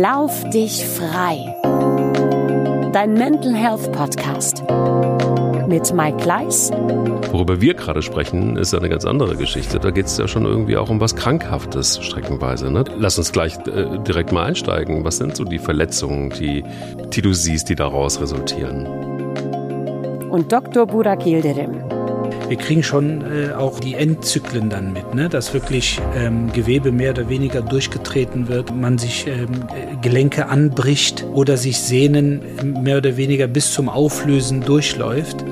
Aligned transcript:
Lauf 0.00 0.48
dich 0.48 0.86
frei. 0.86 1.54
Dein 2.94 3.12
Mental 3.12 3.54
Health 3.54 3.92
Podcast 3.92 4.64
mit 5.68 5.92
Mike 5.92 6.16
Gleis. 6.16 6.70
Worüber 7.30 7.60
wir 7.60 7.74
gerade 7.74 8.00
sprechen, 8.00 8.56
ist 8.56 8.74
eine 8.74 8.88
ganz 8.88 9.04
andere 9.04 9.36
Geschichte. 9.36 9.78
Da 9.78 9.90
geht 9.90 10.06
es 10.06 10.16
ja 10.16 10.26
schon 10.26 10.46
irgendwie 10.46 10.78
auch 10.78 10.88
um 10.88 10.98
was 10.98 11.14
Krankhaftes 11.14 12.02
streckenweise. 12.02 12.70
Ne? 12.70 12.84
Lass 12.96 13.18
uns 13.18 13.32
gleich 13.32 13.58
äh, 13.66 13.98
direkt 13.98 14.32
mal 14.32 14.44
einsteigen. 14.44 15.04
Was 15.04 15.18
sind 15.18 15.36
so 15.36 15.44
die 15.44 15.58
Verletzungen, 15.58 16.30
die, 16.30 16.64
die 17.12 17.20
du 17.20 17.34
siehst, 17.34 17.68
die 17.68 17.74
daraus 17.74 18.18
resultieren? 18.18 18.86
Und 20.30 20.50
Dr. 20.50 20.86
Burak 20.86 21.26
Yildirim 21.26 21.91
wir 22.52 22.58
kriegen 22.58 22.82
schon 22.82 23.22
äh, 23.22 23.52
auch 23.54 23.80
die 23.80 23.94
Endzyklen 23.94 24.68
dann 24.68 24.92
mit, 24.92 25.14
ne? 25.14 25.30
dass 25.30 25.54
wirklich 25.54 25.98
ähm, 26.14 26.52
Gewebe 26.52 26.92
mehr 26.92 27.12
oder 27.12 27.30
weniger 27.30 27.62
durchgetreten 27.62 28.46
wird, 28.48 28.76
man 28.76 28.98
sich 28.98 29.26
ähm, 29.26 29.64
Gelenke 30.02 30.48
anbricht 30.50 31.24
oder 31.32 31.56
sich 31.56 31.78
Sehnen 31.78 32.42
mehr 32.82 32.98
oder 32.98 33.16
weniger 33.16 33.46
bis 33.46 33.72
zum 33.72 33.88
Auflösen 33.88 34.60
durchläuft. 34.60 35.46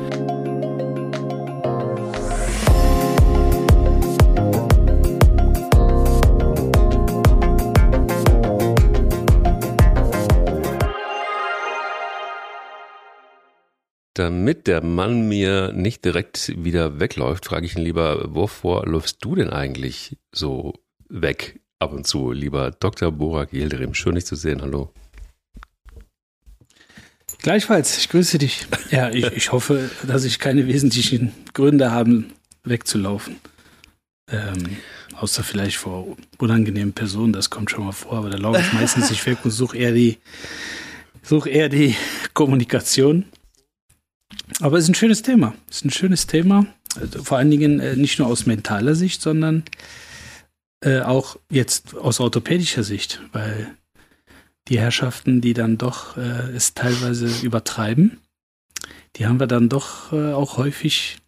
Damit 14.31 14.69
der 14.69 14.81
Mann 14.81 15.27
mir 15.27 15.73
nicht 15.73 16.05
direkt 16.05 16.53
wieder 16.57 17.01
wegläuft, 17.01 17.47
frage 17.47 17.67
ich 17.67 17.75
ihn 17.75 17.83
lieber, 17.83 18.33
wovor 18.33 18.87
läufst 18.87 19.25
du 19.25 19.35
denn 19.35 19.51
eigentlich 19.51 20.19
so 20.31 20.75
weg 21.09 21.59
ab 21.81 21.93
und 21.93 22.07
zu, 22.07 22.31
lieber 22.31 22.71
Dr. 22.71 23.11
Borak 23.11 23.53
Yildirim? 23.53 23.93
Schön, 23.93 24.15
dich 24.15 24.27
zu 24.27 24.37
sehen. 24.37 24.63
Hallo. 24.63 24.93
Gleichfalls, 27.43 27.99
ich 27.99 28.09
grüße 28.09 28.39
dich. 28.39 28.69
Ja, 28.93 29.11
ich, 29.11 29.25
ich 29.33 29.51
hoffe, 29.51 29.91
dass 30.07 30.23
ich 30.23 30.39
keine 30.39 30.69
wesentlichen 30.69 31.33
Gründe 31.53 31.91
habe, 31.91 32.23
wegzulaufen. 32.63 33.35
Ähm, 34.31 34.77
außer 35.17 35.43
vielleicht 35.43 35.77
vor 35.77 36.17
unangenehmen 36.39 36.93
Personen, 36.93 37.33
das 37.33 37.51
kommt 37.51 37.73
schon 37.73 37.85
mal 37.85 37.91
vor, 37.91 38.19
aber 38.19 38.31
da 38.31 38.39
laufe 38.39 38.61
ich 38.61 38.73
meistens 38.75 39.11
nicht 39.11 39.27
weg 39.27 39.39
und 39.43 39.51
suche 39.51 39.77
eher 39.77 39.91
die, 39.91 40.19
suche 41.21 41.51
eher 41.51 41.69
die 41.69 41.97
Kommunikation. 42.33 43.25
Aber 44.61 44.77
es 44.77 44.85
ist 44.85 44.91
ein 44.91 44.95
schönes 44.95 45.23
Thema. 45.23 45.55
Es 45.69 45.77
ist 45.77 45.85
ein 45.87 45.91
schönes 45.91 46.27
Thema. 46.27 46.67
Also 47.01 47.23
vor 47.23 47.39
allen 47.39 47.51
Dingen 47.51 47.81
äh, 47.81 47.97
nicht 47.97 48.19
nur 48.19 48.29
aus 48.29 48.47
mentaler 48.47 48.95
Sicht, 48.95 49.23
sondern 49.23 49.65
äh, 50.81 51.01
auch 51.01 51.37
jetzt 51.51 51.97
aus 51.97 52.21
orthopädischer 52.21 52.83
Sicht, 52.83 53.21
weil 53.33 53.75
die 54.69 54.79
Herrschaften, 54.79 55.41
die 55.41 55.55
dann 55.55 55.79
doch 55.79 56.17
äh, 56.17 56.51
es 56.55 56.75
teilweise 56.75 57.29
übertreiben, 57.45 58.19
die 59.17 59.27
haben 59.27 59.41
wir 59.41 59.47
dann 59.47 59.69
doch 59.69 60.13
äh, 60.13 60.33
auch 60.33 60.57
häufig 60.57 61.19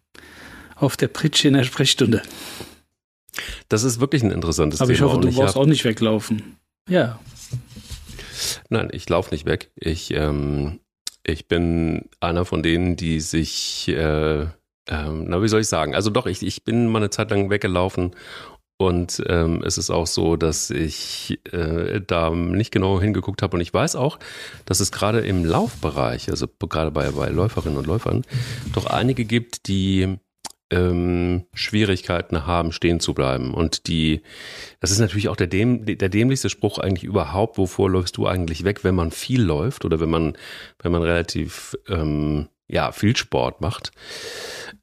auf 0.75 0.97
der 0.97 1.07
Pritsche 1.07 1.47
in 1.47 1.53
der 1.53 1.63
Sprechstunde. 1.63 2.21
Das 3.69 3.83
ist 3.83 3.99
wirklich 3.99 4.23
ein 4.23 4.31
interessantes 4.31 4.81
Aber 4.81 4.93
Thema. 4.93 5.05
Aber 5.05 5.11
ich 5.11 5.27
hoffe, 5.27 5.27
du 5.27 5.39
brauchst 5.39 5.57
auch 5.57 5.65
nicht 5.65 5.83
weglaufen. 5.85 6.57
Ja. 6.89 7.19
Nein, 8.69 8.89
ich 8.91 9.07
laufe 9.09 9.33
nicht 9.33 9.45
weg. 9.45 9.71
Ich 9.75 10.11
ähm, 10.11 10.79
ich 11.25 11.47
bin 11.47 12.09
einer 12.19 12.45
von 12.45 12.63
denen, 12.63 12.95
die 12.95 13.19
sich, 13.19 13.87
äh, 13.87 14.41
ähm, 14.41 15.25
na 15.27 15.41
wie 15.41 15.47
soll 15.47 15.61
ich 15.61 15.67
sagen, 15.67 15.95
also 15.95 16.09
doch, 16.09 16.25
ich, 16.25 16.43
ich 16.43 16.63
bin 16.63 16.87
mal 16.87 16.99
eine 16.99 17.09
Zeit 17.09 17.31
lang 17.31 17.49
weggelaufen 17.49 18.11
und 18.77 19.23
ähm, 19.27 19.63
es 19.63 19.77
ist 19.77 19.91
auch 19.91 20.07
so, 20.07 20.35
dass 20.35 20.69
ich 20.69 21.39
äh, 21.51 22.01
da 22.05 22.31
nicht 22.31 22.71
genau 22.71 22.99
hingeguckt 22.99 23.41
habe. 23.41 23.55
Und 23.55 23.61
ich 23.61 23.73
weiß 23.73 23.95
auch, 23.95 24.19
dass 24.65 24.79
es 24.79 24.91
gerade 24.91 25.21
im 25.21 25.45
Laufbereich, 25.45 26.29
also 26.29 26.47
gerade 26.47 26.91
bei, 26.91 27.11
bei 27.11 27.29
Läuferinnen 27.29 27.77
und 27.77 27.87
Läufern, 27.87 28.23
doch 28.73 28.87
einige 28.87 29.25
gibt, 29.25 29.67
die 29.67 30.17
ähm, 30.73 31.45
Schwierigkeiten 31.53 32.47
haben, 32.47 32.71
stehen 32.71 32.99
zu 32.99 33.13
bleiben. 33.13 33.53
Und 33.53 33.87
die, 33.87 34.21
das 34.79 34.91
ist 34.91 34.99
natürlich 34.99 35.29
auch 35.29 35.35
der, 35.35 35.47
däm, 35.47 35.85
der 35.85 36.09
dämlichste 36.09 36.49
Spruch 36.49 36.79
eigentlich 36.79 37.03
überhaupt, 37.03 37.57
wovor 37.57 37.89
läufst 37.89 38.17
du 38.17 38.25
eigentlich 38.25 38.63
weg, 38.63 38.83
wenn 38.83 38.95
man 38.95 39.11
viel 39.11 39.41
läuft 39.41 39.85
oder 39.85 39.99
wenn 39.99 40.09
man, 40.09 40.37
wenn 40.81 40.91
man 40.91 41.03
relativ 41.03 41.77
ähm, 41.87 42.49
ja, 42.67 42.91
viel 42.91 43.15
Sport 43.15 43.61
macht, 43.61 43.91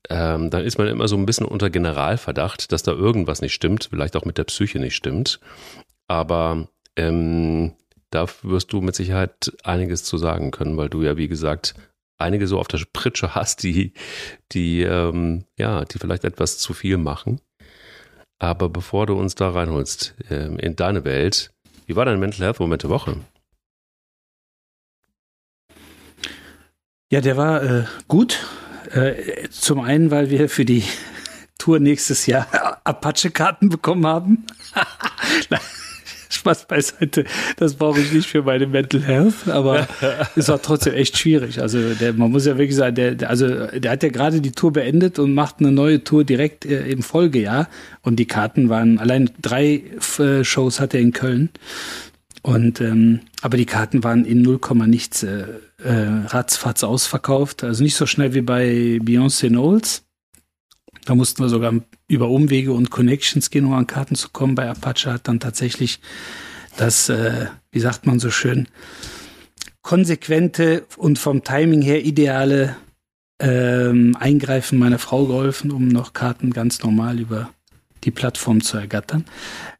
ähm, 0.08 0.50
dann 0.50 0.64
ist 0.64 0.78
man 0.78 0.86
immer 0.86 1.08
so 1.08 1.16
ein 1.16 1.26
bisschen 1.26 1.46
unter 1.46 1.70
Generalverdacht, 1.70 2.70
dass 2.70 2.84
da 2.84 2.92
irgendwas 2.92 3.40
nicht 3.40 3.54
stimmt, 3.54 3.88
vielleicht 3.90 4.16
auch 4.16 4.24
mit 4.24 4.38
der 4.38 4.44
Psyche 4.44 4.78
nicht 4.78 4.94
stimmt. 4.94 5.40
Aber 6.06 6.68
ähm, 6.94 7.72
da 8.10 8.26
wirst 8.42 8.72
du 8.72 8.80
mit 8.80 8.94
Sicherheit 8.94 9.52
einiges 9.64 10.04
zu 10.04 10.18
sagen 10.18 10.52
können, 10.52 10.76
weil 10.76 10.88
du 10.88 11.02
ja, 11.02 11.16
wie 11.16 11.28
gesagt, 11.28 11.74
einige 12.20 12.46
so 12.46 12.58
auf 12.58 12.68
der 12.68 12.80
Pritsche 12.92 13.34
hast, 13.34 13.62
die, 13.62 13.92
die, 14.52 14.82
ähm, 14.82 15.44
ja, 15.58 15.84
die 15.84 15.98
vielleicht 15.98 16.24
etwas 16.24 16.58
zu 16.58 16.74
viel 16.74 16.96
machen. 16.96 17.40
Aber 18.38 18.68
bevor 18.68 19.06
du 19.06 19.14
uns 19.14 19.34
da 19.34 19.50
reinholst 19.50 20.14
ähm, 20.30 20.58
in 20.58 20.76
deine 20.76 21.04
Welt, 21.04 21.52
wie 21.86 21.96
war 21.96 22.04
dein 22.04 22.20
Mental 22.20 22.46
Health 22.46 22.60
Moment 22.60 22.82
der 22.82 22.90
Woche? 22.90 23.16
Ja, 27.12 27.20
der 27.20 27.36
war 27.36 27.62
äh, 27.62 27.84
gut. 28.06 28.46
Äh, 28.92 29.48
zum 29.50 29.80
einen, 29.80 30.10
weil 30.10 30.30
wir 30.30 30.48
für 30.48 30.64
die 30.64 30.84
Tour 31.58 31.80
nächstes 31.80 32.26
Jahr 32.26 32.80
Apache-Karten 32.84 33.68
bekommen 33.68 34.06
haben. 34.06 34.46
Spaß 36.30 36.66
beiseite. 36.66 37.24
Das 37.56 37.74
brauche 37.74 38.00
ich 38.00 38.12
nicht 38.12 38.28
für 38.28 38.42
meine 38.42 38.66
Mental 38.66 39.02
Health, 39.02 39.48
aber 39.48 39.88
es 40.36 40.48
war 40.48 40.62
trotzdem 40.62 40.94
echt 40.94 41.18
schwierig. 41.18 41.60
Also 41.60 41.94
der, 41.94 42.12
man 42.12 42.30
muss 42.30 42.46
ja 42.46 42.56
wirklich 42.56 42.76
sagen, 42.76 42.94
der, 42.94 43.14
der, 43.14 43.30
also 43.30 43.66
der 43.66 43.90
hat 43.90 44.02
ja 44.02 44.08
gerade 44.08 44.40
die 44.40 44.52
Tour 44.52 44.72
beendet 44.72 45.18
und 45.18 45.34
macht 45.34 45.56
eine 45.58 45.72
neue 45.72 46.04
Tour 46.04 46.24
direkt 46.24 46.64
äh, 46.64 46.86
im 46.88 47.02
Folgejahr. 47.02 47.68
Und 48.02 48.16
die 48.16 48.26
Karten 48.26 48.68
waren, 48.68 48.98
allein 48.98 49.30
drei 49.42 49.82
äh, 50.18 50.44
Shows 50.44 50.80
hat 50.80 50.94
er 50.94 51.00
in 51.00 51.12
Köln. 51.12 51.50
Und 52.42 52.80
ähm, 52.80 53.20
aber 53.42 53.56
die 53.56 53.66
Karten 53.66 54.02
waren 54.02 54.24
in 54.24 54.42
0, 54.42 54.60
nichts 54.86 55.22
äh, 55.22 55.44
äh, 55.82 56.24
ratzfatz 56.26 56.84
ausverkauft. 56.84 57.64
Also 57.64 57.82
nicht 57.82 57.96
so 57.96 58.06
schnell 58.06 58.34
wie 58.34 58.40
bei 58.40 58.98
Beyoncé 59.02 59.48
Knowles. 59.48 60.04
Da 61.04 61.14
mussten 61.14 61.42
wir 61.42 61.48
sogar 61.48 61.74
über 62.08 62.28
Umwege 62.28 62.72
und 62.72 62.90
Connections 62.90 63.50
gehen, 63.50 63.64
um 63.64 63.72
an 63.72 63.86
Karten 63.86 64.14
zu 64.14 64.28
kommen. 64.30 64.54
Bei 64.54 64.68
Apache 64.68 65.12
hat 65.12 65.28
dann 65.28 65.40
tatsächlich 65.40 66.00
das, 66.76 67.08
äh, 67.08 67.46
wie 67.72 67.80
sagt 67.80 68.06
man 68.06 68.20
so 68.20 68.30
schön, 68.30 68.68
konsequente 69.82 70.84
und 70.96 71.18
vom 71.18 71.42
Timing 71.42 71.82
her 71.82 72.04
ideale 72.04 72.76
ähm, 73.40 74.16
Eingreifen 74.18 74.78
meiner 74.78 74.98
Frau 74.98 75.26
geholfen, 75.26 75.70
um 75.70 75.88
noch 75.88 76.12
Karten 76.12 76.52
ganz 76.52 76.82
normal 76.82 77.18
über 77.18 77.50
die 78.04 78.10
Plattform 78.10 78.62
zu 78.62 78.76
ergattern. 78.76 79.24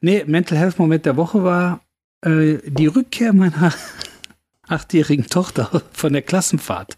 Nee, 0.00 0.24
Mental 0.26 0.58
Health 0.58 0.78
Moment 0.78 1.06
der 1.06 1.16
Woche 1.16 1.44
war 1.44 1.80
äh, 2.22 2.58
die 2.66 2.86
Rückkehr 2.86 3.32
meiner 3.32 3.72
achtjährigen 4.66 5.26
Tochter 5.26 5.82
von 5.92 6.12
der 6.12 6.22
Klassenfahrt. 6.22 6.96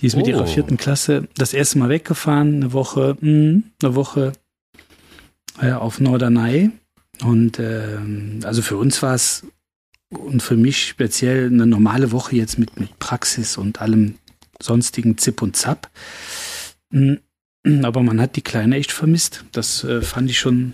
Die 0.00 0.06
ist 0.06 0.16
mit 0.16 0.26
oh. 0.26 0.30
ihrer 0.30 0.46
vierten 0.46 0.76
Klasse 0.76 1.28
das 1.36 1.52
erste 1.52 1.78
Mal 1.78 1.88
weggefahren, 1.88 2.56
eine 2.56 2.72
Woche, 2.72 3.16
mh, 3.20 3.28
hm, 3.28 3.64
eine 3.82 3.94
Woche 3.94 4.32
äh, 5.60 5.72
auf 5.72 6.00
Norderney. 6.00 6.70
Und 7.22 7.58
äh, 7.58 7.98
also 8.44 8.62
für 8.62 8.76
uns 8.78 9.02
war 9.02 9.14
es 9.14 9.44
und 10.08 10.42
für 10.42 10.56
mich 10.56 10.88
speziell 10.88 11.46
eine 11.46 11.66
normale 11.66 12.12
Woche 12.12 12.34
jetzt 12.36 12.58
mit, 12.58 12.80
mit 12.80 12.98
Praxis 12.98 13.56
und 13.56 13.80
allem 13.80 14.16
sonstigen 14.60 15.18
Zip 15.18 15.42
und 15.42 15.56
Zap. 15.56 15.90
Hm, 16.92 17.20
aber 17.82 18.02
man 18.02 18.20
hat 18.20 18.36
die 18.36 18.42
Kleine 18.42 18.76
echt 18.76 18.92
vermisst. 18.92 19.44
Das 19.52 19.84
äh, 19.84 20.02
fand 20.02 20.30
ich 20.30 20.38
schon 20.38 20.72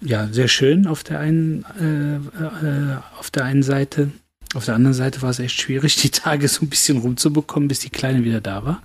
ja 0.00 0.28
sehr 0.28 0.48
schön 0.48 0.86
auf 0.86 1.02
der 1.02 1.18
einen 1.20 1.64
äh, 1.80 2.16
äh, 2.16 2.96
auf 3.18 3.30
der 3.30 3.44
einen 3.44 3.62
Seite. 3.62 4.10
Auf 4.54 4.64
der 4.64 4.74
anderen 4.74 4.94
Seite 4.94 5.20
war 5.22 5.30
es 5.30 5.38
echt 5.38 5.60
schwierig, 5.60 5.96
die 5.96 6.10
Tage 6.10 6.48
so 6.48 6.64
ein 6.64 6.68
bisschen 6.68 6.98
rumzubekommen, 6.98 7.68
bis 7.68 7.80
die 7.80 7.90
Kleine 7.90 8.24
wieder 8.24 8.40
da 8.40 8.64
war. 8.64 8.82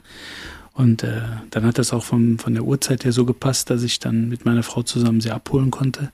Und 0.73 1.03
äh, 1.03 1.21
dann 1.51 1.65
hat 1.65 1.77
das 1.77 1.93
auch 1.93 2.03
vom, 2.03 2.39
von 2.39 2.53
der 2.53 2.63
Uhrzeit 2.63 3.05
her 3.05 3.11
so 3.11 3.25
gepasst, 3.25 3.69
dass 3.69 3.83
ich 3.83 3.99
dann 3.99 4.29
mit 4.29 4.43
meiner 4.45 4.63
Frau 4.63 4.83
zusammen 4.83 5.21
sie 5.21 5.31
abholen 5.31 5.71
konnte. 5.71 6.11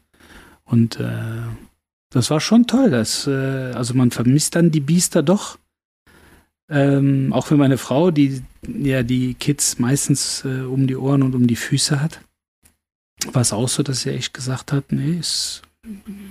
Und 0.66 1.00
äh, 1.00 1.42
das 2.10 2.30
war 2.30 2.42
schon 2.42 2.68
toll. 2.68 2.90
Das, 2.90 3.26
äh, 3.26 3.72
also 3.74 3.94
man 3.94 4.12
vermisst 4.12 4.56
dann 4.56 4.72
die 4.72 4.82
Biester 4.82 5.24
doch. 5.24 5.58
Ähm, 6.70 7.34
auch 7.34 7.48
für 7.48 7.58
meine 7.58 7.78
Frau, 7.78 8.12
die 8.12 8.44
ja 8.68 9.02
die 9.02 9.34
Kids 9.34 9.80
meistens 9.80 10.44
äh, 10.46 10.62
um 10.62 10.86
die 10.86 10.98
Ohren 10.98 11.24
und 11.24 11.34
um 11.34 11.48
die 11.48 11.56
Füße 11.56 12.00
hat, 12.00 12.22
war 13.32 13.42
es 13.42 13.54
auch 13.54 13.70
so, 13.70 13.82
dass 13.82 14.02
sie 14.02 14.12
echt 14.12 14.34
gesagt 14.34 14.72
hat, 14.72 14.92
nee, 14.92 15.18
es 15.18 15.64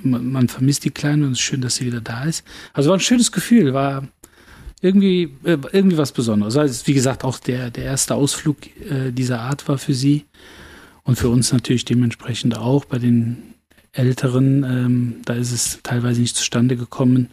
man, 0.03 0.31
man, 0.31 0.49
vermisst 0.49 0.85
die 0.85 0.91
Kleine 0.91 1.27
und 1.27 1.33
es 1.33 1.39
ist 1.39 1.45
schön, 1.45 1.61
dass 1.61 1.77
sie 1.77 1.87
wieder 1.87 2.01
da 2.01 2.25
ist. 2.25 2.45
Also 2.73 2.91
war 2.91 2.97
ein 2.97 3.01
schönes 3.01 3.33
Gefühl, 3.33 3.75
war 3.75 4.07
irgendwie, 4.81 5.35
äh, 5.45 5.59
irgendwie 5.73 5.99
was 5.99 6.13
Besonderes. 6.13 6.57
Also, 6.57 6.87
wie 6.87 6.95
gesagt, 6.95 7.25
auch 7.25 7.39
der, 7.39 7.71
der 7.71 7.85
erste 7.85 8.15
Ausflug 8.15 8.59
äh, 8.91 9.11
dieser 9.11 9.41
Art 9.41 9.69
war 9.69 9.79
für 9.79 9.95
sie 9.95 10.27
und 11.03 11.17
für 11.19 11.29
uns 11.29 11.53
natürlich 11.53 11.85
dementsprechend 11.85 12.57
auch 12.57 12.85
bei 12.85 12.99
den 12.99 13.55
Älteren, 13.93 14.65
ähm, 14.65 15.15
da 15.25 15.35
ist 15.35 15.53
es 15.53 15.81
teilweise 15.83 16.21
nicht 16.21 16.37
zustande 16.37 16.77
gekommen, 16.77 17.31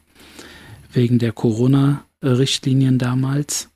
wegen 0.92 1.20
der 1.20 1.34
Corona-Richtlinien 1.34 2.98
damals. 2.98 3.70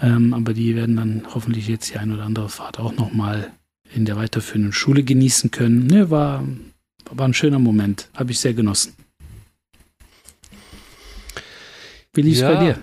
Ähm, 0.00 0.34
aber 0.34 0.52
die 0.52 0.76
werden 0.76 0.96
dann 0.96 1.22
hoffentlich 1.34 1.68
jetzt 1.68 1.90
die 1.90 1.98
ein 1.98 2.12
oder 2.12 2.24
andere 2.24 2.48
Fahrt 2.48 2.78
auch 2.78 2.94
nochmal 2.94 3.52
in 3.94 4.04
der 4.04 4.16
weiterführenden 4.16 4.72
Schule 4.72 5.02
genießen 5.02 5.50
können. 5.50 5.86
Ne, 5.86 6.10
war, 6.10 6.44
war 7.10 7.26
ein 7.28 7.34
schöner 7.34 7.58
Moment. 7.58 8.08
Habe 8.14 8.32
ich 8.32 8.40
sehr 8.40 8.54
genossen. 8.54 8.94
Wie 12.12 12.22
lief 12.22 12.34
es 12.34 12.40
ja, 12.40 12.54
bei 12.54 12.64
dir? 12.64 12.82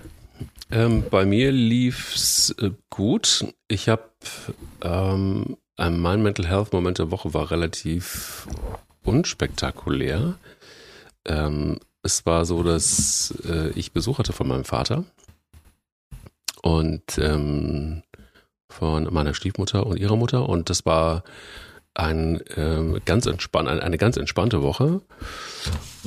Ähm, 0.70 1.04
bei 1.10 1.24
mir 1.24 1.52
lief 1.52 2.14
es 2.14 2.54
äh, 2.58 2.70
gut. 2.90 3.44
Ich 3.68 3.88
habe 3.88 4.08
ähm, 4.82 5.56
mein 5.78 6.22
Mental 6.22 6.46
Health 6.46 6.72
Moment 6.72 6.98
der 6.98 7.10
Woche 7.10 7.34
war 7.34 7.50
relativ 7.50 8.48
unspektakulär. 9.04 10.36
Ähm, 11.26 11.78
es 12.02 12.24
war 12.24 12.44
so, 12.44 12.62
dass 12.62 13.34
äh, 13.48 13.70
ich 13.70 13.92
Besuch 13.92 14.18
hatte 14.18 14.32
von 14.32 14.48
meinem 14.48 14.64
Vater 14.64 15.04
und 16.62 17.18
ähm, 17.18 18.02
von 18.68 19.12
meiner 19.12 19.34
Stiefmutter 19.34 19.86
und 19.86 19.98
ihrer 19.98 20.16
Mutter 20.16 20.48
und 20.48 20.70
das 20.70 20.86
war 20.86 21.24
ein 21.96 22.40
ähm, 22.56 23.00
ganz 23.04 23.26
entspann 23.26 23.66
eine 23.66 23.98
ganz 23.98 24.16
entspannte 24.16 24.62
Woche. 24.62 25.00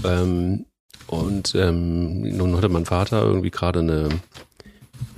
Ähm, 0.03 0.65
und 1.07 1.56
ähm, 1.56 2.21
nun 2.38 2.56
hatte 2.56 2.69
mein 2.69 2.86
Vater 2.86 3.24
irgendwie 3.24 3.50
gerade 3.50 3.80
eine, 3.80 4.09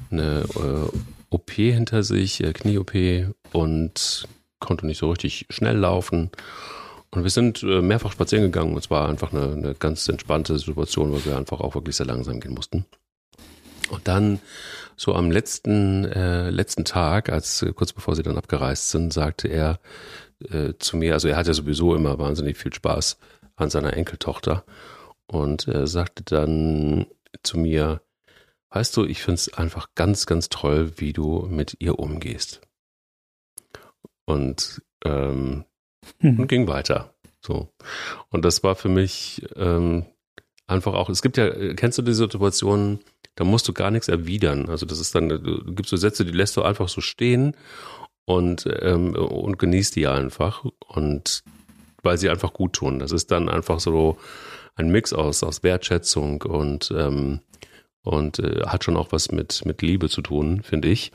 eine 0.09 0.45
äh, 0.55 0.97
OP 1.29 1.51
hinter 1.51 2.03
sich, 2.03 2.41
äh, 2.41 2.53
Knie-OP 2.53 2.93
und 3.51 4.27
konnte 4.59 4.85
nicht 4.85 4.99
so 4.99 5.09
richtig 5.09 5.47
schnell 5.49 5.77
laufen. 5.77 6.31
Und 7.09 7.23
wir 7.23 7.29
sind 7.29 7.61
äh, 7.63 7.81
mehrfach 7.81 8.13
spazieren 8.13 8.45
gegangen 8.45 8.71
und 8.71 8.79
es 8.79 8.89
war 8.89 9.09
einfach 9.09 9.33
eine, 9.33 9.51
eine 9.51 9.75
ganz 9.75 10.07
entspannte 10.07 10.57
Situation, 10.57 11.11
weil 11.11 11.25
wir 11.25 11.37
einfach 11.37 11.59
auch 11.59 11.75
wirklich 11.75 11.97
sehr 11.97 12.05
langsam 12.05 12.39
gehen 12.39 12.53
mussten. 12.53 12.85
Und 13.89 14.07
dann 14.07 14.39
so 14.95 15.13
am 15.13 15.29
letzten, 15.29 16.05
äh, 16.05 16.49
letzten 16.49 16.85
Tag, 16.85 17.29
als 17.29 17.61
äh, 17.63 17.73
kurz 17.73 17.91
bevor 17.91 18.15
sie 18.15 18.23
dann 18.23 18.37
abgereist 18.37 18.91
sind, 18.91 19.11
sagte 19.11 19.49
er 19.49 19.79
äh, 20.49 20.77
zu 20.77 20.97
mir, 20.97 21.13
also 21.13 21.27
er 21.27 21.37
hat 21.37 21.47
ja 21.47 21.53
sowieso 21.53 21.95
immer 21.95 22.19
wahnsinnig 22.19 22.57
viel 22.57 22.73
Spaß 22.73 23.17
an 23.55 23.69
seiner 23.69 23.93
Enkeltochter 23.93 24.63
und 25.27 25.67
er 25.67 25.87
sagte 25.87 26.23
dann 26.23 27.05
zu 27.43 27.57
mir, 27.57 28.01
weißt 28.71 28.95
du, 28.97 29.05
ich 29.05 29.21
finde 29.21 29.35
es 29.35 29.53
einfach 29.53 29.89
ganz, 29.95 30.25
ganz 30.25 30.49
toll, 30.49 30.93
wie 30.97 31.13
du 31.13 31.47
mit 31.49 31.77
ihr 31.79 31.99
umgehst. 31.99 32.61
Und, 34.25 34.81
ähm, 35.03 35.65
hm. 36.19 36.39
und 36.39 36.47
ging 36.47 36.67
weiter. 36.67 37.13
So. 37.41 37.69
Und 38.29 38.45
das 38.45 38.63
war 38.63 38.75
für 38.75 38.89
mich 38.89 39.45
ähm, 39.55 40.05
einfach 40.67 40.93
auch, 40.93 41.09
es 41.09 41.21
gibt 41.21 41.37
ja, 41.37 41.73
kennst 41.73 41.97
du 41.97 42.01
die 42.01 42.13
Situationen, 42.13 42.99
da 43.35 43.43
musst 43.43 43.67
du 43.67 43.73
gar 43.73 43.91
nichts 43.91 44.07
erwidern. 44.07 44.69
Also 44.69 44.85
das 44.85 44.99
ist 44.99 45.15
dann, 45.15 45.29
du 45.29 45.73
gibst 45.73 45.89
so 45.89 45.97
Sätze, 45.97 46.25
die 46.25 46.31
lässt 46.31 46.57
du 46.57 46.61
einfach 46.61 46.89
so 46.89 47.01
stehen 47.01 47.55
und, 48.25 48.67
ähm, 48.81 49.15
und 49.15 49.57
genießt 49.59 49.95
die 49.95 50.07
einfach. 50.07 50.65
Und 50.87 51.43
weil 52.03 52.17
sie 52.17 52.29
einfach 52.29 52.53
gut 52.53 52.73
tun. 52.73 52.99
Das 52.99 53.11
ist 53.11 53.31
dann 53.31 53.49
einfach 53.49 53.79
so 53.79 54.17
ein 54.75 54.89
Mix 54.89 55.13
aus, 55.13 55.43
aus 55.43 55.63
Wertschätzung 55.63 56.41
und, 56.41 56.91
ähm, 56.95 57.41
und 58.03 58.39
äh, 58.39 58.65
hat 58.65 58.83
schon 58.83 58.97
auch 58.97 59.11
was 59.11 59.31
mit, 59.31 59.65
mit 59.65 59.81
Liebe 59.81 60.09
zu 60.09 60.21
tun, 60.21 60.63
finde 60.63 60.89
ich. 60.89 61.11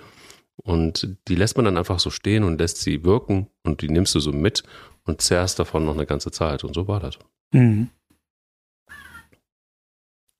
Und 0.57 1.17
die 1.29 1.35
lässt 1.35 1.57
man 1.57 1.65
dann 1.65 1.77
einfach 1.77 1.99
so 1.99 2.11
stehen 2.11 2.45
und 2.45 2.59
lässt 2.59 2.79
sie 2.79 3.05
wirken 3.05 3.49
und 3.63 3.83
die 3.83 3.89
nimmst 3.89 4.15
du 4.15 4.21
so 4.21 4.33
mit 4.33 4.63
und 5.05 5.21
zerrst 5.21 5.59
davon 5.59 5.85
noch 5.85 5.95
eine 5.95 6.07
ganze 6.07 6.31
Zeit. 6.31 6.65
Und 6.65 6.75
so 6.75 6.89
war 6.89 7.01
das. 7.01 7.19
Mhm. 7.53 7.91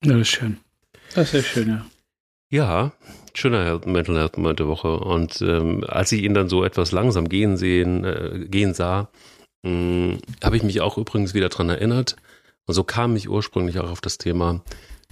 Das 0.01 0.15
ist 0.15 0.29
schön. 0.29 0.57
Das 1.13 1.33
ist 1.33 1.47
schön, 1.47 1.69
ja. 1.69 1.85
Ja, 2.49 2.93
schöner 3.37 3.79
Mental 3.85 4.17
Health 4.17 4.37
Moment 4.37 4.59
der 4.59 4.67
Woche. 4.67 4.97
Und 4.97 5.41
ähm, 5.41 5.83
als 5.87 6.11
ich 6.11 6.23
ihn 6.23 6.33
dann 6.33 6.49
so 6.49 6.63
etwas 6.63 6.91
langsam 6.91 7.29
gehen 7.29 7.57
sehen, 7.57 8.03
äh, 8.03 8.47
gehen 8.49 8.73
sah, 8.73 9.09
hm, 9.63 10.19
habe 10.43 10.57
ich 10.57 10.63
mich 10.63 10.81
auch 10.81 10.97
übrigens 10.97 11.33
wieder 11.33 11.49
dran 11.49 11.69
erinnert. 11.69 12.15
Und 12.65 12.73
so 12.73 12.83
kam 12.83 13.15
ich 13.15 13.29
ursprünglich 13.29 13.79
auch 13.79 13.89
auf 13.89 14.01
das 14.01 14.17
Thema, 14.17 14.61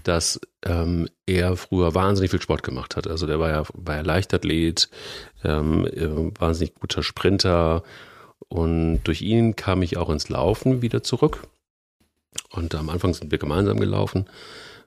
dass 0.04 0.40
ähm, 0.64 1.08
er 1.26 1.56
früher 1.56 1.96
wahnsinnig 1.96 2.32
viel 2.32 2.42
Sport 2.42 2.64
gemacht 2.64 2.96
hat. 2.96 3.08
Also 3.08 3.28
der 3.28 3.40
war 3.40 3.50
ja, 3.50 3.64
war 3.74 3.96
ja 3.96 4.02
Leichtathlet, 4.02 4.90
ähm, 5.44 5.86
äh, 5.86 6.40
wahnsinnig 6.40 6.76
guter 6.76 7.04
Sprinter. 7.04 7.84
Und 8.48 9.04
durch 9.04 9.22
ihn 9.22 9.56
kam 9.56 9.82
ich 9.82 9.98
auch 9.98 10.10
ins 10.10 10.30
Laufen 10.30 10.82
wieder 10.82 11.04
zurück. 11.04 11.48
Und 12.50 12.76
am 12.76 12.90
Anfang 12.90 13.14
sind 13.14 13.32
wir 13.32 13.38
gemeinsam 13.38 13.80
gelaufen. 13.80 14.28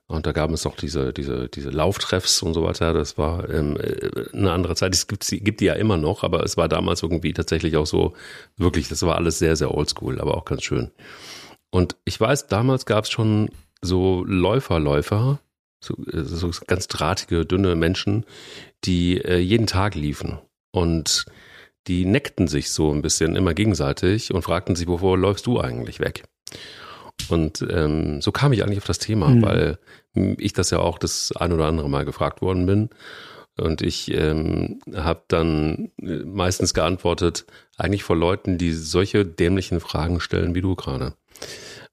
Und 0.08 0.24
da 0.24 0.32
gab 0.32 0.50
es 0.50 0.64
auch 0.64 0.74
diese, 0.74 1.12
diese, 1.12 1.50
diese 1.50 1.68
Lauftreffs 1.68 2.42
und 2.42 2.54
so 2.54 2.62
weiter. 2.62 2.94
Das 2.94 3.18
war 3.18 3.48
ähm, 3.50 3.76
äh, 3.76 4.34
eine 4.34 4.52
andere 4.52 4.74
Zeit. 4.74 4.94
Es 4.94 5.06
gibt, 5.06 5.28
gibt 5.28 5.60
die 5.60 5.66
ja 5.66 5.74
immer 5.74 5.98
noch, 5.98 6.24
aber 6.24 6.42
es 6.44 6.56
war 6.56 6.66
damals 6.66 7.02
irgendwie 7.02 7.34
tatsächlich 7.34 7.76
auch 7.76 7.86
so, 7.86 8.14
wirklich, 8.56 8.88
das 8.88 9.02
war 9.02 9.16
alles 9.16 9.38
sehr, 9.38 9.54
sehr 9.54 9.74
oldschool, 9.74 10.18
aber 10.18 10.36
auch 10.36 10.46
ganz 10.46 10.62
schön. 10.62 10.90
Und 11.70 11.96
ich 12.06 12.18
weiß, 12.18 12.46
damals 12.46 12.86
gab 12.86 13.04
es 13.04 13.10
schon 13.10 13.50
so 13.82 14.24
Läuferläufer, 14.26 15.40
so, 15.84 15.94
äh, 16.10 16.22
so 16.22 16.50
ganz 16.66 16.88
drahtige, 16.88 17.44
dünne 17.44 17.76
Menschen, 17.76 18.24
die 18.84 19.18
äh, 19.18 19.36
jeden 19.36 19.66
Tag 19.66 19.94
liefen. 19.94 20.38
Und 20.70 21.26
die 21.86 22.06
neckten 22.06 22.48
sich 22.48 22.70
so 22.70 22.90
ein 22.92 23.02
bisschen 23.02 23.36
immer 23.36 23.52
gegenseitig 23.52 24.32
und 24.32 24.40
fragten 24.40 24.74
sich, 24.74 24.88
wovor 24.88 25.18
läufst 25.18 25.46
du 25.46 25.60
eigentlich 25.60 26.00
weg? 26.00 26.24
Und 27.28 27.66
ähm, 27.70 28.20
so 28.20 28.32
kam 28.32 28.52
ich 28.52 28.62
eigentlich 28.62 28.78
auf 28.78 28.86
das 28.86 28.98
Thema, 28.98 29.28
mhm. 29.28 29.42
weil 29.42 29.78
ich 30.14 30.52
das 30.52 30.70
ja 30.70 30.78
auch 30.78 30.98
das 30.98 31.32
ein 31.36 31.52
oder 31.52 31.66
andere 31.66 31.88
Mal 31.88 32.04
gefragt 32.04 32.42
worden 32.42 32.66
bin. 32.66 32.90
Und 33.60 33.82
ich 33.82 34.12
ähm, 34.12 34.80
habe 34.94 35.22
dann 35.28 35.90
meistens 35.98 36.74
geantwortet, 36.74 37.44
eigentlich 37.76 38.04
vor 38.04 38.16
Leuten, 38.16 38.56
die 38.56 38.72
solche 38.72 39.24
dämlichen 39.24 39.80
Fragen 39.80 40.20
stellen 40.20 40.54
wie 40.54 40.60
du 40.60 40.76
gerade. 40.76 41.14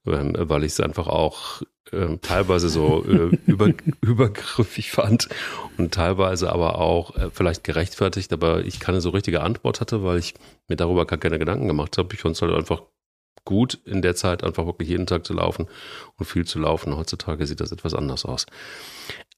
Ähm, 0.06 0.34
weil 0.38 0.62
ich 0.62 0.72
es 0.72 0.80
einfach 0.80 1.08
auch 1.08 1.62
ähm, 1.92 2.20
teilweise 2.20 2.68
so 2.68 3.04
äh, 3.04 3.36
über, 3.46 3.72
übergriffig 4.00 4.92
fand 4.92 5.28
und 5.76 5.94
teilweise 5.94 6.52
aber 6.52 6.78
auch 6.78 7.16
äh, 7.16 7.30
vielleicht 7.32 7.64
gerechtfertigt, 7.64 8.32
aber 8.32 8.64
ich 8.64 8.78
keine 8.80 9.00
so 9.00 9.10
richtige 9.10 9.42
Antwort 9.42 9.80
hatte, 9.80 10.04
weil 10.04 10.18
ich 10.18 10.34
mir 10.68 10.76
darüber 10.76 11.06
gar 11.06 11.18
keine 11.18 11.38
Gedanken 11.38 11.66
gemacht 11.66 11.98
habe. 11.98 12.14
Ich 12.14 12.20
fand 12.20 12.36
es 12.36 12.42
halt 12.42 12.54
einfach 12.54 12.82
gut, 13.44 13.78
in 13.84 14.02
der 14.02 14.16
Zeit 14.16 14.42
einfach 14.44 14.66
wirklich 14.66 14.88
jeden 14.88 15.06
Tag 15.06 15.26
zu 15.26 15.34
laufen 15.34 15.66
und 16.16 16.26
viel 16.26 16.44
zu 16.44 16.58
laufen. 16.58 16.96
Heutzutage 16.96 17.46
sieht 17.46 17.60
das 17.60 17.72
etwas 17.72 17.94
anders 17.94 18.24
aus. 18.24 18.46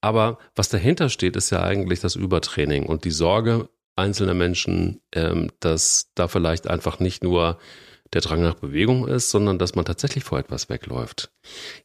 Aber 0.00 0.38
was 0.54 0.68
dahinter 0.68 1.08
steht, 1.08 1.36
ist 1.36 1.50
ja 1.50 1.62
eigentlich 1.62 2.00
das 2.00 2.14
Übertraining 2.14 2.86
und 2.86 3.04
die 3.04 3.10
Sorge 3.10 3.68
einzelner 3.96 4.34
Menschen, 4.34 5.00
ähm, 5.12 5.50
dass 5.60 6.10
da 6.14 6.28
vielleicht 6.28 6.68
einfach 6.68 7.00
nicht 7.00 7.22
nur 7.22 7.58
der 8.12 8.22
Drang 8.22 8.40
nach 8.40 8.54
Bewegung 8.54 9.06
ist, 9.06 9.30
sondern 9.30 9.58
dass 9.58 9.74
man 9.74 9.84
tatsächlich 9.84 10.24
vor 10.24 10.38
etwas 10.38 10.68
wegläuft. 10.68 11.30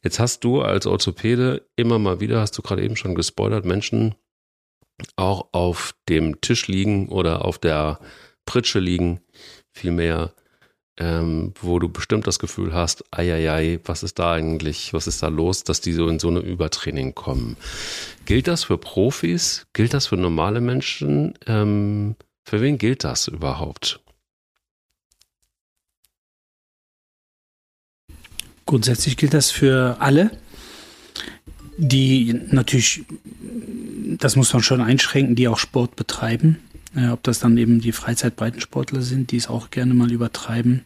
Jetzt 0.02 0.20
hast 0.20 0.42
du 0.44 0.62
als 0.62 0.86
Orthopäde 0.86 1.68
immer 1.76 1.98
mal 1.98 2.20
wieder, 2.20 2.40
hast 2.40 2.56
du 2.56 2.62
gerade 2.62 2.82
eben 2.82 2.96
schon 2.96 3.14
gespoilert, 3.14 3.64
Menschen 3.64 4.14
auch 5.16 5.48
auf 5.52 5.94
dem 6.08 6.40
Tisch 6.40 6.68
liegen 6.68 7.08
oder 7.08 7.44
auf 7.44 7.58
der 7.58 7.98
Pritsche 8.46 8.78
liegen, 8.78 9.20
vielmehr 9.72 10.32
ähm, 10.98 11.52
wo 11.60 11.78
du 11.78 11.88
bestimmt 11.88 12.26
das 12.26 12.38
Gefühl 12.38 12.72
hast, 12.72 13.04
eieiei, 13.10 13.80
was 13.84 14.02
ist 14.02 14.18
da 14.18 14.32
eigentlich, 14.32 14.92
was 14.92 15.06
ist 15.06 15.22
da 15.22 15.28
los, 15.28 15.64
dass 15.64 15.80
die 15.80 15.92
so 15.92 16.08
in 16.08 16.18
so 16.18 16.28
eine 16.28 16.40
Übertraining 16.40 17.14
kommen. 17.14 17.56
Gilt 18.26 18.46
das 18.46 18.64
für 18.64 18.78
Profis? 18.78 19.66
Gilt 19.72 19.94
das 19.94 20.06
für 20.06 20.16
normale 20.16 20.60
Menschen? 20.60 21.34
Ähm, 21.46 22.16
für 22.44 22.60
wen 22.60 22.78
gilt 22.78 23.04
das 23.04 23.28
überhaupt? 23.28 24.00
Grundsätzlich 28.66 29.16
gilt 29.16 29.34
das 29.34 29.50
für 29.50 29.96
alle, 30.00 30.30
die 31.76 32.34
natürlich, 32.50 33.04
das 34.18 34.36
muss 34.36 34.52
man 34.52 34.62
schon 34.62 34.80
einschränken, 34.80 35.34
die 35.34 35.48
auch 35.48 35.58
Sport 35.58 35.96
betreiben. 35.96 36.60
Äh, 36.96 37.08
ob 37.08 37.22
das 37.22 37.40
dann 37.40 37.56
eben 37.56 37.80
die 37.80 37.92
Freizeitbreitensportler 37.92 39.02
sind, 39.02 39.30
die 39.30 39.36
es 39.36 39.48
auch 39.48 39.70
gerne 39.70 39.94
mal 39.94 40.12
übertreiben. 40.12 40.84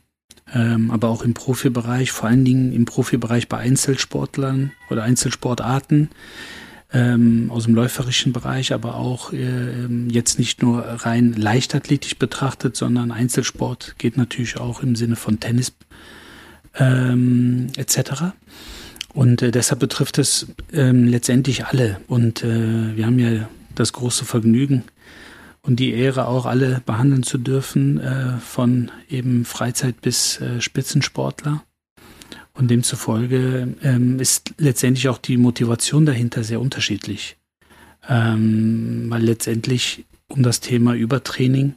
Ähm, 0.54 0.90
aber 0.90 1.08
auch 1.08 1.22
im 1.22 1.34
Profibereich, 1.34 2.10
vor 2.10 2.28
allen 2.28 2.44
Dingen 2.44 2.72
im 2.72 2.86
Profibereich 2.86 3.48
bei 3.48 3.58
Einzelsportlern 3.58 4.72
oder 4.88 5.02
Einzelsportarten 5.02 6.08
ähm, 6.90 7.50
aus 7.50 7.64
dem 7.64 7.74
läuferischen 7.74 8.32
Bereich, 8.32 8.72
aber 8.72 8.94
auch 8.94 9.32
äh, 9.34 9.86
jetzt 10.08 10.38
nicht 10.38 10.62
nur 10.62 10.80
rein 10.80 11.34
leichtathletisch 11.34 12.16
betrachtet, 12.16 12.76
sondern 12.76 13.12
Einzelsport 13.12 13.96
geht 13.98 14.16
natürlich 14.16 14.58
auch 14.58 14.82
im 14.82 14.96
Sinne 14.96 15.16
von 15.16 15.38
Tennis 15.38 15.74
ähm, 16.76 17.66
etc. 17.76 18.32
Und 19.12 19.42
äh, 19.42 19.50
deshalb 19.50 19.80
betrifft 19.80 20.16
es 20.16 20.46
ähm, 20.72 21.06
letztendlich 21.06 21.66
alle. 21.66 22.00
Und 22.06 22.42
äh, 22.42 22.96
wir 22.96 23.04
haben 23.04 23.18
ja 23.18 23.48
das 23.74 23.92
große 23.92 24.24
Vergnügen, 24.24 24.84
und 25.68 25.76
die 25.76 25.92
Ehre 25.92 26.26
auch 26.26 26.46
alle 26.46 26.80
behandeln 26.86 27.22
zu 27.22 27.36
dürfen, 27.36 28.00
äh, 28.00 28.38
von 28.38 28.90
eben 29.10 29.44
Freizeit 29.44 30.00
bis 30.00 30.40
äh, 30.40 30.62
Spitzensportler. 30.62 31.62
Und 32.54 32.70
demzufolge 32.70 33.76
ähm, 33.82 34.18
ist 34.18 34.54
letztendlich 34.56 35.10
auch 35.10 35.18
die 35.18 35.36
Motivation 35.36 36.06
dahinter 36.06 36.42
sehr 36.42 36.62
unterschiedlich. 36.62 37.36
Ähm, 38.08 39.10
weil 39.10 39.22
letztendlich 39.22 40.06
um 40.28 40.42
das 40.42 40.60
Thema 40.60 40.94
Übertraining 40.94 41.74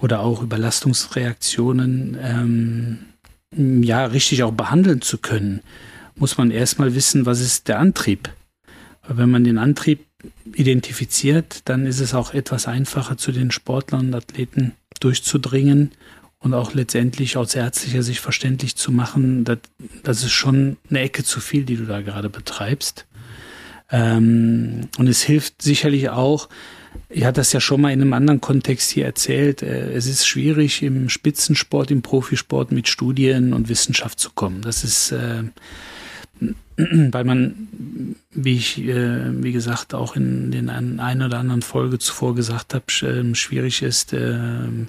oder 0.00 0.18
auch 0.18 0.42
Überlastungsreaktionen 0.42 2.18
ähm, 2.20 2.98
ja 3.84 4.06
richtig 4.06 4.42
auch 4.42 4.52
behandeln 4.52 5.02
zu 5.02 5.18
können, 5.18 5.60
muss 6.16 6.36
man 6.36 6.50
erstmal 6.50 6.96
wissen, 6.96 7.26
was 7.26 7.40
ist 7.40 7.68
der 7.68 7.78
Antrieb. 7.78 8.28
Weil 9.06 9.18
wenn 9.18 9.30
man 9.30 9.44
den 9.44 9.58
Antrieb 9.58 10.04
identifiziert, 10.54 11.62
dann 11.64 11.86
ist 11.86 12.00
es 12.00 12.14
auch 12.14 12.34
etwas 12.34 12.68
einfacher, 12.68 13.16
zu 13.16 13.32
den 13.32 13.50
Sportlern 13.50 14.08
und 14.08 14.14
Athleten 14.14 14.72
durchzudringen 15.00 15.92
und 16.40 16.54
auch 16.54 16.74
letztendlich 16.74 17.36
aus 17.36 17.54
ärztlicher 17.54 18.02
Sicht 18.02 18.20
verständlich 18.20 18.76
zu 18.76 18.92
machen, 18.92 19.44
dass, 19.44 19.58
das 20.02 20.24
ist 20.24 20.32
schon 20.32 20.76
eine 20.90 21.00
Ecke 21.00 21.24
zu 21.24 21.40
viel, 21.40 21.64
die 21.64 21.76
du 21.76 21.84
da 21.84 22.00
gerade 22.00 22.28
betreibst. 22.28 23.06
Ähm, 23.90 24.88
und 24.98 25.06
es 25.06 25.22
hilft 25.22 25.62
sicherlich 25.62 26.10
auch, 26.10 26.48
ich 27.08 27.24
hatte 27.24 27.40
das 27.40 27.52
ja 27.52 27.60
schon 27.60 27.80
mal 27.80 27.92
in 27.92 28.00
einem 28.00 28.12
anderen 28.12 28.40
Kontext 28.40 28.90
hier 28.90 29.06
erzählt, 29.06 29.62
äh, 29.62 29.92
es 29.92 30.06
ist 30.06 30.26
schwierig 30.26 30.82
im 30.82 31.08
Spitzensport, 31.08 31.90
im 31.90 32.02
Profisport 32.02 32.72
mit 32.72 32.88
Studien 32.88 33.52
und 33.52 33.68
Wissenschaft 33.68 34.18
zu 34.18 34.30
kommen. 34.30 34.62
Das 34.62 34.82
ist, 34.82 35.12
äh, 35.12 35.44
weil 36.76 37.24
man, 37.24 37.68
wie 38.30 38.56
ich, 38.56 38.78
äh, 38.80 39.42
wie 39.42 39.52
gesagt, 39.52 39.94
auch 39.94 40.16
in 40.16 40.50
den 40.50 40.70
ein 40.70 41.22
oder 41.22 41.38
anderen 41.38 41.62
Folge 41.62 41.98
zuvor 41.98 42.34
gesagt 42.34 42.74
habe, 42.74 42.84
ähm, 43.02 43.34
schwierig 43.34 43.82
ist, 43.82 44.12
ähm, 44.12 44.88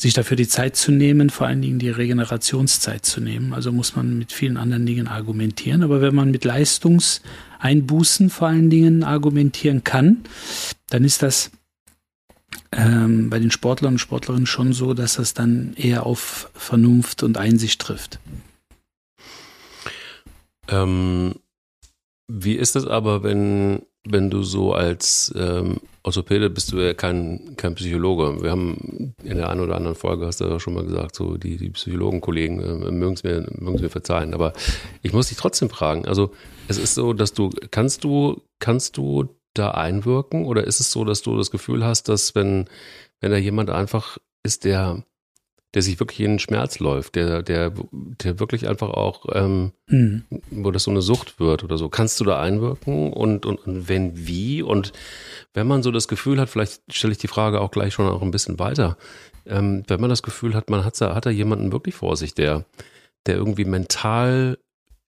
sich 0.00 0.14
dafür 0.14 0.36
die 0.36 0.48
Zeit 0.48 0.76
zu 0.76 0.92
nehmen, 0.92 1.28
vor 1.28 1.46
allen 1.46 1.60
Dingen 1.60 1.78
die 1.78 1.90
Regenerationszeit 1.90 3.04
zu 3.04 3.20
nehmen. 3.20 3.52
Also 3.52 3.70
muss 3.70 3.96
man 3.96 4.18
mit 4.18 4.32
vielen 4.32 4.56
anderen 4.56 4.86
Dingen 4.86 5.08
argumentieren. 5.08 5.82
Aber 5.82 6.00
wenn 6.00 6.14
man 6.14 6.30
mit 6.30 6.44
Leistungseinbußen 6.44 8.30
vor 8.30 8.48
allen 8.48 8.70
Dingen 8.70 9.04
argumentieren 9.04 9.84
kann, 9.84 10.18
dann 10.88 11.04
ist 11.04 11.22
das 11.22 11.50
ähm, 12.72 13.28
bei 13.28 13.38
den 13.38 13.50
Sportlern 13.50 13.94
und 13.94 13.98
Sportlerinnen 13.98 14.46
schon 14.46 14.72
so, 14.72 14.94
dass 14.94 15.16
das 15.16 15.34
dann 15.34 15.74
eher 15.76 16.06
auf 16.06 16.50
Vernunft 16.54 17.22
und 17.22 17.36
Einsicht 17.36 17.80
trifft. 17.80 18.20
Ähm, 20.70 21.34
wie 22.28 22.54
ist 22.54 22.76
das 22.76 22.86
aber, 22.86 23.22
wenn, 23.22 23.82
wenn 24.04 24.30
du 24.30 24.42
so 24.42 24.72
als 24.72 25.32
ähm, 25.36 25.80
Orthopäde 26.02 26.48
bist 26.48 26.72
du 26.72 26.78
ja 26.78 26.94
kein, 26.94 27.54
kein 27.56 27.74
Psychologe. 27.74 28.42
Wir 28.42 28.52
haben 28.52 29.14
in 29.22 29.36
der 29.36 29.50
einen 29.50 29.60
oder 29.60 29.76
anderen 29.76 29.96
Folge, 29.96 30.26
hast 30.26 30.40
du 30.40 30.44
ja 30.44 30.58
schon 30.60 30.74
mal 30.74 30.84
gesagt, 30.84 31.14
so 31.14 31.36
die, 31.36 31.56
die 31.56 31.70
Psychologenkollegen 31.70 32.60
äh, 32.60 32.90
mögen 32.90 33.14
es 33.14 33.24
mir, 33.24 33.46
mögen's 33.58 33.82
mir 33.82 33.90
verzeihen. 33.90 34.32
Aber 34.32 34.52
ich 35.02 35.12
muss 35.12 35.28
dich 35.28 35.36
trotzdem 35.36 35.68
fragen. 35.68 36.06
Also 36.06 36.30
es 36.68 36.78
ist 36.78 36.94
so, 36.94 37.12
dass 37.12 37.32
du, 37.34 37.50
kannst 37.70 38.04
du, 38.04 38.40
kannst 38.60 38.96
du 38.96 39.28
da 39.54 39.72
einwirken 39.72 40.46
oder 40.46 40.64
ist 40.64 40.80
es 40.80 40.92
so, 40.92 41.04
dass 41.04 41.22
du 41.22 41.36
das 41.36 41.50
Gefühl 41.50 41.84
hast, 41.84 42.08
dass 42.08 42.34
wenn, 42.34 42.66
wenn 43.20 43.32
da 43.32 43.36
jemand 43.36 43.68
einfach 43.68 44.18
ist, 44.42 44.64
der 44.64 45.04
der 45.74 45.82
sich 45.82 46.00
wirklich 46.00 46.20
in 46.20 46.32
den 46.32 46.38
Schmerz 46.40 46.80
läuft, 46.80 47.14
der, 47.14 47.42
der, 47.42 47.72
der 47.92 48.40
wirklich 48.40 48.66
einfach 48.66 48.90
auch, 48.90 49.26
ähm, 49.32 49.72
mhm. 49.86 50.24
wo 50.50 50.70
das 50.70 50.84
so 50.84 50.90
eine 50.90 51.02
Sucht 51.02 51.38
wird 51.38 51.62
oder 51.62 51.78
so. 51.78 51.88
Kannst 51.88 52.18
du 52.18 52.24
da 52.24 52.40
einwirken 52.40 53.12
und, 53.12 53.46
und, 53.46 53.66
und 53.66 53.88
wenn 53.88 54.26
wie? 54.26 54.62
Und 54.62 54.92
wenn 55.54 55.68
man 55.68 55.82
so 55.82 55.92
das 55.92 56.08
Gefühl 56.08 56.40
hat, 56.40 56.50
vielleicht 56.50 56.82
stelle 56.92 57.12
ich 57.12 57.18
die 57.18 57.28
Frage 57.28 57.60
auch 57.60 57.70
gleich 57.70 57.94
schon 57.94 58.08
auch 58.08 58.22
ein 58.22 58.32
bisschen 58.32 58.58
weiter, 58.58 58.96
ähm, 59.46 59.84
wenn 59.86 60.00
man 60.00 60.10
das 60.10 60.22
Gefühl 60.22 60.54
hat, 60.54 60.70
man 60.70 60.84
hat, 60.84 61.00
hat 61.00 61.26
da 61.26 61.30
jemanden 61.30 61.72
wirklich 61.72 61.94
vor 61.94 62.16
sich, 62.16 62.34
der, 62.34 62.64
der 63.26 63.36
irgendwie 63.36 63.64
mental 63.64 64.58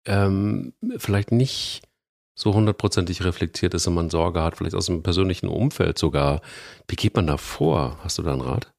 ähm, 0.06 0.74
vielleicht 0.98 1.32
nicht 1.32 1.82
so 2.34 2.54
hundertprozentig 2.54 3.24
reflektiert 3.24 3.74
ist 3.74 3.86
und 3.86 3.94
man 3.94 4.10
Sorge 4.10 4.42
hat, 4.42 4.56
vielleicht 4.56 4.74
aus 4.74 4.86
dem 4.86 5.02
persönlichen 5.02 5.48
Umfeld 5.48 5.98
sogar. 5.98 6.40
Wie 6.88 6.96
geht 6.96 7.14
man 7.14 7.26
da 7.26 7.36
vor? 7.36 7.98
Hast 8.02 8.18
du 8.18 8.22
da 8.22 8.32
einen 8.32 8.40
Rat? 8.40 8.71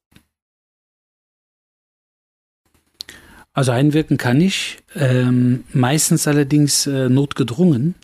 Also 3.54 3.70
einwirken 3.70 4.16
kann 4.16 4.40
ich, 4.40 4.78
ähm, 4.96 5.62
meistens 5.72 6.26
allerdings 6.26 6.88
äh, 6.88 7.08
notgedrungen, 7.08 7.94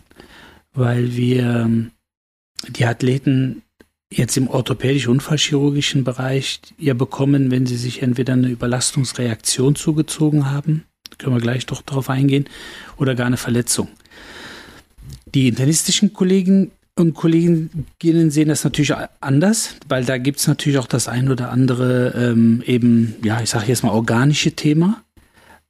weil 0.73 1.17
wir 1.17 1.43
ähm, 1.43 1.91
die 2.69 2.85
Athleten 2.87 3.63
jetzt 4.13 4.37
im 4.37 4.49
orthopädisch-unfallchirurgischen 4.49 6.05
Bereich 6.05 6.61
ja 6.79 6.95
bekommen, 6.95 7.51
wenn 7.51 7.67
sie 7.67 7.77
sich 7.77 8.01
entweder 8.01 8.35
eine 8.35 8.49
Überlastungsreaktion 8.49 9.75
zugezogen 9.75 10.51
haben, 10.51 10.85
können 11.19 11.35
wir 11.35 11.41
gleich 11.41 11.67
doch 11.67 11.83
darauf 11.83 12.11
eingehen, 12.11 12.45
oder 12.97 13.17
gar 13.17 13.27
eine 13.27 13.37
Verletzung. 13.37 13.89
Die 15.35 15.49
internistischen 15.49 16.13
Kollegen 16.13 16.71
und 16.97 17.15
Kolleginnen 17.15 18.31
sehen 18.31 18.49
das 18.49 18.63
natürlich 18.63 18.95
anders, 19.21 19.77
weil 19.89 20.05
da 20.05 20.19
gibt 20.19 20.39
es 20.39 20.47
natürlich 20.47 20.79
auch 20.79 20.87
das 20.87 21.09
ein 21.09 21.31
oder 21.31 21.51
andere 21.51 22.15
ähm, 22.17 22.63
eben, 22.67 23.17
ja, 23.25 23.41
ich 23.41 23.51
sage 23.51 23.67
jetzt 23.67 23.83
mal 23.83 23.91
organische 23.91 24.53
Thema 24.53 25.03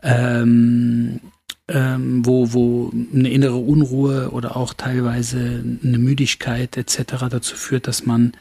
ähm, 0.03 1.21
ähm, 1.69 2.27
wo, 2.27 2.53
wo 2.53 2.93
eine 3.15 3.31
innere 3.31 3.57
Unruhe 3.57 4.31
oder 4.31 4.57
auch 4.57 4.75
teilweise 4.75 5.65
eine 5.85 5.99
Müdigkeit 5.99 6.77
etc. 6.77 7.27
dazu 7.31 7.57
führt, 7.57 7.87
dass 7.87 8.07
man 8.07 8.33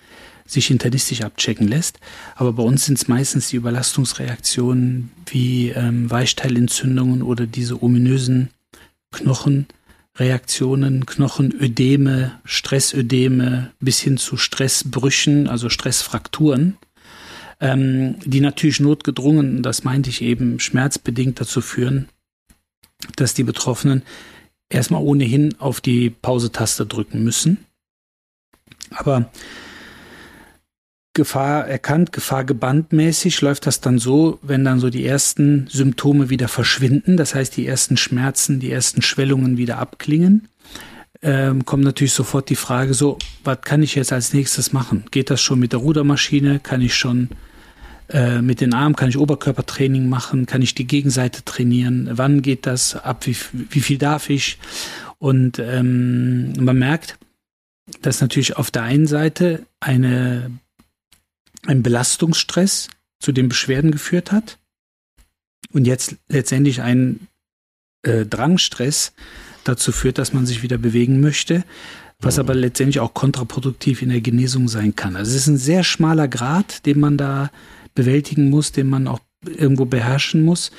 sich 0.46 0.72
internistisch 0.72 1.22
abchecken 1.22 1.68
lässt. 1.68 2.00
Aber 2.36 2.54
bei 2.54 2.64
uns 2.64 2.86
sind 2.86 2.98
es 2.98 3.08
meistens 3.08 3.50
die 3.50 3.58
Überlastungsreaktionen 3.58 5.12
wie 5.28 5.70
ähm, 5.70 6.10
Weichteilentzündungen 6.10 7.22
oder 7.22 7.46
diese 7.46 7.84
ominösen 7.84 8.50
Knochenreaktionen, 9.12 11.06
Knochenödeme, 11.06 12.32
Stressödeme 12.46 13.72
bis 13.80 14.00
hin 14.00 14.18
zu 14.18 14.38
Stressbrüchen, 14.38 15.48
also 15.48 15.70
Stressfrakturen 15.70 16.78
ähm, 17.60 18.16
die 18.26 18.42
natürlich 18.42 18.80
notgedrungen, 18.80 19.62
das 19.64 19.84
meinte 19.84 20.10
ich 20.10 20.22
eben, 20.22 20.60
schmerzbedingt 20.60 21.40
dazu 21.40 21.62
führen, 21.62 22.10
dass 23.16 23.34
die 23.34 23.44
Betroffenen 23.44 24.04
erstmal 24.70 25.02
ohnehin 25.02 25.56
auf 25.60 25.82
die 25.82 26.10
Pause-Taste 26.10 26.86
drücken 26.86 27.24
müssen. 27.24 27.66
Aber 28.92 29.30
Gefahr 31.14 31.68
erkannt, 31.68 32.14
Gefahr 32.14 32.46
gebandmäßig 32.46 33.42
läuft 33.42 33.68
das 33.68 33.82
dann 33.82 34.00
so, 34.00 34.40
wenn 34.42 34.64
dann 34.64 34.80
so 34.80 34.90
die 34.90 35.06
ersten 35.06 35.68
Symptome 35.68 36.30
wieder 36.30 36.48
verschwinden, 36.48 37.18
das 37.18 37.36
heißt 37.36 37.58
die 37.58 37.68
ersten 37.68 37.98
Schmerzen, 37.98 38.60
die 38.60 38.72
ersten 38.72 39.02
Schwellungen 39.02 39.58
wieder 39.58 39.80
abklingen, 39.80 40.48
ähm, 41.22 41.66
kommt 41.66 41.84
natürlich 41.84 42.14
sofort 42.14 42.50
die 42.50 42.56
Frage 42.56 42.94
so, 42.94 43.18
was 43.44 43.60
kann 43.62 43.84
ich 43.84 43.96
jetzt 43.96 44.14
als 44.14 44.34
nächstes 44.34 44.72
machen? 44.72 45.04
Geht 45.12 45.30
das 45.30 45.42
schon 45.42 45.60
mit 45.60 45.74
der 45.74 45.82
Rudermaschine? 45.82 46.60
Kann 46.60 46.82
ich 46.82 46.96
schon 46.96 47.30
äh, 48.10 48.42
mit 48.42 48.60
den 48.60 48.74
Armen 48.74 48.96
kann 48.96 49.10
ich 49.10 49.18
Oberkörpertraining 49.18 50.10
machen, 50.10 50.46
kann 50.46 50.62
ich 50.62 50.76
die 50.76 50.88
Gegenseite 50.88 51.44
trainieren, 51.46 52.10
wann 52.14 52.42
geht 52.42 52.66
das 52.66 52.96
ab, 52.96 53.28
wie, 53.28 53.36
wie 53.52 53.82
viel 53.82 53.98
darf 53.98 54.30
ich? 54.30 54.58
Und 55.20 55.60
ähm, 55.60 56.54
man 56.54 56.78
merkt, 56.78 57.18
dass 58.02 58.22
natürlich 58.22 58.58
auf 58.58 58.72
der 58.72 58.84
einen 58.84 59.08
Seite 59.08 59.66
eine, 59.80 60.52
ein 61.66 61.84
Belastungsstress 61.84 62.90
zu 63.20 63.32
den 63.32 63.50
Beschwerden 63.50 63.92
geführt 63.92 64.32
hat 64.32 64.58
und 65.72 65.86
jetzt 65.86 66.16
letztendlich 66.30 66.82
ein 66.82 67.28
äh, 68.04 68.26
Drangstress 68.26 69.14
dazu 69.64 69.92
führt, 69.92 70.18
dass 70.18 70.34
man 70.34 70.46
sich 70.46 70.64
wieder 70.64 70.78
bewegen 70.78 71.20
möchte, 71.20 71.64
was 72.20 72.38
mhm. 72.38 72.42
aber 72.42 72.56
letztendlich 72.56 73.00
auch 73.00 73.14
kontraproduktiv 73.14 74.02
in 74.02 74.10
der 74.10 74.22
Genesung 74.22 74.68
sein 74.68 74.96
kann. 74.96 75.16
Also 75.16 75.32
es 75.32 75.42
ist 75.42 75.48
ein 75.48 75.58
sehr 75.58 75.84
schmaler 75.84 76.28
Grad, 76.28 76.86
den 76.86 77.00
man 77.00 77.18
da 77.18 77.52
bewältigen 78.00 78.50
muss, 78.50 78.72
den 78.72 78.88
man 78.88 79.08
auch 79.08 79.20
irgendwo 79.46 79.86
beherrschen 79.86 80.44
muss, 80.44 80.72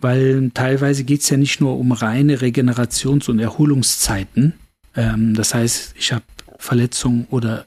weil 0.00 0.50
teilweise 0.52 1.04
geht 1.04 1.20
es 1.22 1.30
ja 1.30 1.36
nicht 1.36 1.60
nur 1.60 1.78
um 1.78 1.92
reine 1.92 2.38
Regenerations- 2.38 3.30
und 3.30 3.38
Erholungszeiten. 3.38 4.54
Ähm, 4.96 5.34
das 5.34 5.54
heißt, 5.54 5.94
ich 5.96 6.12
habe 6.12 6.24
Verletzung 6.58 7.26
oder 7.30 7.66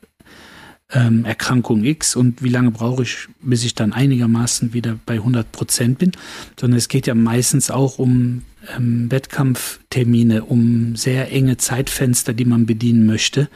ähm, 0.92 1.24
Erkrankung 1.24 1.84
X 1.86 2.16
und 2.16 2.44
wie 2.44 2.50
lange 2.50 2.72
brauche 2.72 3.04
ich, 3.04 3.28
bis 3.42 3.64
ich 3.64 3.74
dann 3.74 3.94
einigermaßen 3.94 4.74
wieder 4.74 5.00
bei 5.06 5.14
100 5.14 5.50
Prozent 5.52 6.00
bin, 6.00 6.12
sondern 6.60 6.78
es 6.78 6.90
geht 6.90 7.08
ja 7.08 7.16
meistens 7.16 7.72
auch 7.72 8.00
um 8.00 8.42
ähm, 8.76 9.10
Wettkampftermine, 9.10 10.44
um 10.44 10.96
sehr 10.96 11.32
enge 11.32 11.58
Zeitfenster, 11.58 12.34
die 12.34 12.46
man 12.46 12.66
bedienen 12.66 13.06
möchte. 13.06 13.48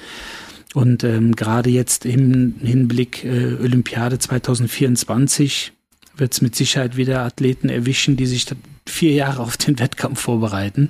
Und 0.74 1.04
ähm, 1.04 1.36
gerade 1.36 1.70
jetzt 1.70 2.06
im 2.06 2.56
Hinblick 2.60 3.24
äh, 3.24 3.56
Olympiade 3.62 4.18
2024 4.18 5.72
wird 6.18 6.34
es 6.34 6.42
mit 6.42 6.56
Sicherheit 6.56 6.98
wieder 6.98 7.22
Athleten 7.22 7.70
erwischen, 7.70 8.18
die 8.18 8.26
sich 8.26 8.46
vier 8.88 9.14
Jahre 9.14 9.42
auf 9.42 9.58
den 9.58 9.80
Wettkampf 9.80 10.20
vorbereiten 10.20 10.90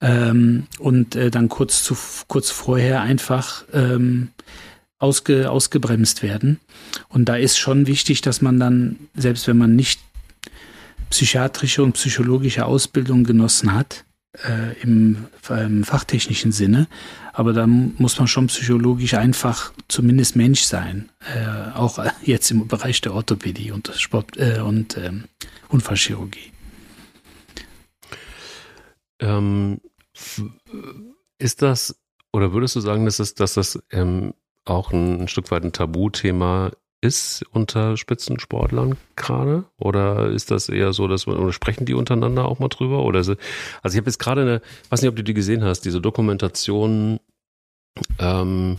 ähm, 0.00 0.66
und 0.78 1.14
äh, 1.14 1.30
dann 1.30 1.48
kurz, 1.48 1.82
zu, 1.84 1.96
kurz 2.26 2.50
vorher 2.50 3.00
einfach 3.02 3.64
ähm, 3.72 4.28
ausge, 4.98 5.50
ausgebremst 5.50 6.22
werden. 6.22 6.58
Und 7.08 7.26
da 7.26 7.36
ist 7.36 7.58
schon 7.58 7.86
wichtig, 7.86 8.20
dass 8.22 8.42
man 8.42 8.58
dann, 8.58 8.98
selbst 9.14 9.46
wenn 9.46 9.58
man 9.58 9.76
nicht 9.76 10.00
psychiatrische 11.10 11.82
und 11.82 11.92
psychologische 11.92 12.66
Ausbildung 12.66 13.24
genossen 13.24 13.74
hat, 13.74 14.04
äh, 14.44 14.80
im, 14.82 15.26
im, 15.48 15.84
fachtechnischen 15.84 16.52
Sinne. 16.52 16.88
Aber 17.36 17.52
da 17.52 17.66
muss 17.66 18.18
man 18.18 18.28
schon 18.28 18.46
psychologisch 18.46 19.12
einfach 19.12 19.70
zumindest 19.88 20.36
Mensch 20.36 20.62
sein. 20.62 21.10
Äh, 21.20 21.76
auch 21.76 22.02
jetzt 22.22 22.50
im 22.50 22.66
Bereich 22.66 23.02
der 23.02 23.12
Orthopädie 23.12 23.72
und 23.72 23.92
Sport 23.94 24.38
äh, 24.38 24.60
und 24.60 24.96
ähm, 24.96 25.24
Unfallchirurgie. 25.68 26.50
Ähm, 29.20 29.82
ist 31.38 31.60
das, 31.60 32.00
oder 32.32 32.54
würdest 32.54 32.74
du 32.74 32.80
sagen, 32.80 33.04
dass 33.04 33.18
das, 33.18 33.34
dass 33.34 33.52
das 33.52 33.82
ähm, 33.90 34.32
auch 34.64 34.92
ein, 34.92 35.20
ein 35.20 35.28
Stück 35.28 35.50
weit 35.50 35.62
ein 35.62 35.72
Tabuthema 35.72 36.72
ist 37.00 37.44
unter 37.52 37.96
Spitzensportlern 37.96 38.96
gerade? 39.16 39.64
Oder 39.78 40.30
ist 40.30 40.50
das 40.50 40.68
eher 40.68 40.92
so, 40.92 41.08
dass 41.08 41.26
man, 41.26 41.36
oder 41.36 41.52
sprechen 41.52 41.84
die 41.84 41.94
untereinander 41.94 42.46
auch 42.46 42.58
mal 42.58 42.68
drüber? 42.68 43.04
Oder 43.04 43.22
so, 43.24 43.34
also 43.82 43.94
ich 43.94 44.00
habe 44.00 44.10
jetzt 44.10 44.18
gerade 44.18 44.42
eine, 44.42 44.62
weiß 44.90 45.02
nicht, 45.02 45.10
ob 45.10 45.16
du 45.16 45.24
die 45.24 45.34
gesehen 45.34 45.64
hast, 45.64 45.82
diese 45.82 46.00
Dokumentation 46.00 47.20
ähm, 48.18 48.78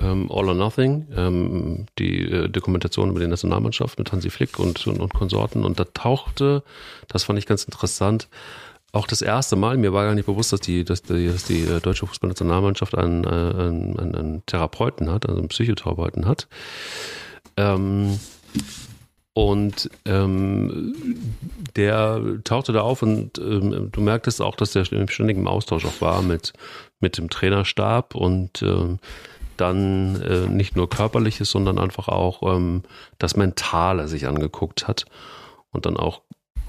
ähm, 0.00 0.30
All 0.30 0.48
or 0.48 0.54
Nothing, 0.54 1.06
ähm, 1.14 1.86
die 1.98 2.30
äh, 2.30 2.48
Dokumentation 2.48 3.10
über 3.10 3.20
die 3.20 3.26
Nationalmannschaft 3.26 3.98
mit 3.98 4.12
Hansi 4.12 4.30
Flick 4.30 4.58
und, 4.58 4.86
und, 4.86 5.00
und 5.00 5.14
Konsorten. 5.14 5.64
Und 5.64 5.78
da 5.78 5.84
tauchte, 5.84 6.62
das 7.08 7.24
fand 7.24 7.38
ich 7.38 7.46
ganz 7.46 7.64
interessant, 7.64 8.28
auch 8.92 9.06
das 9.06 9.20
erste 9.20 9.56
Mal, 9.56 9.76
mir 9.76 9.92
war 9.92 10.06
gar 10.06 10.14
nicht 10.14 10.26
bewusst, 10.26 10.52
dass 10.52 10.60
die, 10.60 10.84
dass 10.84 11.02
die, 11.02 11.26
dass 11.26 11.44
die 11.44 11.62
äh, 11.62 11.80
deutsche 11.80 12.06
Fußballnationalmannschaft 12.06 12.94
äh, 12.94 12.98
einen, 12.98 13.26
einen, 13.26 14.14
einen 14.14 14.46
Therapeuten 14.46 15.10
hat, 15.10 15.26
also 15.26 15.38
einen 15.38 15.48
Psychotherapeuten 15.48 16.26
hat. 16.26 16.48
Ähm, 17.56 18.18
und 19.36 19.90
ähm, 20.06 20.94
der 21.76 22.22
tauchte 22.44 22.72
da 22.72 22.80
auf 22.80 23.02
und 23.02 23.36
ähm, 23.38 23.90
du 23.92 24.00
merktest 24.00 24.40
auch, 24.40 24.54
dass 24.54 24.72
der 24.72 24.90
im 24.90 25.46
Austausch 25.46 25.84
auch 25.84 26.00
war 26.00 26.22
mit, 26.22 26.54
mit 27.00 27.18
dem 27.18 27.28
Trainerstab 27.28 28.14
und 28.14 28.62
ähm, 28.62 28.98
dann 29.58 30.22
äh, 30.22 30.46
nicht 30.48 30.74
nur 30.74 30.88
körperliches, 30.88 31.50
sondern 31.50 31.78
einfach 31.78 32.08
auch 32.08 32.42
ähm, 32.54 32.82
das 33.18 33.36
Mentale 33.36 34.08
sich 34.08 34.26
angeguckt 34.26 34.88
hat 34.88 35.04
und 35.70 35.84
dann 35.84 35.98
auch 35.98 36.22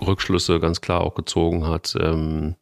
Rückschlüsse 0.05 0.59
ganz 0.59 0.81
klar 0.81 1.01
auch 1.01 1.15
gezogen 1.15 1.65
hat 1.65 1.95
ähm, 1.99 2.55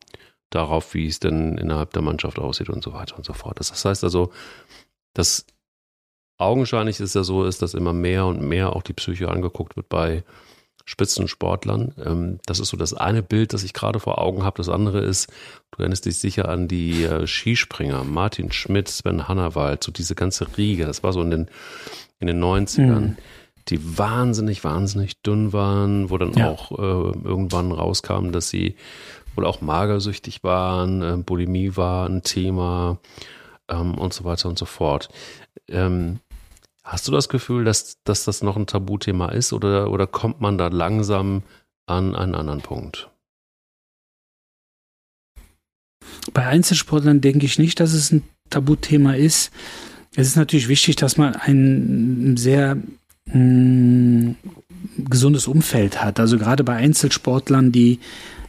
darauf, 0.51 0.93
wie 0.93 1.07
es 1.07 1.19
denn 1.19 1.57
innerhalb 1.57 1.93
der 1.93 2.01
Mannschaft 2.01 2.37
aussieht 2.39 2.69
und 2.69 2.83
so 2.83 2.93
weiter 2.93 3.17
und 3.17 3.25
so 3.25 3.33
fort. 3.33 3.59
Das 3.59 3.83
heißt 3.83 4.03
also, 4.03 4.31
dass 5.13 5.47
augenscheinlich 6.37 6.99
ist 6.99 7.15
ja 7.15 7.23
so, 7.23 7.45
ist, 7.45 7.61
dass 7.61 7.73
immer 7.73 7.93
mehr 7.93 8.25
und 8.25 8.41
mehr 8.41 8.75
auch 8.75 8.83
die 8.83 8.93
Psyche 8.93 9.29
angeguckt 9.29 9.75
wird 9.75 9.89
bei 9.89 10.23
Spitzensportlern. 10.85 11.93
Ähm, 12.03 12.39
das 12.45 12.59
ist 12.59 12.69
so 12.69 12.77
das 12.77 12.93
eine 12.93 13.23
Bild, 13.23 13.53
das 13.53 13.63
ich 13.63 13.73
gerade 13.73 13.99
vor 13.99 14.19
Augen 14.19 14.43
habe. 14.43 14.57
Das 14.57 14.69
andere 14.69 14.99
ist, 14.99 15.31
du 15.71 15.79
erinnerst 15.79 16.05
dich 16.05 16.17
sicher 16.17 16.47
an 16.47 16.67
die 16.67 17.03
äh, 17.03 17.25
Skispringer, 17.25 18.03
Martin 18.03 18.51
Schmidt, 18.51 18.87
Sven 18.87 19.27
Hannawald, 19.27 19.83
so 19.83 19.91
diese 19.91 20.15
ganze 20.15 20.57
Riege. 20.57 20.85
Das 20.85 21.01
war 21.01 21.11
so 21.13 21.21
in 21.21 21.31
den, 21.31 21.47
in 22.19 22.27
den 22.27 22.43
90ern. 22.43 22.99
Mhm 22.99 23.17
die 23.69 23.97
wahnsinnig, 23.97 24.63
wahnsinnig 24.63 25.21
dünn 25.21 25.51
waren, 25.51 26.09
wo 26.09 26.17
dann 26.17 26.33
ja. 26.33 26.49
auch 26.49 26.71
äh, 26.71 27.17
irgendwann 27.23 27.71
rauskam, 27.71 28.31
dass 28.31 28.49
sie 28.49 28.75
wohl 29.35 29.45
auch 29.45 29.61
magersüchtig 29.61 30.43
waren, 30.43 31.01
äh, 31.01 31.17
Bulimie 31.17 31.75
war 31.75 32.07
ein 32.07 32.21
Thema 32.21 32.99
ähm, 33.67 33.95
und 33.95 34.13
so 34.13 34.23
weiter 34.23 34.49
und 34.49 34.59
so 34.59 34.65
fort. 34.65 35.09
Ähm, 35.67 36.19
hast 36.85 37.07
du 37.07 37.11
das 37.11 37.27
Gefühl, 37.27 37.65
dass, 37.65 37.97
dass 38.03 38.23
das 38.23 38.43
noch 38.43 38.55
ein 38.55 38.67
Tabuthema 38.67 39.29
ist 39.29 39.51
oder, 39.51 39.91
oder 39.91 40.07
kommt 40.07 40.39
man 40.39 40.57
da 40.57 40.67
langsam 40.67 41.43
an 41.87 42.15
einen 42.15 42.35
anderen 42.35 42.61
Punkt? 42.61 43.09
Bei 46.31 46.45
Einzelsportlern 46.45 47.21
denke 47.21 47.45
ich 47.45 47.59
nicht, 47.59 47.79
dass 47.79 47.93
es 47.93 48.11
ein 48.11 48.23
Tabuthema 48.49 49.15
ist. 49.15 49.51
Es 50.15 50.27
ist 50.27 50.37
natürlich 50.37 50.67
wichtig, 50.67 50.95
dass 50.95 51.17
man 51.17 51.35
ein 51.35 52.37
sehr 52.37 52.77
mh, 53.25 54.35
gesundes 54.97 55.47
Umfeld 55.47 56.01
hat. 56.01 56.19
Also 56.19 56.37
gerade 56.37 56.63
bei 56.63 56.75
Einzelsportlern, 56.75 57.71
die 57.71 57.99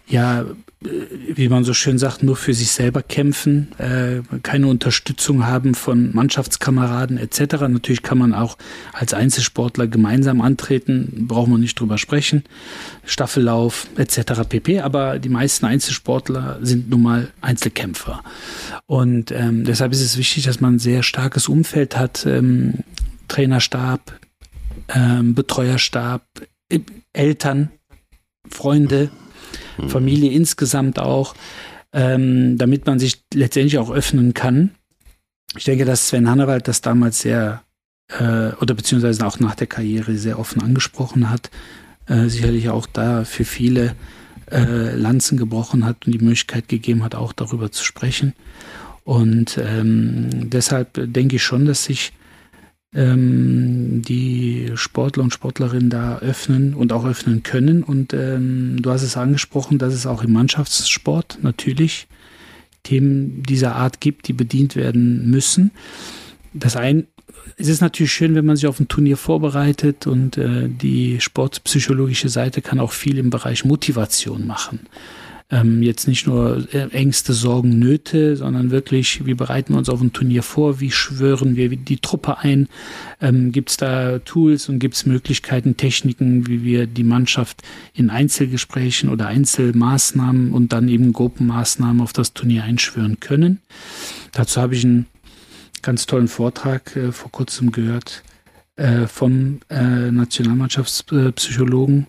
ja, 0.07 0.45
wie 0.81 1.49
man 1.49 1.65
so 1.65 1.73
schön 1.73 1.97
sagt, 1.99 2.23
nur 2.23 2.37
für 2.37 2.53
sich 2.53 2.71
selber 2.71 3.03
kämpfen, 3.03 3.69
äh, 3.79 4.21
keine 4.43 4.67
Unterstützung 4.67 5.47
haben 5.47 5.75
von 5.75 6.15
Mannschaftskameraden 6.15 7.17
etc. 7.17 7.63
Natürlich 7.69 8.03
kann 8.03 8.19
man 8.19 8.35
auch 8.35 8.59
als 8.93 9.15
Einzelsportler 9.15 9.87
gemeinsam 9.87 10.43
antreten, 10.43 11.27
braucht 11.29 11.49
man 11.49 11.61
nicht 11.61 11.81
drüber 11.81 11.97
sprechen, 11.97 12.45
Staffellauf 13.05 13.89
etc. 13.97 14.43
pp. 14.47 14.81
Aber 14.81 15.19
die 15.19 15.31
meisten 15.31 15.65
Einzelsportler 15.65 16.59
sind 16.61 16.91
nun 16.91 17.03
mal 17.03 17.33
Einzelkämpfer. 17.41 18.23
Und 18.85 19.33
ähm, 19.33 19.65
deshalb 19.65 19.93
ist 19.93 20.03
es 20.03 20.19
wichtig, 20.19 20.45
dass 20.45 20.61
man 20.61 20.75
ein 20.75 20.79
sehr 20.79 21.03
starkes 21.03 21.49
Umfeld 21.49 21.97
hat, 21.97 22.27
ähm, 22.27 22.75
Trainerstab, 23.29 24.21
ähm, 24.89 25.35
Betreuerstab, 25.35 26.23
äh, 26.69 26.81
Eltern, 27.15 27.71
Freunde, 28.51 29.11
mhm. 29.79 29.89
Familie 29.89 30.33
insgesamt 30.33 30.99
auch, 30.99 31.35
ähm, 31.93 32.59
damit 32.59 32.87
man 32.87 32.99
sich 32.99 33.23
letztendlich 33.33 33.79
auch 33.79 33.91
öffnen 33.91 34.35
kann. 34.35 34.71
Ich 35.57 35.65
denke, 35.65 35.85
dass 35.85 36.09
Sven 36.09 36.29
Hannawald 36.29 36.69
das 36.69 36.81
damals 36.81 37.21
sehr 37.21 37.63
äh, 38.09 38.53
oder 38.61 38.75
beziehungsweise 38.75 39.27
auch 39.27 39.41
nach 39.41 39.55
der 39.55 39.67
Karriere 39.67 40.17
sehr 40.17 40.39
offen 40.39 40.63
angesprochen 40.63 41.31
hat, 41.31 41.51
äh, 42.07 42.29
sicherlich 42.29 42.69
auch 42.69 42.87
da 42.87 43.25
für 43.25 43.45
viele 43.45 43.95
äh, 44.51 44.95
Lanzen 44.95 45.39
gebrochen 45.39 45.85
hat 45.85 46.07
und 46.07 46.13
die 46.13 46.19
Möglichkeit 46.19 46.69
gegeben 46.69 47.03
hat, 47.03 47.15
auch 47.15 47.33
darüber 47.33 47.73
zu 47.73 47.85
sprechen. 47.85 48.35
Und 49.05 49.59
ähm, 49.59 50.51
deshalb 50.51 51.13
denke 51.13 51.37
ich 51.37 51.43
schon, 51.43 51.65
dass 51.65 51.85
sich 51.85 52.13
ähm, 52.95 54.03
die 54.03 54.71
Sportler 54.75 55.23
und 55.25 55.33
Sportlerinnen 55.33 55.91
da 55.91 56.19
öffnen 56.19 56.75
und 56.75 56.93
auch 56.93 57.05
öffnen 57.05 57.43
können. 57.43 57.83
Und 57.83 58.13
ähm, 58.13 58.81
du 58.81 58.91
hast 58.91 59.03
es 59.03 59.17
angesprochen, 59.17 59.79
dass 59.79 59.95
es 59.95 60.07
auch 60.07 60.23
im 60.23 60.33
Mannschaftssport 60.33 61.39
natürlich 61.43 62.09
Themen 62.83 63.43
dieser 63.43 63.75
Art 63.75 64.01
gibt, 64.01 64.29
die 64.29 64.33
bedient 64.33 64.77
werden 64.77 65.29
müssen. 65.29 65.73
Das 66.55 66.77
ein, 66.77 67.07
es 67.57 67.69
ist 67.69 67.81
natürlich 67.81 68.13
schön, 68.13 68.35
wenn 68.35 68.47
man 68.47 68.57
sich 68.57 68.67
auf 68.67 68.81
ein 68.81 68.89
Turnier 68.89 69.17
vorbereitet 69.17 70.07
und 70.07 70.39
äh, 70.39 70.69
die 70.69 71.21
sportpsychologische 71.21 72.29
Seite 72.29 72.63
kann 72.63 72.81
auch 72.81 72.93
viel 72.93 73.19
im 73.19 73.31
Bereich 73.31 73.65
Motivation 73.65 74.47
machen 74.47 74.81
ähm, 75.51 75.83
jetzt 75.83 76.09
nicht 76.09 76.27
nur 76.27 76.67
äh, 76.73 76.89
Ängste, 76.91 77.33
Sorgen, 77.33 77.79
Nöte, 77.79 78.37
sondern 78.37 78.71
wirklich, 78.71 79.27
wie 79.27 79.35
bereiten 79.35 79.75
wir 79.75 79.79
uns 79.79 79.89
auf 79.89 80.01
ein 80.01 80.13
Turnier 80.13 80.43
vor, 80.43 80.81
wie 80.81 80.91
schwören 80.91 81.55
wir 81.55 81.69
die 81.77 81.99
Truppe 81.99 82.39
ein, 82.39 82.69
ähm, 83.21 83.53
gibt 83.53 83.71
es 83.71 83.77
da 83.77 84.19
Tools 84.19 84.69
und 84.69 84.81
gibt 84.81 84.97
es 84.97 85.07
Möglichkeiten, 85.07 85.77
Techniken, 85.77 86.49
wie 86.49 86.65
wir 86.65 86.87
die 86.87 87.05
Mannschaft 87.05 87.63
in 87.95 88.11
Einzelgesprächen 88.11 89.09
oder 89.09 89.29
Einzelmaßnahmen 89.29 90.53
und 90.53 90.73
dann 90.73 90.89
eben 90.89 91.13
Gruppenmaßnahmen 91.13 92.01
auf 92.01 92.13
das 92.13 92.33
Turnier 92.33 92.65
einschwören 92.65 93.21
können. 93.21 93.61
Dazu 94.33 94.61
habe 94.61 94.75
ich 94.75 94.85
einen 94.85 95.07
ganz 95.83 96.07
tollen 96.07 96.29
Vortrag 96.29 96.97
äh, 96.97 97.13
vor 97.13 97.31
kurzem 97.31 97.71
gehört 97.71 98.25
äh, 98.75 99.07
vom 99.07 99.61
äh, 99.71 100.11
Nationalmannschaftspsychologen 100.11 102.09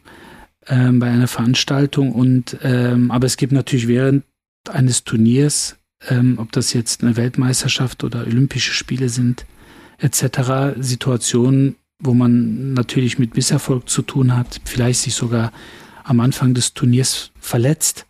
ähm, 0.69 0.99
bei 0.99 1.07
einer 1.07 1.27
Veranstaltung. 1.27 2.11
Und 2.11 2.57
ähm, 2.63 3.11
aber 3.11 3.25
es 3.25 3.37
gibt 3.37 3.53
natürlich 3.53 3.87
während 3.87 4.23
eines 4.69 5.03
Turniers, 5.03 5.77
ähm, 6.09 6.37
ob 6.37 6.51
das 6.51 6.73
jetzt 6.73 7.03
eine 7.03 7.15
Weltmeisterschaft 7.15 8.03
oder 8.03 8.21
Olympische 8.21 8.73
Spiele 8.73 9.09
sind, 9.09 9.45
etc., 9.99 10.79
Situationen, 10.79 11.75
wo 11.99 12.13
man 12.13 12.73
natürlich 12.73 13.17
mit 13.17 13.35
Misserfolg 13.35 13.89
zu 13.89 14.01
tun 14.01 14.35
hat, 14.35 14.61
vielleicht 14.65 15.01
sich 15.01 15.15
sogar 15.15 15.51
am 16.03 16.19
Anfang 16.19 16.53
des 16.53 16.73
Turniers 16.73 17.31
verletzt 17.39 18.05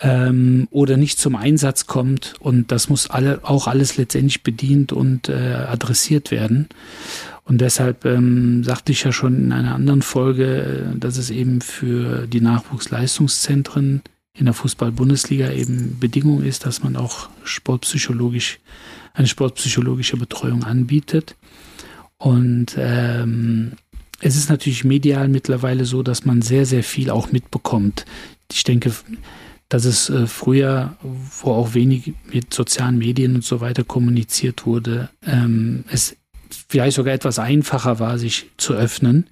ähm, 0.00 0.66
oder 0.70 0.96
nicht 0.96 1.18
zum 1.18 1.36
Einsatz 1.36 1.86
kommt. 1.86 2.34
Und 2.40 2.72
das 2.72 2.88
muss 2.88 3.08
alle, 3.08 3.40
auch 3.42 3.68
alles 3.68 3.96
letztendlich 3.96 4.42
bedient 4.42 4.92
und 4.92 5.28
äh, 5.28 5.32
adressiert 5.68 6.30
werden. 6.30 6.68
Und 7.44 7.60
deshalb 7.60 8.04
ähm, 8.04 8.62
sagte 8.64 8.92
ich 8.92 9.02
ja 9.02 9.12
schon 9.12 9.36
in 9.36 9.52
einer 9.52 9.74
anderen 9.74 10.02
Folge, 10.02 10.94
äh, 10.94 10.98
dass 10.98 11.16
es 11.16 11.30
eben 11.30 11.60
für 11.60 12.26
die 12.26 12.40
Nachwuchsleistungszentren 12.40 14.02
in 14.34 14.44
der 14.46 14.54
Fußball-Bundesliga 14.54 15.50
eben 15.50 15.98
Bedingung 15.98 16.42
ist, 16.42 16.64
dass 16.64 16.82
man 16.82 16.96
auch 16.96 17.28
sportpsychologisch, 17.44 18.60
eine 19.12 19.26
sportpsychologische 19.26 20.16
Betreuung 20.16 20.64
anbietet. 20.64 21.36
Und 22.16 22.76
ähm, 22.78 23.72
es 24.20 24.36
ist 24.36 24.48
natürlich 24.48 24.84
medial 24.84 25.28
mittlerweile 25.28 25.84
so, 25.84 26.02
dass 26.02 26.24
man 26.24 26.40
sehr, 26.40 26.64
sehr 26.64 26.84
viel 26.84 27.10
auch 27.10 27.32
mitbekommt. 27.32 28.06
Ich 28.50 28.62
denke, 28.62 28.92
dass 29.68 29.84
es 29.84 30.08
äh, 30.08 30.26
früher, 30.26 30.96
wo 31.02 31.50
auch 31.50 31.74
wenig 31.74 32.14
mit 32.32 32.54
sozialen 32.54 32.98
Medien 32.98 33.34
und 33.34 33.44
so 33.44 33.60
weiter 33.60 33.84
kommuniziert 33.84 34.64
wurde, 34.64 35.10
ähm, 35.26 35.84
es 35.90 36.16
vielleicht 36.72 36.96
sogar 36.96 37.12
etwas 37.12 37.38
einfacher 37.38 37.98
war, 37.98 38.16
sich 38.16 38.46
zu 38.56 38.72
öffnen. 38.72 39.28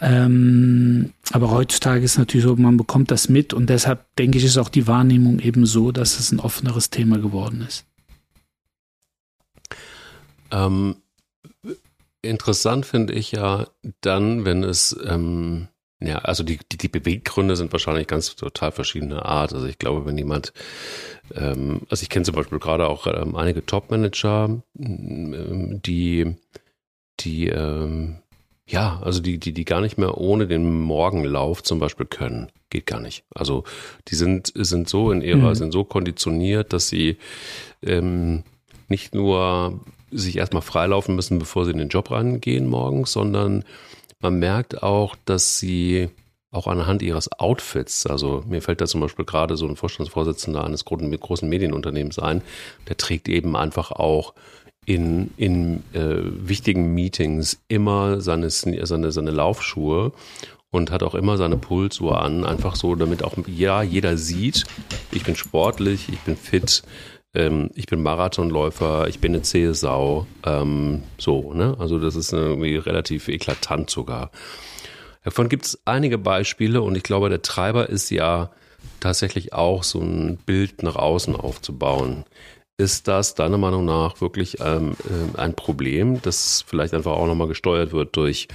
Ähm, 0.00 1.12
aber 1.30 1.50
heutzutage 1.50 2.02
ist 2.02 2.16
natürlich 2.16 2.46
so, 2.46 2.56
man 2.56 2.78
bekommt 2.78 3.10
das 3.10 3.28
mit 3.28 3.52
und 3.52 3.68
deshalb 3.68 4.06
denke 4.16 4.38
ich, 4.38 4.44
ist 4.44 4.56
auch 4.56 4.70
die 4.70 4.86
Wahrnehmung 4.86 5.40
eben 5.40 5.66
so, 5.66 5.92
dass 5.92 6.18
es 6.18 6.32
ein 6.32 6.40
offeneres 6.40 6.88
Thema 6.88 7.18
geworden 7.18 7.66
ist. 7.68 7.84
Ähm, 10.50 10.96
interessant 12.22 12.86
finde 12.86 13.12
ich 13.12 13.30
ja 13.30 13.66
dann, 14.00 14.46
wenn 14.46 14.64
es 14.64 14.96
ähm, 15.06 15.68
ja, 16.00 16.18
also 16.18 16.44
die, 16.44 16.58
die, 16.70 16.76
die 16.76 16.88
Beweggründe 16.88 17.56
sind 17.56 17.72
wahrscheinlich 17.72 18.06
ganz 18.06 18.34
total 18.36 18.72
verschiedene 18.72 19.24
Art. 19.24 19.52
Also 19.52 19.66
ich 19.66 19.78
glaube, 19.78 20.06
wenn 20.06 20.18
jemand, 20.18 20.52
also 21.34 22.02
ich 22.02 22.08
kenne 22.08 22.24
zum 22.24 22.34
Beispiel 22.34 22.58
gerade 22.58 22.88
auch 22.88 23.06
ähm, 23.06 23.34
einige 23.34 23.64
Top-Manager, 23.64 24.60
ähm, 24.78 25.80
die, 25.84 26.36
die, 27.20 27.48
ähm, 27.48 28.16
ja, 28.66 29.00
also 29.02 29.20
die, 29.20 29.38
die, 29.38 29.52
die 29.52 29.64
gar 29.64 29.80
nicht 29.80 29.98
mehr 29.98 30.18
ohne 30.18 30.46
den 30.46 30.80
Morgenlauf 30.80 31.62
zum 31.62 31.78
Beispiel 31.78 32.06
können. 32.06 32.48
Geht 32.70 32.86
gar 32.86 33.00
nicht. 33.00 33.24
Also 33.34 33.64
die 34.08 34.14
sind, 34.14 34.52
sind 34.54 34.88
so 34.88 35.10
in 35.10 35.22
ihrer, 35.22 35.50
mhm. 35.50 35.54
sind 35.54 35.72
so 35.72 35.84
konditioniert, 35.84 36.72
dass 36.72 36.88
sie 36.88 37.16
ähm, 37.82 38.42
nicht 38.88 39.14
nur 39.14 39.80
sich 40.10 40.36
erstmal 40.36 40.62
freilaufen 40.62 41.16
müssen, 41.16 41.38
bevor 41.38 41.64
sie 41.64 41.72
in 41.72 41.78
den 41.78 41.88
Job 41.88 42.10
reingehen 42.10 42.66
morgens, 42.66 43.12
sondern 43.12 43.64
man 44.20 44.38
merkt 44.38 44.82
auch, 44.82 45.16
dass 45.24 45.58
sie 45.58 46.08
auch 46.54 46.66
anhand 46.66 47.02
ihres 47.02 47.30
Outfits, 47.32 48.06
also 48.06 48.42
mir 48.48 48.62
fällt 48.62 48.80
da 48.80 48.86
zum 48.86 49.00
Beispiel 49.00 49.24
gerade 49.24 49.56
so 49.56 49.66
ein 49.66 49.76
Vorstandsvorsitzender 49.76 50.64
eines 50.64 50.84
großen 50.84 51.48
Medienunternehmens 51.48 52.18
ein, 52.18 52.42
der 52.88 52.96
trägt 52.96 53.28
eben 53.28 53.56
einfach 53.56 53.90
auch 53.90 54.34
in, 54.86 55.30
in 55.36 55.82
äh, 55.92 56.20
wichtigen 56.22 56.94
Meetings 56.94 57.62
immer 57.68 58.20
seine, 58.20 58.50
seine, 58.50 59.12
seine 59.12 59.30
Laufschuhe 59.30 60.12
und 60.70 60.90
hat 60.90 61.02
auch 61.02 61.14
immer 61.14 61.36
seine 61.36 61.56
Pulsuhr 61.56 62.20
an, 62.20 62.44
einfach 62.44 62.76
so, 62.76 62.94
damit 62.94 63.22
auch 63.22 63.34
ja, 63.46 63.82
jeder 63.82 64.16
sieht, 64.16 64.64
ich 65.12 65.24
bin 65.24 65.36
sportlich, 65.36 66.08
ich 66.08 66.20
bin 66.20 66.36
fit, 66.36 66.82
ähm, 67.34 67.70
ich 67.74 67.86
bin 67.86 68.02
Marathonläufer, 68.02 69.08
ich 69.08 69.20
bin 69.20 69.32
eine 69.32 69.42
zähe 69.42 69.74
Sau. 69.74 70.26
Ähm, 70.44 71.02
so, 71.18 71.52
ne? 71.52 71.76
Also 71.78 71.98
das 71.98 72.16
ist 72.16 72.32
irgendwie 72.32 72.76
relativ 72.76 73.28
eklatant 73.28 73.90
sogar. 73.90 74.30
Davon 75.24 75.48
gibt 75.48 75.64
es 75.64 75.80
einige 75.86 76.18
Beispiele 76.18 76.82
und 76.82 76.96
ich 76.96 77.02
glaube, 77.02 77.30
der 77.30 77.42
Treiber 77.42 77.88
ist 77.88 78.10
ja 78.10 78.50
tatsächlich 79.00 79.52
auch 79.54 79.82
so 79.82 80.00
ein 80.00 80.36
Bild 80.36 80.82
nach 80.82 80.96
außen 80.96 81.34
aufzubauen. 81.34 82.24
Ist 82.76 83.08
das 83.08 83.34
deiner 83.34 83.56
Meinung 83.56 83.84
nach 83.84 84.20
wirklich 84.20 84.58
ähm, 84.60 84.96
äh, 85.04 85.38
ein 85.38 85.54
Problem, 85.54 86.20
das 86.22 86.64
vielleicht 86.66 86.92
einfach 86.92 87.12
auch 87.12 87.26
nochmal 87.26 87.48
gesteuert 87.48 87.92
wird 87.92 88.16
durch, 88.16 88.48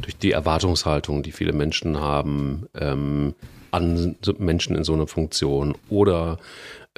durch 0.00 0.16
die 0.16 0.32
Erwartungshaltung, 0.32 1.22
die 1.22 1.32
viele 1.32 1.52
Menschen 1.52 2.00
haben 2.00 2.66
ähm, 2.74 3.34
an 3.70 4.16
Menschen 4.38 4.74
in 4.74 4.84
so 4.84 4.94
einer 4.94 5.06
Funktion? 5.06 5.76
Oder 5.90 6.38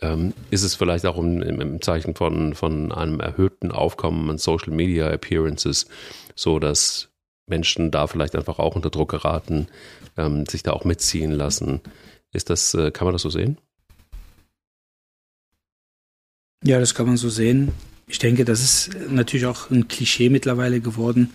ähm, 0.00 0.32
ist 0.50 0.62
es 0.62 0.76
vielleicht 0.76 1.04
auch 1.06 1.18
im, 1.18 1.42
im, 1.42 1.82
Zeichen 1.82 2.14
von, 2.14 2.54
von 2.54 2.92
einem 2.92 3.20
erhöhten 3.20 3.72
Aufkommen 3.72 4.30
an 4.30 4.38
Social 4.38 4.72
Media 4.72 5.10
Appearances, 5.10 5.88
so 6.36 6.58
dass 6.58 7.09
Menschen 7.50 7.90
da 7.90 8.06
vielleicht 8.06 8.34
einfach 8.34 8.58
auch 8.58 8.76
unter 8.76 8.90
Druck 8.90 9.10
geraten, 9.10 9.66
ähm, 10.16 10.46
sich 10.46 10.62
da 10.62 10.72
auch 10.72 10.84
mitziehen 10.84 11.32
lassen. 11.32 11.80
Ist 12.32 12.48
das, 12.50 12.74
äh, 12.74 12.90
kann 12.90 13.06
man 13.06 13.12
das 13.12 13.22
so 13.22 13.30
sehen? 13.30 13.58
Ja, 16.64 16.78
das 16.78 16.94
kann 16.94 17.06
man 17.06 17.16
so 17.16 17.28
sehen. 17.28 17.72
Ich 18.06 18.18
denke, 18.18 18.44
das 18.44 18.60
ist 18.60 18.90
natürlich 19.08 19.46
auch 19.46 19.70
ein 19.70 19.86
Klischee 19.88 20.30
mittlerweile 20.30 20.80
geworden, 20.80 21.30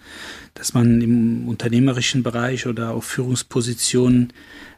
dass 0.55 0.73
man 0.73 1.01
im 1.01 1.47
unternehmerischen 1.47 2.21
Bereich 2.21 2.67
oder 2.67 2.91
auf 2.91 3.05
Führungspositionen 3.05 4.33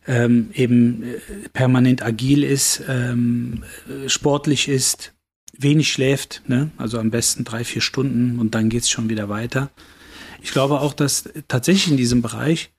ähm, 0.05 0.51
eben 0.53 1.03
äh, 1.03 1.49
permanent 1.53 2.03
agil 2.03 2.43
ist, 2.43 2.83
ähm, 2.87 3.63
sportlich 4.05 4.67
ist, 4.67 5.13
wenig 5.57 5.91
schläft, 5.91 6.43
ne? 6.47 6.69
also 6.77 6.99
am 6.99 7.09
besten 7.09 7.43
drei, 7.43 7.63
vier 7.63 7.81
Stunden 7.81 8.39
und 8.39 8.55
dann 8.55 8.69
geht's 8.69 8.89
schon 8.89 9.09
wieder 9.09 9.27
weiter. 9.27 9.71
Ich 10.41 10.51
glaube 10.51 10.79
auch, 10.79 10.93
dass 10.93 11.29
tatsächlich 11.47 11.91
in 11.91 11.97
diesem 11.97 12.21
Bereich 12.21 12.71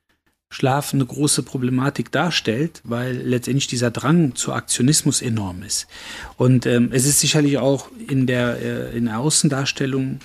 Schlaf 0.51 0.95
eine 0.95 1.05
große 1.05 1.43
Problematik 1.43 2.11
darstellt, 2.11 2.81
weil 2.85 3.17
letztendlich 3.17 3.67
dieser 3.67 3.91
Drang 3.91 4.35
zu 4.35 4.53
Aktionismus 4.53 5.21
enorm 5.21 5.63
ist. 5.63 5.87
Und 6.37 6.65
ähm, 6.65 6.89
es 6.91 7.07
ist 7.07 7.21
sicherlich 7.21 7.59
auch 7.59 7.91
in 8.09 8.27
der, 8.27 8.59
äh, 8.61 8.97
in 8.97 9.07
der 9.07 9.19
Außendarstellung, 9.19 10.21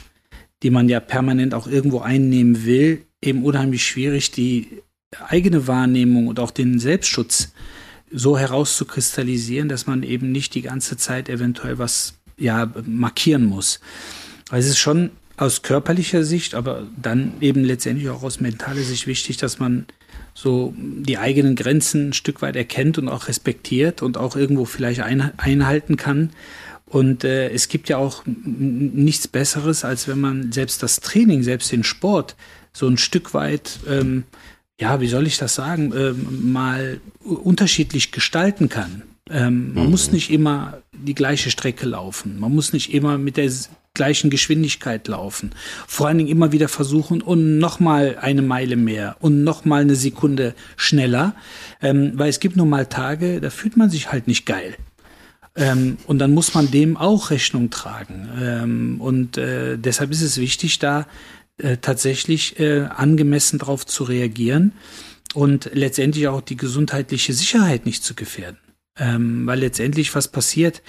die 0.64 0.70
man 0.70 0.88
ja 0.88 1.02
permanent 1.02 1.54
auch 1.54 1.68
irgendwo 1.68 2.00
einnehmen 2.00 2.66
will, 2.66 3.06
eben 3.22 3.44
unheimlich 3.44 3.86
schwierig, 3.86 4.32
die 4.32 4.82
eigene 5.28 5.68
Wahrnehmung 5.68 6.28
und 6.28 6.40
auch 6.40 6.52
den 6.52 6.80
Selbstschutz 6.80 7.52
so 8.10 8.38
herauszukristallisieren, 8.38 9.68
dass 9.68 9.88
man 9.88 10.04
eben 10.04 10.32
nicht 10.32 10.56
die 10.56 10.62
ganze 10.62 10.96
Zeit 10.96 11.30
eventuell 11.30 11.80
was 11.80 12.14
ja 12.38 12.72
markieren 12.86 13.46
muss. 13.46 13.80
Weil 14.50 14.60
es 14.60 14.68
ist 14.68 14.78
schon 14.78 15.12
aus 15.38 15.62
körperlicher 15.62 16.24
Sicht, 16.24 16.56
aber 16.56 16.84
dann 17.02 17.34
eben 17.42 17.64
letztendlich 17.64 18.10
auch 18.10 18.24
aus 18.24 18.40
mentaler 18.40 18.82
Sicht 18.82 19.08
wichtig, 19.08 19.38
dass 19.38 19.60
man 19.60 19.86
so 20.34 20.74
die 20.78 21.18
eigenen 21.18 21.56
Grenzen 21.56 22.10
ein 22.10 22.14
Stück 22.14 22.42
weit 22.42 22.56
erkennt 22.56 22.98
und 22.98 23.08
auch 23.08 23.28
respektiert 23.28 24.02
und 24.02 24.18
auch 24.18 24.36
irgendwo 24.36 24.66
vielleicht 24.66 25.02
ein, 25.02 25.32
einhalten 25.38 25.98
kann. 25.98 26.32
Und 26.86 27.24
äh, 27.24 27.50
es 27.50 27.70
gibt 27.70 27.90
ja 27.90 27.98
auch 27.98 28.24
nichts 28.26 29.28
Besseres, 29.28 29.84
als 29.84 30.08
wenn 30.08 30.20
man 30.20 30.52
selbst 30.52 30.84
das 30.84 31.00
Training, 31.00 31.42
selbst 31.42 31.72
den 31.72 31.84
Sport 31.84 32.36
so 32.72 32.88
ein 32.88 32.98
Stück 32.98 33.34
weit 33.34 33.80
ähm, 33.90 34.26
ja, 34.80 35.00
wie 35.00 35.08
soll 35.08 35.28
ich 35.28 35.38
das 35.38 35.56
sagen, 35.56 35.94
ähm, 35.96 36.52
mal 36.52 37.00
unterschiedlich 37.24 38.12
gestalten 38.12 38.70
kann. 38.70 39.04
Ähm, 39.30 39.74
man 39.74 39.86
mhm. 39.86 39.92
muss 39.92 40.12
nicht 40.12 40.32
immer 40.32 40.82
die 40.92 41.16
gleiche 41.16 41.52
Strecke 41.52 41.86
laufen. 41.86 42.40
Man 42.40 42.54
muss 42.54 42.74
nicht 42.74 42.94
immer 42.94 43.18
mit 43.18 43.38
der 43.38 43.50
gleichen 43.96 44.32
Geschwindigkeit 44.32 45.08
laufen. 45.08 45.52
Vor 45.88 46.08
allen 46.08 46.18
Dingen 46.18 46.30
immer 46.30 46.52
wieder 46.52 46.68
versuchen 46.68 47.22
und 47.22 47.60
nochmal 47.60 48.18
eine 48.20 48.42
Meile 48.42 48.76
mehr 48.76 49.18
und 49.20 49.44
nochmal 49.44 49.82
eine 49.82 49.96
Sekunde 49.96 50.56
schneller. 50.76 51.36
Ähm, 51.80 52.14
weil 52.16 52.30
es 52.30 52.40
gibt 52.40 52.56
nun 52.56 52.70
mal 52.70 52.88
Tage, 52.88 53.40
da 53.40 53.52
fühlt 53.52 53.78
man 53.78 53.92
sich 53.92 54.12
halt 54.12 54.28
nicht 54.28 54.48
geil. 54.48 54.76
Ähm, 55.56 55.98
und 56.08 56.18
dann 56.18 56.34
muss 56.34 56.56
man 56.56 56.72
dem 56.72 56.98
auch 56.98 57.30
Rechnung 57.30 57.70
tragen. 57.70 58.30
Ähm, 58.42 59.02
und 59.02 59.38
äh, 59.38 59.78
deshalb 59.78 60.10
ist 60.10 60.24
es 60.24 60.40
wichtig, 60.40 60.80
da 60.80 61.06
äh, 61.60 61.78
tatsächlich 61.78 62.60
äh, 62.60 62.86
angemessen 62.86 63.60
darauf 63.60 63.86
zu 63.86 64.06
reagieren 64.06 64.72
und 65.36 65.70
letztendlich 65.72 66.28
auch 66.28 66.42
die 66.42 66.58
gesundheitliche 66.58 67.34
Sicherheit 67.34 67.86
nicht 67.86 68.04
zu 68.04 68.16
gefährden. 68.16 68.58
Ähm, 68.98 69.46
weil 69.46 69.60
letztendlich 69.60 70.16
was 70.16 70.28
passiert, 70.28 70.82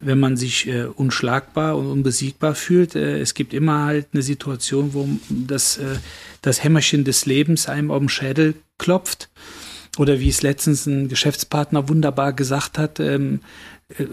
wenn 0.00 0.18
man 0.18 0.36
sich 0.36 0.66
äh, 0.66 0.84
unschlagbar 0.84 1.76
und 1.76 1.86
unbesiegbar 1.86 2.54
fühlt. 2.54 2.94
Äh, 2.96 3.20
es 3.20 3.34
gibt 3.34 3.52
immer 3.52 3.84
halt 3.84 4.08
eine 4.12 4.22
Situation, 4.22 4.94
wo 4.94 5.08
das, 5.28 5.76
äh, 5.76 5.96
das 6.42 6.64
Hämmerchen 6.64 7.04
des 7.04 7.26
Lebens 7.26 7.68
einem 7.68 7.90
auf 7.90 7.98
den 7.98 8.08
Schädel 8.08 8.54
klopft. 8.78 9.28
Oder 9.98 10.18
wie 10.18 10.28
es 10.28 10.42
letztens 10.42 10.86
ein 10.86 11.08
Geschäftspartner 11.08 11.88
wunderbar 11.88 12.32
gesagt 12.32 12.78
hat, 12.78 12.98
ähm, 12.98 13.40
äh, 13.98 14.06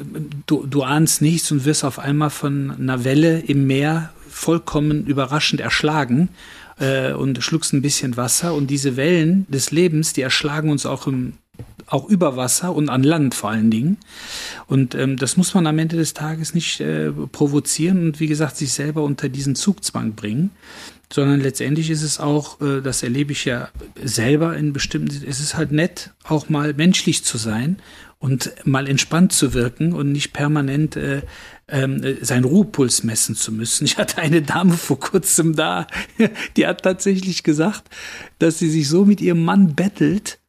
du, 0.45 0.65
du 0.67 0.83
ahnst 0.83 1.21
nichts 1.21 1.51
und 1.51 1.63
wirst 1.65 1.85
auf 1.85 1.99
einmal 1.99 2.31
von 2.31 2.71
einer 2.71 3.05
Welle 3.05 3.39
im 3.39 3.65
Meer 3.65 4.11
vollkommen 4.29 5.05
überraschend 5.05 5.61
erschlagen 5.61 6.29
äh, 6.79 7.13
und 7.13 7.41
schluckst 7.41 7.73
ein 7.73 7.81
bisschen 7.81 8.17
Wasser. 8.17 8.53
Und 8.53 8.67
diese 8.67 8.97
Wellen 8.97 9.45
des 9.49 9.71
Lebens, 9.71 10.11
die 10.11 10.21
erschlagen 10.21 10.69
uns 10.69 10.85
auch 10.85 11.07
im 11.07 11.33
auch 11.87 12.07
über 12.09 12.35
Wasser 12.35 12.75
und 12.75 12.89
an 12.89 13.03
Land 13.03 13.33
vor 13.33 13.49
allen 13.49 13.71
Dingen. 13.71 13.97
Und 14.67 14.93
ähm, 14.93 15.17
das 15.17 15.37
muss 15.37 15.53
man 15.53 15.65
am 15.67 15.79
Ende 15.79 15.95
des 15.95 16.13
Tages 16.13 16.53
nicht 16.53 16.81
äh, 16.81 17.11
provozieren 17.11 18.05
und 18.07 18.19
wie 18.19 18.27
gesagt 18.27 18.57
sich 18.57 18.73
selber 18.73 19.03
unter 19.03 19.29
diesen 19.29 19.55
Zugzwang 19.55 20.13
bringen, 20.13 20.51
sondern 21.11 21.39
letztendlich 21.39 21.89
ist 21.89 22.03
es 22.03 22.19
auch, 22.19 22.59
äh, 22.61 22.81
das 22.81 23.03
erlebe 23.03 23.31
ich 23.31 23.45
ja 23.45 23.69
selber 24.03 24.57
in 24.57 24.73
bestimmten, 24.73 25.23
es 25.25 25.39
ist 25.39 25.55
halt 25.55 25.71
nett, 25.71 26.11
auch 26.25 26.49
mal 26.49 26.73
menschlich 26.73 27.23
zu 27.23 27.37
sein 27.37 27.77
und 28.19 28.51
mal 28.65 28.87
entspannt 28.87 29.31
zu 29.31 29.53
wirken 29.53 29.93
und 29.93 30.11
nicht 30.11 30.33
permanent 30.33 30.97
äh, 30.97 31.21
ähm, 31.69 32.17
seinen 32.21 32.45
Ruhepuls 32.45 33.03
messen 33.03 33.35
zu 33.35 33.51
müssen. 33.51 33.85
Ich 33.85 33.97
hatte 33.97 34.17
eine 34.17 34.41
Dame 34.41 34.73
vor 34.73 34.99
kurzem 34.99 35.55
da, 35.55 35.87
die 36.57 36.67
hat 36.67 36.83
tatsächlich 36.83 37.43
gesagt, 37.43 37.83
dass 38.39 38.59
sie 38.59 38.69
sich 38.69 38.89
so 38.89 39.05
mit 39.05 39.21
ihrem 39.21 39.45
Mann 39.45 39.75
bettelt 39.75 40.39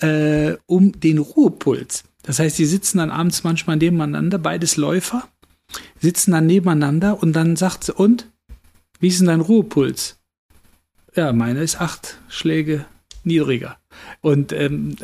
äh, 0.00 0.54
um 0.66 0.98
den 1.00 1.18
Ruhepuls. 1.18 2.04
Das 2.22 2.38
heißt, 2.38 2.56
sie 2.56 2.66
sitzen 2.66 2.98
dann 2.98 3.10
abends 3.10 3.44
manchmal 3.44 3.76
nebeneinander, 3.76 4.38
beides 4.38 4.76
Läufer, 4.76 5.28
sitzen 6.00 6.32
dann 6.32 6.46
nebeneinander 6.46 7.22
und 7.22 7.34
dann 7.34 7.56
sagt 7.56 7.84
sie, 7.84 7.94
und? 7.94 8.30
Wie 8.98 9.08
ist 9.08 9.20
denn 9.20 9.26
dein 9.26 9.42
Ruhepuls? 9.42 10.18
Ja, 11.14 11.32
meine 11.32 11.62
ist 11.62 11.80
acht 11.80 12.18
Schläge 12.28 12.86
niedriger. 13.26 13.76
Und 14.20 14.52
ähm, 14.52 14.96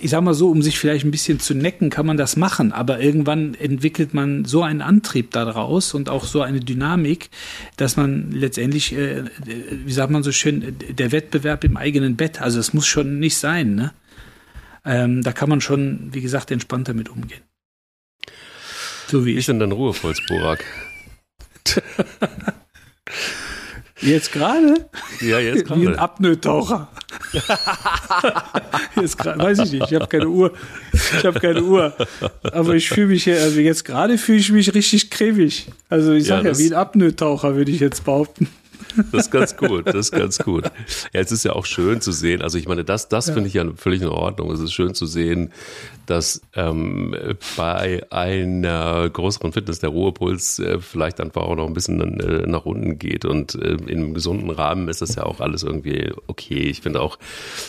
ich 0.00 0.10
sag 0.10 0.22
mal 0.22 0.34
so, 0.34 0.50
um 0.50 0.62
sich 0.62 0.78
vielleicht 0.78 1.04
ein 1.04 1.10
bisschen 1.10 1.40
zu 1.40 1.54
necken, 1.54 1.90
kann 1.90 2.06
man 2.06 2.16
das 2.16 2.36
machen, 2.36 2.72
aber 2.72 3.00
irgendwann 3.00 3.54
entwickelt 3.54 4.14
man 4.14 4.44
so 4.44 4.62
einen 4.62 4.82
Antrieb 4.82 5.30
daraus 5.30 5.94
und 5.94 6.08
auch 6.08 6.24
so 6.24 6.42
eine 6.42 6.60
Dynamik, 6.60 7.30
dass 7.76 7.96
man 7.96 8.30
letztendlich, 8.30 8.94
äh, 8.94 9.24
wie 9.84 9.92
sagt 9.92 10.10
man 10.10 10.22
so 10.22 10.32
schön, 10.32 10.76
der 10.90 11.10
Wettbewerb 11.10 11.64
im 11.64 11.76
eigenen 11.76 12.16
Bett, 12.16 12.40
also 12.40 12.60
es 12.60 12.74
muss 12.74 12.86
schon 12.86 13.18
nicht 13.18 13.36
sein, 13.36 13.74
ne? 13.74 13.92
Ähm, 14.84 15.22
da 15.22 15.32
kann 15.32 15.48
man 15.48 15.60
schon, 15.60 16.08
wie 16.12 16.20
gesagt, 16.20 16.50
entspannt 16.50 16.88
damit 16.88 17.08
umgehen. 17.08 17.42
So 19.08 19.24
wie, 19.24 19.32
ich. 19.32 19.38
ist 19.38 19.48
denn 19.48 19.58
dein 19.58 19.72
Ruhepuls, 19.72 20.20
Borak? 20.28 20.64
Jetzt 24.00 24.32
gerade? 24.32 24.88
Ja, 25.20 25.40
jetzt 25.40 25.66
gerade. 25.66 25.80
Wie 25.80 25.88
ein 25.88 25.98
Apnoe-Taucher. 25.98 26.88
jetzt 29.00 29.18
grad, 29.18 29.38
weiß 29.38 29.58
ich 29.60 29.72
nicht, 29.72 29.90
ich 29.90 29.94
habe 29.94 30.06
keine 30.06 30.28
Uhr. 30.28 30.52
Ich 30.92 31.24
habe 31.24 31.40
keine 31.40 31.62
Uhr. 31.62 31.92
Aber 32.42 32.74
ich 32.74 32.88
fühle 32.88 33.08
mich 33.08 33.24
hier, 33.24 33.42
also 33.42 33.58
jetzt 33.60 33.84
gerade 33.84 34.16
fühle 34.18 34.38
ich 34.38 34.52
mich 34.52 34.72
richtig 34.72 35.10
cremig. 35.10 35.66
Also 35.88 36.12
ich 36.12 36.26
sage 36.26 36.46
ja, 36.46 36.52
ja, 36.52 36.58
wie 36.58 36.66
ein 36.68 36.74
Apnoe-Taucher, 36.74 37.56
würde 37.56 37.72
ich 37.72 37.80
jetzt 37.80 38.04
behaupten. 38.04 38.48
Das 39.12 39.26
ist 39.26 39.30
ganz 39.30 39.56
gut, 39.56 39.86
das 39.86 39.94
ist 39.94 40.12
ganz 40.12 40.38
gut. 40.38 40.64
Ja, 41.12 41.20
es 41.20 41.32
ist 41.32 41.44
ja 41.44 41.52
auch 41.52 41.66
schön 41.66 42.00
zu 42.00 42.12
sehen, 42.12 42.42
also 42.42 42.58
ich 42.58 42.68
meine, 42.68 42.84
das, 42.84 43.08
das 43.08 43.28
ja. 43.28 43.34
finde 43.34 43.48
ich 43.48 43.54
ja 43.54 43.64
völlig 43.76 44.02
in 44.02 44.08
Ordnung. 44.08 44.50
Es 44.50 44.60
ist 44.60 44.72
schön 44.72 44.94
zu 44.94 45.06
sehen, 45.06 45.52
dass 46.06 46.40
ähm, 46.54 47.14
bei 47.56 48.02
einer 48.10 49.08
größeren 49.10 49.52
Fitness 49.52 49.80
der 49.80 49.90
Ruhepuls 49.90 50.58
äh, 50.58 50.80
vielleicht 50.80 51.20
einfach 51.20 51.42
auch 51.42 51.56
noch 51.56 51.66
ein 51.66 51.74
bisschen 51.74 52.20
äh, 52.20 52.46
nach 52.46 52.64
unten 52.64 52.98
geht 52.98 53.24
und 53.24 53.54
äh, 53.54 53.74
in 53.74 53.98
einem 53.98 54.14
gesunden 54.14 54.50
Rahmen 54.50 54.88
ist 54.88 55.02
das 55.02 55.14
ja 55.14 55.24
auch 55.24 55.40
alles 55.40 55.62
irgendwie 55.62 56.12
okay. 56.26 56.68
Ich 56.68 56.80
finde 56.80 57.00
auch, 57.00 57.18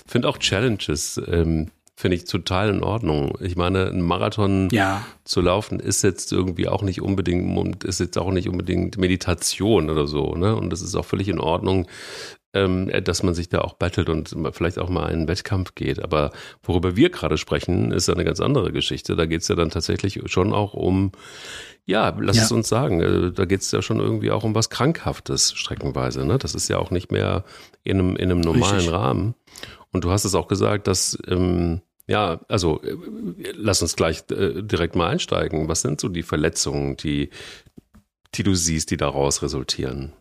finde 0.08 0.30
auch 0.30 0.38
Challenges 0.38 1.22
ähm, 1.28 1.70
finde 2.00 2.16
ich 2.16 2.24
total 2.24 2.70
in 2.70 2.82
Ordnung. 2.82 3.38
Ich 3.42 3.58
meine, 3.58 3.88
ein 3.88 4.00
Marathon 4.00 4.70
ja. 4.72 5.06
zu 5.26 5.42
laufen 5.42 5.82
ist 5.82 6.02
jetzt 6.02 6.32
irgendwie 6.32 6.70
auch 6.70 6.82
nicht 6.82 7.02
unbedingt 7.02 7.84
ist 7.84 8.00
jetzt 8.00 8.18
auch 8.18 8.32
nicht 8.32 8.48
unbedingt 8.48 8.98
Meditation 8.98 9.90
oder 9.90 10.08
so, 10.08 10.34
ne? 10.36 10.56
Und 10.56 10.70
das 10.70 10.82
ist 10.82 10.96
auch 10.96 11.04
völlig 11.04 11.28
in 11.28 11.42
Ordnung, 11.42 11.88
ähm, 12.54 12.90
dass 13.04 13.22
man 13.22 13.34
sich 13.34 13.50
da 13.50 13.60
auch 13.60 13.74
battelt 13.74 14.08
und 14.08 14.34
vielleicht 14.54 14.80
auch 14.80 14.88
mal 14.88 15.08
einen 15.08 15.28
Wettkampf 15.28 15.76
geht. 15.76 16.02
Aber 16.02 16.32
worüber 16.64 16.96
wir 16.96 17.10
gerade 17.10 17.38
sprechen, 17.38 17.92
ist 17.92 18.10
eine 18.10 18.24
ganz 18.24 18.40
andere 18.40 18.72
Geschichte. 18.72 19.18
Da 19.18 19.26
geht 19.26 19.42
es 19.42 19.50
ja 19.50 19.56
dann 19.56 19.70
tatsächlich 19.70 20.22
schon 20.28 20.54
auch 20.54 20.74
um, 20.74 21.12
ja, 21.86 22.16
lass 22.18 22.38
ja. 22.38 22.44
es 22.44 22.52
uns 22.54 22.70
sagen, 22.70 23.02
äh, 23.02 23.34
da 23.34 23.44
geht 23.44 23.60
es 23.60 23.74
ja 23.74 23.82
schon 23.82 24.00
irgendwie 24.00 24.32
auch 24.32 24.46
um 24.46 24.56
was 24.56 24.70
Krankhaftes 24.70 25.52
streckenweise. 25.52 26.26
Ne? 26.26 26.38
Das 26.38 26.56
ist 26.56 26.70
ja 26.70 26.78
auch 26.78 26.92
nicht 26.92 27.12
mehr 27.12 27.44
in 27.84 28.00
einem, 28.00 28.16
in 28.16 28.32
einem 28.32 28.40
normalen 28.40 28.76
Richtig. 28.76 28.94
Rahmen. 28.94 29.36
Und 29.92 30.06
du 30.06 30.12
hast 30.12 30.24
es 30.24 30.34
auch 30.34 30.48
gesagt, 30.48 30.88
dass 30.88 31.18
ähm, 31.28 31.82
ja, 32.10 32.42
also 32.48 32.82
äh, 32.82 32.96
lass 33.54 33.84
uns 33.84 33.96
gleich 33.96 34.24
äh, 34.32 34.64
direkt 34.64 34.96
mal 34.96 35.10
einsteigen. 35.10 35.68
Was 35.68 35.82
sind 35.82 36.02
so 36.02 36.10
die 36.10 36.24
Verletzungen, 36.24 36.98
die, 36.98 37.30
die 38.34 38.44
du 38.44 38.56
siehst, 38.56 38.90
die 38.90 38.98
daraus 38.98 39.44
resultieren? 39.44 40.14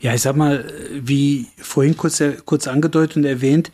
Ja, 0.00 0.14
ich 0.14 0.20
sag 0.20 0.36
mal, 0.36 0.70
wie 0.92 1.48
vorhin 1.56 1.96
kurz, 1.96 2.22
kurz 2.44 2.66
angedeutet 2.68 3.16
und 3.16 3.24
erwähnt, 3.24 3.70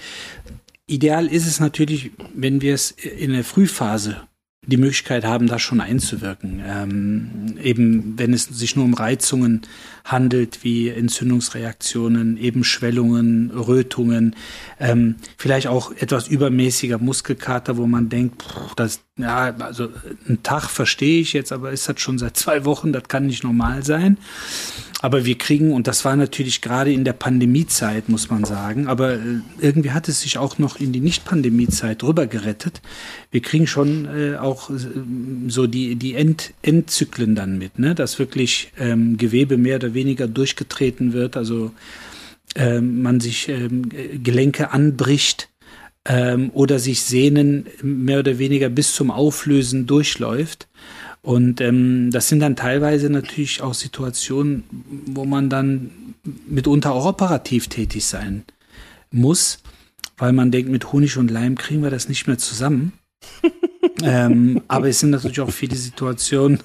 ideal 0.87 1.27
ist 1.27 1.47
es 1.47 1.59
natürlich, 1.59 2.13
wenn 2.35 2.61
wir 2.61 2.75
es 2.75 2.93
in 2.93 3.33
der 3.33 3.45
Frühphase 3.45 4.29
die 4.67 4.77
Möglichkeit 4.77 5.25
haben, 5.25 5.47
da 5.47 5.59
schon 5.59 5.81
einzuwirken. 5.81 6.63
Ähm, 6.67 7.57
eben 7.63 8.19
wenn 8.19 8.33
es 8.33 8.45
sich 8.45 8.77
nur 8.77 8.85
um 8.85 8.95
Reizungen 8.95 9.63
handelt, 10.05 10.63
wie 10.63 10.89
Entzündungsreaktionen, 10.89 12.37
eben 12.37 12.65
Schwellungen, 12.65 13.51
Rötungen, 13.51 14.35
ähm, 14.79 15.17
vielleicht 15.37 15.67
auch 15.69 15.93
etwas 15.93 16.29
übermäßiger 16.29 16.99
Muskelkater, 16.99 17.77
wo 17.77 17.87
man 17.87 18.09
denkt, 18.09 18.43
pff, 18.43 18.75
das, 18.75 19.01
ja, 19.17 19.55
also 19.57 19.89
ein 20.29 20.43
Tag 20.43 20.69
verstehe 20.69 21.21
ich 21.21 21.33
jetzt, 21.33 21.53
aber 21.53 21.73
ist 21.73 21.89
das 21.89 22.01
schon 22.01 22.19
seit 22.19 22.37
zwei 22.37 22.65
Wochen, 22.65 22.93
das 22.93 23.05
kann 23.05 23.27
nicht 23.27 23.45
normal 23.45 23.85
sein. 23.85 24.19
Aber 25.03 25.27
wir 25.27 25.37
kriegen, 25.37 25.73
und 25.73 25.87
das 25.87 26.05
war 26.05 26.17
natürlich 26.17 26.63
gerade 26.63 26.93
in 26.93 27.05
der 27.05 27.13
Pandemiezeit, 27.13 28.09
muss 28.09 28.31
man 28.31 28.45
sagen, 28.45 28.87
aber 28.87 29.15
äh, 29.15 29.41
irgendwie 29.61 29.91
hat 29.91 30.09
es 30.09 30.23
sich 30.23 30.39
auch 30.39 30.59
noch 30.59 30.81
in 30.81 30.93
die 30.93 31.01
Nicht-Pandemiezeit 31.01 32.03
rüber 32.03 32.27
gerettet. 32.27 32.81
Wir 33.31 33.43
kriegen 33.43 33.67
schon 33.67 34.07
äh, 34.07 34.37
auch 34.37 34.56
äh, 34.71 34.75
so 35.49 35.67
die, 35.67 35.97
die 35.97 36.15
End, 36.15 36.53
Endzyklen 36.63 37.35
dann 37.35 37.59
mit, 37.59 37.79
ne? 37.79 37.95
dass 37.95 38.19
wirklich 38.19 38.73
ähm, 38.79 39.17
Gewebe 39.17 39.57
mehr 39.57 39.77
oder 39.77 39.95
weniger 39.95 40.27
durchgetreten 40.29 41.13
wird, 41.13 41.37
also 41.37 41.73
ähm, 42.55 43.03
man 43.03 43.21
sich 43.21 43.49
ähm, 43.49 43.89
Gelenke 44.23 44.71
anbricht 44.73 45.49
ähm, 46.05 46.51
oder 46.53 46.79
sich 46.79 47.03
Sehnen 47.03 47.67
mehr 47.83 48.21
oder 48.21 48.39
weniger 48.39 48.69
bis 48.69 48.95
zum 48.95 49.11
Auflösen 49.11 49.87
durchläuft. 49.87 50.69
Und 51.23 51.61
ähm, 51.61 52.11
das 52.13 52.29
sind 52.29 52.41
dann 52.41 52.55
teilweise 52.55 53.11
natürlich 53.11 53.61
auch 53.61 53.75
Situationen, 53.75 54.63
wo 55.07 55.25
man 55.25 55.51
dann 55.51 55.91
mitunter 56.47 56.93
auch 56.93 57.05
operativ 57.05 57.67
tätig 57.67 58.05
sein 58.05 58.45
muss, 59.11 59.59
weil 60.19 60.33
man 60.33 60.51
denkt, 60.51 60.71
mit 60.71 60.93
Honig 60.93 61.17
und 61.17 61.31
Leim 61.31 61.57
kriegen 61.57 61.83
wir 61.83 61.91
das 61.91 62.09
nicht 62.09 62.27
mehr 62.27 62.39
zusammen. 62.39 62.93
ähm, 64.03 64.63
aber 64.69 64.89
es 64.89 65.01
sind 65.01 65.11
natürlich 65.11 65.41
auch 65.41 65.51
viele 65.51 65.77
Situationen, 65.77 66.61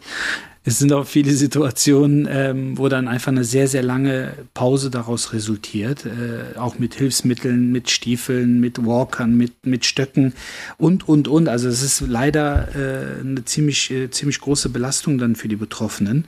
es 0.63 0.77
sind 0.77 0.93
auch 0.93 1.07
viele 1.07 1.33
Situationen, 1.33 2.27
ähm, 2.29 2.77
wo 2.77 2.87
dann 2.87 3.07
einfach 3.07 3.31
eine 3.31 3.43
sehr, 3.43 3.67
sehr 3.67 3.81
lange 3.81 4.33
Pause 4.53 4.91
daraus 4.91 5.33
resultiert. 5.33 6.05
Äh, 6.05 6.57
auch 6.57 6.77
mit 6.77 6.93
Hilfsmitteln, 6.93 7.71
mit 7.71 7.89
Stiefeln, 7.89 8.59
mit 8.59 8.85
Walkern, 8.85 9.35
mit, 9.35 9.65
mit 9.65 9.85
Stöcken 9.85 10.33
und, 10.77 11.07
und, 11.07 11.27
und. 11.27 11.49
Also 11.49 11.67
es 11.67 11.81
ist 11.81 12.01
leider 12.01 12.75
äh, 12.75 13.21
eine 13.21 13.43
ziemlich, 13.43 13.89
äh, 13.89 14.11
ziemlich 14.11 14.39
große 14.39 14.69
Belastung 14.69 15.17
dann 15.17 15.35
für 15.35 15.47
die 15.47 15.55
Betroffenen, 15.55 16.25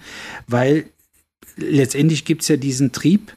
weil 0.47 0.85
letztendlich 1.55 2.25
gibt's 2.25 2.47
ja 2.47 2.57
diesen 2.57 2.91
Trieb, 2.91 3.35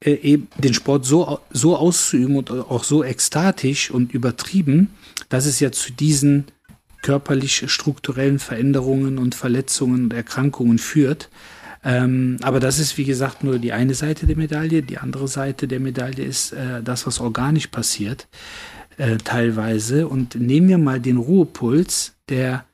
äh, 0.00 0.14
eben 0.14 0.48
den 0.58 0.74
Sport 0.74 1.04
so, 1.04 1.38
so 1.52 1.76
auszuüben 1.76 2.34
und 2.34 2.50
auch 2.50 2.82
so 2.82 3.04
ekstatisch 3.04 3.92
und 3.92 4.12
übertrieben, 4.12 4.90
dass 5.28 5.46
es 5.46 5.60
ja 5.60 5.70
zu 5.70 5.92
diesen 5.92 6.46
körperlich 7.02 7.70
strukturellen 7.70 8.38
Veränderungen 8.38 9.18
und 9.18 9.34
Verletzungen 9.34 10.04
und 10.04 10.12
Erkrankungen 10.12 10.78
führt. 10.78 11.28
Ähm, 11.84 12.38
aber 12.42 12.60
das 12.60 12.78
ist, 12.78 12.98
wie 12.98 13.04
gesagt, 13.04 13.44
nur 13.44 13.58
die 13.58 13.72
eine 13.72 13.94
Seite 13.94 14.26
der 14.26 14.36
Medaille. 14.36 14.82
Die 14.82 14.98
andere 14.98 15.28
Seite 15.28 15.68
der 15.68 15.80
Medaille 15.80 16.24
ist 16.24 16.52
äh, 16.52 16.82
das, 16.82 17.06
was 17.06 17.20
organisch 17.20 17.68
passiert, 17.68 18.28
äh, 18.96 19.16
teilweise. 19.18 20.08
Und 20.08 20.34
nehmen 20.34 20.68
wir 20.68 20.78
mal 20.78 21.00
den 21.00 21.18
Ruhepuls, 21.18 22.14
der 22.28 22.64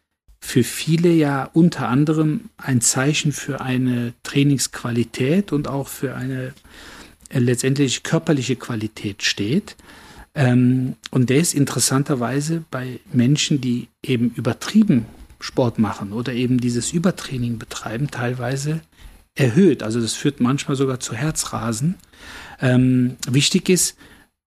für 0.41 0.65
viele 0.65 1.11
ja 1.11 1.49
unter 1.53 1.89
anderem 1.89 2.51
ein 2.57 2.81
Zeichen 2.81 3.33
für 3.33 3.61
eine 3.61 4.13
Trainingsqualität 4.23 5.53
und 5.53 5.69
auch 5.69 5.89
für 5.89 6.15
eine 6.15 6.53
äh, 7.29 7.39
letztendlich 7.39 8.03
körperliche 8.03 8.57
Qualität 8.57 9.23
steht. 9.23 9.77
Ähm, 10.35 10.97
und 11.11 11.31
der 11.31 11.39
ist 11.39 11.55
interessanterweise 11.55 12.65
bei 12.71 13.01
Menschen, 13.13 13.61
die 13.61 13.89
eben 14.03 14.31
übertrieben 14.31 15.07
Sport 15.41 15.79
machen 15.79 16.13
oder 16.13 16.33
eben 16.33 16.59
dieses 16.59 16.93
Übertraining 16.93 17.59
betreiben, 17.59 18.11
teilweise 18.11 18.81
erhöht. 19.35 19.83
Also 19.83 20.01
das 20.01 20.15
führt 20.15 20.41
manchmal 20.41 20.77
sogar 20.77 21.01
zu 21.01 21.15
Herzrasen. 21.15 21.97
Ähm, 22.61 23.17
wichtig 23.29 23.69
ist 23.69 23.97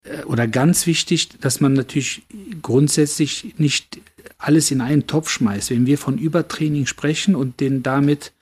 äh, 0.05 0.23
oder 0.25 0.47
ganz 0.47 0.87
wichtig, 0.87 1.29
dass 1.41 1.61
man 1.61 1.75
natürlich 1.75 2.23
grundsätzlich 2.63 3.55
nicht 3.59 4.01
alles 4.39 4.71
in 4.71 4.81
einen 4.81 5.07
Topf 5.07 5.31
schmeißt. 5.31 5.71
Wenn 5.71 5.87
wir 5.87 5.99
von 5.99 6.19
Übertraining 6.19 6.87
sprechen 6.87 7.35
und 7.35 7.61
den 7.61 7.83
damit 7.83 8.33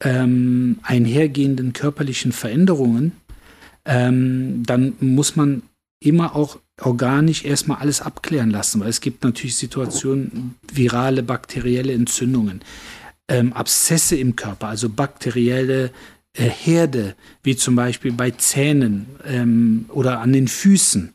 ähm, 0.00 0.78
einhergehenden 0.82 1.72
körperlichen 1.72 2.32
Veränderungen, 2.32 3.12
ähm, 3.84 4.62
dann 4.64 4.94
muss 5.00 5.36
man 5.36 5.62
immer 6.00 6.34
auch 6.36 6.58
organisch 6.80 7.44
erstmal 7.44 7.78
alles 7.78 8.00
abklären 8.00 8.50
lassen, 8.50 8.80
weil 8.80 8.88
es 8.88 9.00
gibt 9.00 9.24
natürlich 9.24 9.56
Situationen, 9.56 10.56
virale, 10.72 11.22
bakterielle 11.22 11.92
Entzündungen, 11.92 12.62
ähm, 13.28 13.52
Abszesse 13.52 14.16
im 14.16 14.36
Körper, 14.36 14.68
also 14.68 14.88
bakterielle 14.88 15.90
äh, 16.36 16.48
Herde, 16.48 17.14
wie 17.42 17.56
zum 17.56 17.76
Beispiel 17.76 18.12
bei 18.12 18.32
Zähnen 18.32 19.06
ähm, 19.24 19.86
oder 19.88 20.20
an 20.20 20.32
den 20.32 20.48
Füßen 20.48 21.14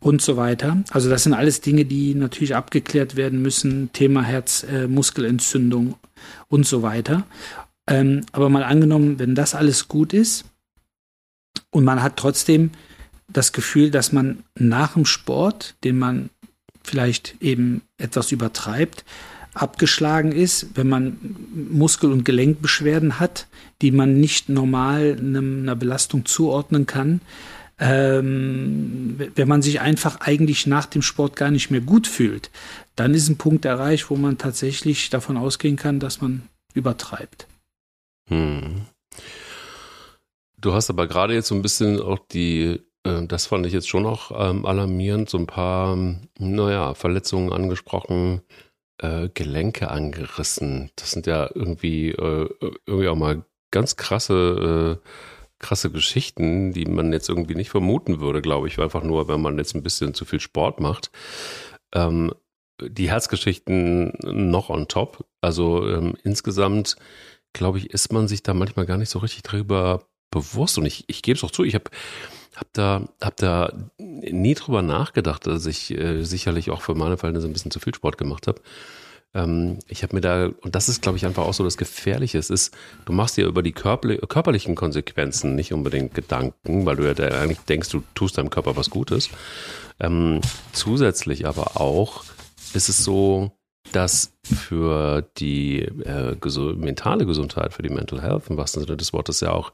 und 0.00 0.20
so 0.20 0.36
weiter. 0.36 0.82
Also 0.90 1.08
das 1.08 1.22
sind 1.22 1.34
alles 1.34 1.60
Dinge, 1.60 1.84
die 1.84 2.14
natürlich 2.14 2.56
abgeklärt 2.56 3.16
werden 3.16 3.40
müssen. 3.40 3.92
Thema 3.92 4.24
Herzmuskelentzündung 4.24 5.90
äh, 5.90 5.94
und 6.48 6.66
so 6.66 6.82
weiter. 6.82 7.24
Ähm, 7.88 8.22
aber 8.32 8.48
mal 8.48 8.64
angenommen, 8.64 9.18
wenn 9.18 9.34
das 9.34 9.54
alles 9.54 9.88
gut 9.88 10.12
ist 10.12 10.44
und 11.70 11.84
man 11.84 12.02
hat 12.02 12.16
trotzdem 12.16 12.70
das 13.32 13.52
Gefühl, 13.52 13.90
dass 13.90 14.12
man 14.12 14.44
nach 14.58 14.94
dem 14.94 15.04
Sport, 15.04 15.74
den 15.84 15.98
man 15.98 16.30
vielleicht 16.82 17.36
eben 17.40 17.82
etwas 17.98 18.32
übertreibt, 18.32 19.04
abgeschlagen 19.54 20.32
ist, 20.32 20.68
wenn 20.74 20.88
man 20.88 21.36
Muskel- 21.70 22.12
und 22.12 22.24
Gelenkbeschwerden 22.24 23.20
hat, 23.20 23.46
die 23.82 23.90
man 23.90 24.18
nicht 24.18 24.48
normal 24.48 25.16
einer 25.18 25.76
Belastung 25.76 26.24
zuordnen 26.24 26.86
kann, 26.86 27.20
ähm, 27.78 29.16
wenn 29.34 29.48
man 29.48 29.60
sich 29.60 29.80
einfach 29.80 30.20
eigentlich 30.20 30.66
nach 30.66 30.86
dem 30.86 31.02
Sport 31.02 31.36
gar 31.36 31.50
nicht 31.50 31.70
mehr 31.70 31.80
gut 31.80 32.06
fühlt, 32.06 32.50
dann 32.96 33.14
ist 33.14 33.28
ein 33.28 33.38
Punkt 33.38 33.64
erreicht, 33.64 34.08
wo 34.08 34.16
man 34.16 34.38
tatsächlich 34.38 35.10
davon 35.10 35.36
ausgehen 35.36 35.76
kann, 35.76 35.98
dass 35.98 36.20
man 36.20 36.42
übertreibt. 36.74 37.46
Hm. 38.28 38.86
Du 40.58 40.72
hast 40.72 40.90
aber 40.90 41.08
gerade 41.08 41.34
jetzt 41.34 41.48
so 41.48 41.56
ein 41.56 41.62
bisschen 41.62 42.00
auch 42.00 42.20
die, 42.30 42.80
das 43.04 43.46
fand 43.46 43.66
ich 43.66 43.72
jetzt 43.72 43.88
schon 43.88 44.06
auch 44.06 44.30
ähm, 44.34 44.64
alarmierend, 44.64 45.28
so 45.28 45.38
ein 45.38 45.46
paar, 45.46 45.96
naja, 46.38 46.94
Verletzungen 46.94 47.52
angesprochen, 47.52 48.42
äh, 48.98 49.28
Gelenke 49.34 49.90
angerissen. 49.90 50.90
Das 50.96 51.10
sind 51.10 51.26
ja 51.26 51.50
irgendwie, 51.54 52.10
äh, 52.10 52.48
irgendwie 52.86 53.08
auch 53.08 53.16
mal 53.16 53.44
ganz 53.72 53.96
krasse, 53.96 55.00
äh, 55.02 55.08
krasse 55.58 55.90
Geschichten, 55.90 56.72
die 56.72 56.84
man 56.86 57.12
jetzt 57.12 57.28
irgendwie 57.28 57.54
nicht 57.54 57.70
vermuten 57.70 58.20
würde, 58.20 58.42
glaube 58.42 58.68
ich, 58.68 58.78
einfach 58.78 59.02
nur, 59.02 59.28
wenn 59.28 59.40
man 59.40 59.58
jetzt 59.58 59.74
ein 59.74 59.82
bisschen 59.82 60.14
zu 60.14 60.24
viel 60.24 60.40
Sport 60.40 60.80
macht. 60.80 61.10
Ähm, 61.94 62.32
die 62.80 63.10
Herzgeschichten 63.10 64.12
noch 64.22 64.70
on 64.70 64.88
top. 64.88 65.24
Also 65.40 65.88
ähm, 65.88 66.14
insgesamt, 66.24 66.96
glaube 67.52 67.78
ich, 67.78 67.90
ist 67.90 68.12
man 68.12 68.28
sich 68.28 68.42
da 68.42 68.54
manchmal 68.54 68.86
gar 68.86 68.96
nicht 68.98 69.10
so 69.10 69.20
richtig 69.20 69.42
drüber 69.42 70.08
bewusst. 70.32 70.76
Und 70.78 70.86
ich, 70.86 71.04
ich 71.06 71.22
gebe 71.22 71.36
es 71.36 71.44
auch 71.44 71.52
zu, 71.52 71.62
ich 71.62 71.76
habe 71.76 71.84
hab 72.56 72.72
da, 72.72 73.08
hab 73.20 73.36
da 73.36 73.72
nie 73.98 74.54
drüber 74.54 74.82
nachgedacht, 74.82 75.46
dass 75.46 75.66
ich 75.66 75.92
äh, 75.92 76.24
sicherlich 76.24 76.70
auch 76.70 76.82
für 76.82 76.96
meine 76.96 77.16
Verhältnisse 77.16 77.46
ein 77.46 77.52
bisschen 77.52 77.70
zu 77.70 77.78
viel 77.78 77.94
Sport 77.94 78.18
gemacht 78.18 78.48
habe. 78.48 78.60
Ähm, 79.34 79.78
ich 79.88 80.02
habe 80.02 80.14
mir 80.14 80.20
da, 80.20 80.50
und 80.60 80.74
das 80.74 80.88
ist, 80.88 81.02
glaube 81.02 81.16
ich, 81.16 81.24
einfach 81.24 81.44
auch 81.44 81.54
so 81.54 81.64
das 81.64 81.76
Gefährliche. 81.76 82.38
Es 82.38 82.50
ist, 82.50 82.74
du 83.04 83.12
machst 83.12 83.36
dir 83.36 83.46
über 83.46 83.62
die 83.62 83.72
körperlichen 83.72 84.74
Konsequenzen 84.74 85.54
nicht 85.54 85.72
unbedingt 85.72 86.14
Gedanken, 86.14 86.84
weil 86.84 86.96
du 86.96 87.04
ja 87.04 87.14
eigentlich 87.40 87.60
denkst, 87.60 87.88
du 87.90 88.02
tust 88.14 88.36
deinem 88.36 88.50
Körper 88.50 88.76
was 88.76 88.90
Gutes. 88.90 89.30
Ähm, 90.00 90.40
zusätzlich 90.72 91.46
aber 91.46 91.80
auch 91.80 92.24
ist 92.74 92.88
es 92.88 93.04
so, 93.04 93.52
dass 93.92 94.32
für 94.44 95.22
die 95.38 95.80
äh, 95.82 96.36
mentale 96.76 97.26
Gesundheit, 97.26 97.74
für 97.74 97.82
die 97.82 97.90
Mental 97.90 98.22
Health 98.22 98.48
im 98.48 98.56
wahrsten 98.56 98.82
Sinne 98.82 98.96
des 98.96 99.12
Wortes 99.12 99.40
ja 99.40 99.52
auch 99.52 99.72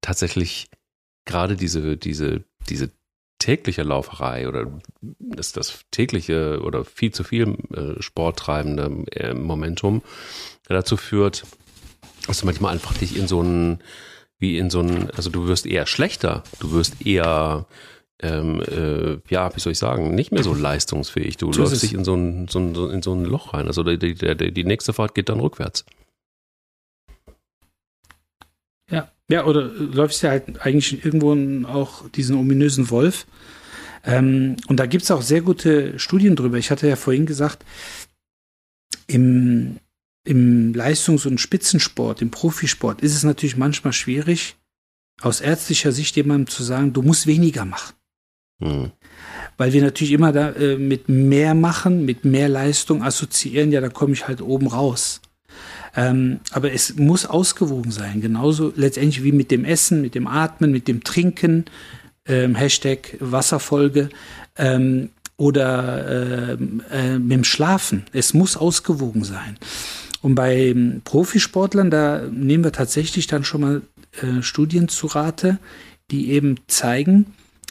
tatsächlich 0.00 0.68
gerade 1.24 1.56
diese, 1.56 1.96
diese, 1.96 2.44
diese 2.68 2.90
tägliche 3.38 3.82
Lauferei 3.82 4.48
oder 4.48 4.80
das, 5.00 5.52
das 5.52 5.84
tägliche 5.90 6.60
oder 6.62 6.84
viel 6.84 7.12
zu 7.12 7.24
viel 7.24 7.56
äh, 7.72 8.00
sporttreibende 8.02 9.04
äh, 9.12 9.34
Momentum 9.34 10.02
dazu 10.68 10.96
führt, 10.96 11.44
dass 12.26 12.40
du 12.40 12.46
manchmal 12.46 12.72
einfach 12.72 12.94
dich 12.94 13.16
in 13.16 13.28
so 13.28 13.40
einen, 13.40 13.78
wie 14.38 14.58
in 14.58 14.70
so 14.70 14.80
einen, 14.80 15.10
also 15.12 15.30
du 15.30 15.46
wirst 15.46 15.66
eher 15.66 15.86
schlechter, 15.86 16.42
du 16.58 16.72
wirst 16.72 17.06
eher 17.06 17.66
ähm, 18.20 18.60
äh, 18.62 19.18
ja, 19.32 19.54
wie 19.54 19.60
soll 19.60 19.72
ich 19.72 19.78
sagen, 19.78 20.14
nicht 20.14 20.32
mehr 20.32 20.42
so 20.42 20.52
leistungsfähig. 20.52 21.36
Du 21.36 21.52
so 21.52 21.62
läufst 21.62 21.82
dich 21.82 21.94
in 21.94 22.04
so, 22.04 22.14
ein, 22.14 22.48
so, 22.48 22.58
ein, 22.58 22.74
in 22.90 23.02
so 23.02 23.14
ein 23.14 23.24
Loch 23.24 23.54
rein. 23.54 23.68
Also 23.68 23.84
die, 23.84 24.14
die, 24.14 24.52
die 24.52 24.64
nächste 24.64 24.92
Fahrt 24.92 25.14
geht 25.14 25.28
dann 25.28 25.38
rückwärts. 25.38 25.84
Ja, 29.30 29.44
oder 29.44 29.62
läufst 29.62 30.22
ja 30.22 30.30
halt 30.30 30.60
eigentlich 30.62 31.04
irgendwo 31.04 31.68
auch 31.68 32.08
diesen 32.08 32.36
ominösen 32.36 32.90
Wolf. 32.90 33.26
Ähm, 34.04 34.56
und 34.68 34.80
da 34.80 34.86
gibt 34.86 35.04
es 35.04 35.10
auch 35.10 35.22
sehr 35.22 35.42
gute 35.42 35.98
Studien 35.98 36.34
drüber. 36.34 36.56
Ich 36.56 36.70
hatte 36.70 36.88
ja 36.88 36.96
vorhin 36.96 37.26
gesagt, 37.26 37.64
im, 39.06 39.78
im 40.24 40.72
Leistungs- 40.74 41.26
und 41.26 41.40
Spitzensport, 41.40 42.22
im 42.22 42.30
Profisport 42.30 43.02
ist 43.02 43.14
es 43.14 43.22
natürlich 43.22 43.56
manchmal 43.56 43.92
schwierig, 43.92 44.56
aus 45.20 45.40
ärztlicher 45.40 45.92
Sicht 45.92 46.16
jemandem 46.16 46.46
zu 46.46 46.62
sagen, 46.62 46.92
du 46.92 47.02
musst 47.02 47.26
weniger 47.26 47.64
machen. 47.64 47.94
Mhm. 48.60 48.92
Weil 49.56 49.72
wir 49.72 49.82
natürlich 49.82 50.12
immer 50.12 50.32
da 50.32 50.52
äh, 50.52 50.76
mit 50.76 51.08
mehr 51.08 51.54
machen, 51.54 52.04
mit 52.04 52.24
mehr 52.24 52.48
Leistung 52.48 53.02
assoziieren, 53.02 53.72
ja, 53.72 53.80
da 53.80 53.88
komme 53.88 54.12
ich 54.12 54.26
halt 54.26 54.40
oben 54.40 54.68
raus. 54.68 55.20
Ähm, 55.96 56.40
aber 56.52 56.72
es 56.72 56.96
muss 56.96 57.26
ausgewogen 57.26 57.90
sein, 57.90 58.20
genauso 58.20 58.72
letztendlich 58.76 59.22
wie 59.24 59.32
mit 59.32 59.50
dem 59.50 59.64
Essen, 59.64 60.00
mit 60.00 60.14
dem 60.14 60.26
Atmen, 60.26 60.70
mit 60.70 60.88
dem 60.88 61.02
Trinken, 61.04 61.64
ähm, 62.26 62.54
Hashtag 62.54 63.16
Wasserfolge 63.20 64.10
ähm, 64.56 65.10
oder 65.36 66.56
ähm, 66.58 66.82
äh, 66.90 67.18
mit 67.18 67.32
dem 67.32 67.44
Schlafen. 67.44 68.04
Es 68.12 68.34
muss 68.34 68.56
ausgewogen 68.56 69.24
sein. 69.24 69.56
Und 70.20 70.34
bei 70.34 70.74
Profisportlern, 71.04 71.90
da 71.90 72.22
nehmen 72.30 72.64
wir 72.64 72.72
tatsächlich 72.72 73.26
dann 73.26 73.44
schon 73.44 73.60
mal 73.60 73.82
äh, 74.20 74.42
Studien 74.42 74.88
zu 74.88 75.06
Rate, 75.06 75.58
die 76.10 76.30
eben 76.30 76.56
zeigen, 76.66 77.26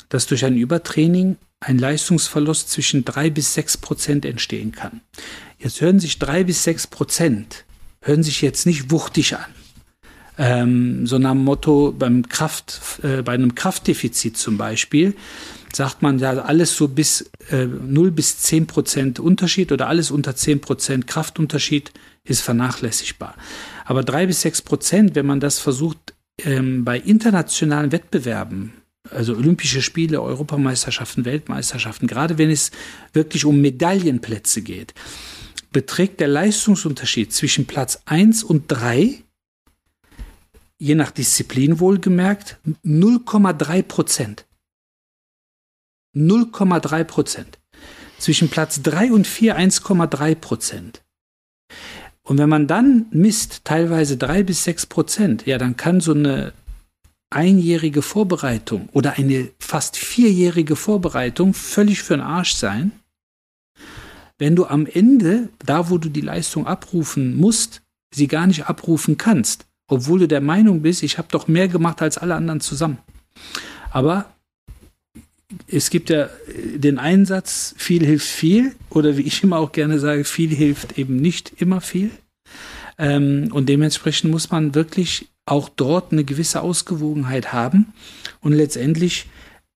dass 0.10 0.28
durch 0.28 0.45
ein 0.45 0.58
Übertraining 0.58 1.36
ein 1.60 1.78
Leistungsverlust 1.78 2.69
zwischen 2.69 3.04
drei 3.04 3.30
bis 3.30 3.54
sechs 3.54 3.78
Prozent 3.78 4.26
entstehen 4.26 4.71
kann. 4.71 5.02
Jetzt 5.58 5.82
hören 5.82 6.00
sich 6.00 6.19
drei 6.19 6.43
bis 6.43 6.63
sechs 6.63 6.88
Prozent, 6.88 7.65
hören 8.01 8.23
sich 8.23 8.41
jetzt 8.41 8.65
nicht 8.65 8.91
wuchtig 8.91 9.36
an. 9.36 9.45
Ähm, 10.38 11.07
so 11.07 11.17
nach 11.17 11.31
dem 11.31 11.43
Motto 11.43 11.93
beim 11.97 12.27
Kraft, 12.27 12.99
äh, 13.03 13.23
bei 13.23 13.33
einem 13.33 13.55
Kraftdefizit 13.55 14.38
zum 14.38 14.57
Beispiel, 14.57 15.15
sagt 15.73 16.01
man 16.01 16.19
ja 16.19 16.33
alles 16.33 16.75
so 16.75 16.88
bis 16.88 17.29
äh, 17.49 17.65
0 17.65 18.12
bis 18.12 18.38
10 18.39 18.67
Prozent 18.67 19.19
Unterschied 19.19 19.71
oder 19.71 19.88
alles 19.88 20.12
unter 20.12 20.36
10 20.36 20.62
Prozent 20.62 21.07
Kraftunterschied 21.07 21.91
ist 22.23 22.41
vernachlässigbar. 22.41 23.36
Aber 23.86 24.03
drei 24.03 24.27
bis 24.27 24.41
sechs 24.41 24.62
Prozent, 24.62 25.15
wenn 25.15 25.25
man 25.25 25.39
das 25.39 25.60
versucht, 25.60 26.13
ähm, 26.43 26.83
bei 26.83 26.99
internationalen 26.99 27.91
Wettbewerben 27.91 28.73
also 29.12 29.36
Olympische 29.36 29.81
Spiele, 29.81 30.21
Europameisterschaften, 30.21 31.25
Weltmeisterschaften, 31.25 32.07
gerade 32.07 32.38
wenn 32.38 32.49
es 32.49 32.71
wirklich 33.13 33.45
um 33.45 33.62
Medaillenplätze 33.62 34.62
geht, 34.62 34.93
beträgt 35.77 36.19
der 36.21 36.27
Leistungsunterschied 36.27 37.31
zwischen 37.31 37.67
Platz 37.67 38.01
1 38.05 38.43
und 38.43 38.63
3, 38.65 39.21
je 40.79 40.95
nach 40.95 41.11
Disziplin 41.11 41.79
wohlgemerkt, 41.79 42.57
0,3 42.83 43.83
Prozent. 43.83 44.47
0,3 46.15 47.03
Prozent. 47.03 47.59
Zwischen 48.17 48.49
Platz 48.49 48.81
3 48.81 49.11
und 49.11 49.27
4 49.27 49.55
1,3 49.55 50.33
Prozent. 50.33 51.03
Und 52.23 52.39
wenn 52.39 52.49
man 52.49 52.65
dann 52.65 53.05
misst, 53.11 53.63
teilweise 53.63 54.17
3 54.17 54.41
bis 54.41 54.63
6 54.63 54.87
Prozent, 54.87 55.45
ja, 55.45 55.59
dann 55.59 55.77
kann 55.77 56.01
so 56.01 56.13
eine 56.13 56.53
einjährige 57.29 58.01
Vorbereitung 58.01 58.89
oder 58.93 59.19
eine 59.19 59.51
fast 59.59 59.95
vierjährige 59.95 60.75
Vorbereitung 60.75 61.53
völlig 61.53 62.01
für 62.01 62.15
den 62.15 62.25
Arsch 62.25 62.55
sein, 62.55 62.93
wenn 64.38 64.56
du 64.56 64.65
am 64.65 64.86
Ende, 64.86 65.50
da 65.65 65.89
wo 65.89 65.97
du 65.97 66.10
die 66.10 66.21
Leistung 66.21 66.67
abrufen 66.67 67.36
musst, 67.36 67.82
sie 68.13 68.28
gar 68.28 68.47
nicht 68.47 68.67
abrufen 68.67 69.17
kannst, 69.17 69.65
obwohl 69.88 70.19
du 70.19 70.28
der 70.28 70.41
Meinung 70.41 70.82
bist, 70.82 71.04
ich 71.04 71.17
habe 71.17 71.28
doch 71.32 71.47
mehr 71.47 71.67
gemacht 71.67 72.02
als 72.02 72.17
alle 72.17 72.36
anderen 72.36 72.62
zusammen. 72.62 72.97
Aber 73.91 74.26
es 75.67 75.89
gibt 75.89 76.10
ja 76.10 76.30
den 76.76 77.00
Einsatz, 77.00 77.73
viel 77.78 78.06
hilft 78.06 78.28
viel, 78.28 78.76
oder 78.89 79.17
wie 79.17 79.21
ich 79.21 79.43
immer 79.43 79.58
auch 79.58 79.71
gerne 79.71 80.00
sage, 80.00 80.23
viel 80.23 80.54
hilft 80.54 80.97
eben 80.97 81.17
nicht 81.17 81.54
immer 81.58 81.82
viel. 81.82 82.12
Ähm, 82.97 83.50
und 83.52 83.69
dementsprechend 83.69 84.32
muss 84.32 84.52
man 84.52 84.76
wirklich 84.76 85.30
auch 85.45 85.69
dort 85.69 86.12
eine 86.12 86.26
gewisse 86.26 86.62
Ausgewogenheit 86.62 87.54
haben 87.54 87.93
und 88.41 88.54
letztendlich 88.54 89.28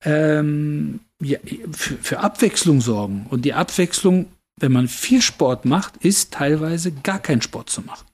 ähm, 0.03 0.99
ja, 1.21 1.39
für, 1.71 1.95
für 1.97 2.19
Abwechslung 2.19 2.81
sorgen. 2.81 3.25
Und 3.29 3.45
die 3.45 3.53
Abwechslung, 3.53 4.25
wenn 4.61 4.71
man 4.71 4.87
viel 4.87 5.21
Sport 5.21 5.65
macht, 5.65 5.97
ist 5.97 6.33
teilweise 6.33 6.91
gar 6.91 7.19
keinen 7.19 7.41
Sport 7.41 7.69
zu 7.69 7.81
machen. 7.81 8.05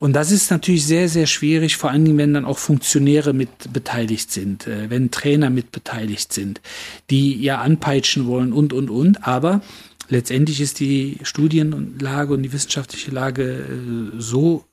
Und 0.00 0.12
das 0.12 0.30
ist 0.30 0.50
natürlich 0.52 0.86
sehr, 0.86 1.08
sehr 1.08 1.26
schwierig, 1.26 1.76
vor 1.76 1.90
allen 1.90 2.04
Dingen, 2.04 2.18
wenn 2.18 2.34
dann 2.34 2.44
auch 2.44 2.58
Funktionäre 2.58 3.32
mit 3.32 3.72
beteiligt 3.72 4.30
sind, 4.30 4.66
äh, 4.68 4.90
wenn 4.90 5.10
Trainer 5.10 5.50
mit 5.50 5.72
beteiligt 5.72 6.32
sind, 6.32 6.60
die 7.10 7.34
ja 7.42 7.60
anpeitschen 7.60 8.26
wollen 8.26 8.52
und, 8.52 8.72
und, 8.72 8.90
und. 8.90 9.26
Aber 9.26 9.60
letztendlich 10.08 10.60
ist 10.60 10.78
die 10.78 11.18
Studienlage 11.22 12.32
und 12.32 12.44
die 12.44 12.52
wissenschaftliche 12.52 13.10
Lage 13.10 13.42
äh, 13.42 14.20
so 14.20 14.64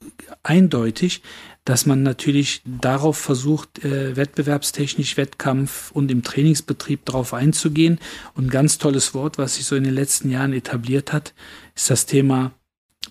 eindeutig, 0.44 1.24
dass 1.66 1.88
man 1.88 2.04
natürlich 2.04 2.62
darauf 2.64 3.18
versucht, 3.18 3.84
äh, 3.84 4.16
wettbewerbstechnisch, 4.16 5.18
Wettkampf 5.18 5.92
und 5.92 6.12
im 6.12 6.24
Trainingsbetrieb 6.24 7.06
darauf 7.06 7.34
einzugehen. 7.34 8.00
Und 8.36 8.46
ein 8.46 8.50
ganz 8.52 8.78
tolles 8.78 9.16
Wort, 9.16 9.40
was 9.40 9.56
sich 9.56 9.66
so 9.66 9.76
in 9.76 9.84
den 9.84 9.96
letzten 9.96 10.30
Jahren 10.30 10.54
etabliert 10.54 11.12
hat, 11.12 11.34
ist 11.76 11.90
das 11.90 12.06
Thema 12.06 12.52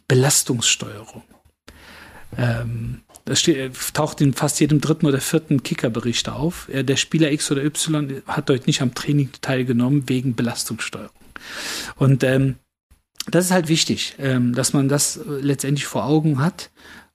Belastungssteuerung. 0.06 1.24
Ähm, 2.38 3.00
das 3.24 3.40
steht, 3.40 3.72
taucht 3.94 4.20
in 4.20 4.34
fast 4.34 4.60
jedem 4.60 4.80
dritten 4.80 5.06
oder 5.06 5.20
vierten 5.20 5.62
Kickerbericht 5.62 6.28
auf. 6.28 6.68
Der 6.70 6.96
Spieler 6.96 7.32
X 7.32 7.50
oder 7.50 7.64
Y 7.64 8.22
hat 8.26 8.50
dort 8.50 8.66
nicht 8.66 8.82
am 8.82 8.94
Training 8.94 9.30
teilgenommen 9.40 10.08
wegen 10.08 10.34
Belastungssteuerung. 10.34 11.10
Und 11.96 12.22
ähm, 12.22 12.56
das 13.26 13.46
ist 13.46 13.50
halt 13.50 13.68
wichtig, 13.68 14.14
ähm, 14.18 14.54
dass 14.54 14.74
man 14.74 14.88
das 14.88 15.18
letztendlich 15.26 15.86
vor 15.86 16.04
Augen 16.04 16.38
hat 16.40 16.70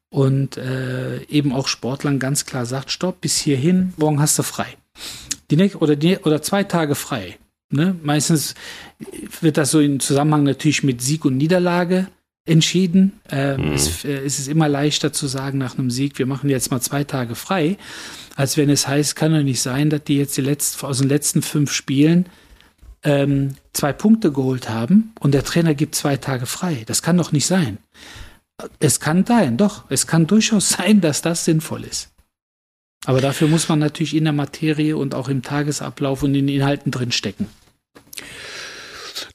und 0.10 0.58
äh, 0.58 1.24
eben 1.26 1.54
auch 1.54 1.68
Sportlern 1.68 2.20
ganz 2.20 2.46
klar 2.46 2.66
sagt, 2.66 2.92
stopp, 2.92 3.22
bis 3.22 3.38
hierhin, 3.38 3.94
morgen 3.98 4.20
hast 4.20 4.38
du 4.40 4.44
frei. 4.44 4.68
die 5.52 5.56
nächste, 5.56 5.80
oder, 5.80 5.96
die, 5.96 6.18
oder 6.18 6.42
zwei 6.42 6.64
Tage 6.64 6.96
frei. 6.96 7.38
Ne? 7.72 7.96
Meistens 8.02 8.56
wird 9.42 9.58
das 9.58 9.72
so 9.72 9.80
im 9.80 10.00
Zusammenhang 10.00 10.44
natürlich 10.44 10.84
mit 10.84 11.02
Sieg 11.02 11.26
und 11.26 11.38
Niederlage 11.38 12.08
entschieden. 12.46 13.20
Äh, 13.30 13.58
mhm. 13.58 13.74
es, 13.74 14.04
äh, 14.04 14.26
es, 14.26 14.40
ist 14.40 14.48
immer 14.48 14.68
leichter 14.68 15.14
zu 15.14 15.28
sagen 15.28 15.60
nach 15.60 15.78
einem 15.78 15.92
Sieg, 15.92 16.18
wir 16.18 16.26
machen 16.26 16.50
jetzt 16.50 16.72
mal 16.72 16.82
zwei 16.82 17.04
Tage 17.04 17.36
frei, 17.36 17.78
als 18.36 18.58
wenn 18.58 18.70
es 18.70 18.88
heißt, 18.88 19.16
kann 19.16 19.34
doch 19.34 19.44
nicht 19.44 19.62
sein, 19.62 19.92
dass 19.92 20.04
die 20.04 20.18
jetzt 20.18 20.36
die 20.38 20.42
letzten, 20.42 20.86
aus 20.86 20.98
den 20.98 21.10
letzten 21.10 21.44
fünf 21.44 21.72
Spielen 21.72 22.26
ähm, 23.04 23.56
zwei 23.74 23.94
Punkte 23.94 24.32
geholt 24.32 24.70
haben 24.70 25.14
und 25.20 25.34
der 25.34 25.44
Trainer 25.44 25.76
gibt 25.76 25.94
zwei 25.94 26.18
Tage 26.18 26.48
frei. 26.48 26.84
Das 26.88 27.04
kann 27.04 27.18
doch 27.18 27.32
nicht 27.32 27.46
sein. 27.46 27.78
Es 28.80 29.00
kann 29.00 29.26
sein, 29.26 29.58
doch, 29.58 29.86
es 29.90 30.08
kann 30.08 30.28
durchaus 30.28 30.70
sein, 30.78 31.02
dass 31.02 31.22
das 31.22 31.46
sinnvoll 31.46 31.84
ist. 31.84 32.12
Aber 33.06 33.22
dafür 33.22 33.48
muss 33.48 33.70
man 33.70 33.80
natürlich 33.80 34.16
in 34.16 34.26
der 34.26 34.34
Materie 34.34 34.98
und 34.98 35.16
auch 35.16 35.30
im 35.30 35.42
Tagesablauf 35.42 36.22
und 36.24 36.36
in 36.36 36.48
den 36.48 36.56
Inhalten 36.56 36.92
drinstecken. 36.92 37.48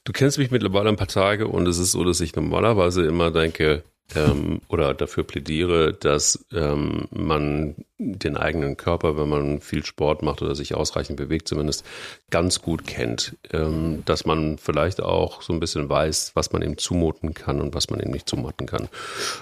Du 0.03 0.13
kennst 0.13 0.37
mich 0.37 0.51
mittlerweile 0.51 0.89
ein 0.89 0.97
paar 0.97 1.07
Tage 1.07 1.47
und 1.47 1.67
es 1.67 1.79
ist 1.79 1.91
so, 1.91 2.03
dass 2.03 2.21
ich 2.21 2.35
normalerweise 2.35 3.03
immer 3.05 3.31
denke, 3.31 3.83
ähm, 4.13 4.61
oder 4.67 4.93
dafür 4.93 5.23
plädiere, 5.23 5.93
dass 5.93 6.45
ähm, 6.51 7.07
man 7.11 7.75
den 7.97 8.35
eigenen 8.35 8.75
Körper, 8.75 9.17
wenn 9.17 9.29
man 9.29 9.61
viel 9.61 9.85
Sport 9.85 10.21
macht 10.21 10.41
oder 10.41 10.53
sich 10.53 10.75
ausreichend 10.75 11.15
bewegt, 11.15 11.47
zumindest 11.47 11.85
ganz 12.29 12.61
gut 12.61 12.85
kennt. 12.85 13.37
Ähm, 13.53 14.03
dass 14.05 14.25
man 14.25 14.57
vielleicht 14.57 15.01
auch 15.01 15.41
so 15.41 15.53
ein 15.53 15.61
bisschen 15.61 15.87
weiß, 15.87 16.31
was 16.35 16.51
man 16.51 16.61
ihm 16.61 16.77
zumuten 16.77 17.33
kann 17.33 17.61
und 17.61 17.73
was 17.73 17.89
man 17.89 18.01
ihm 18.01 18.11
nicht 18.11 18.27
zumuten 18.27 18.67
kann. 18.67 18.89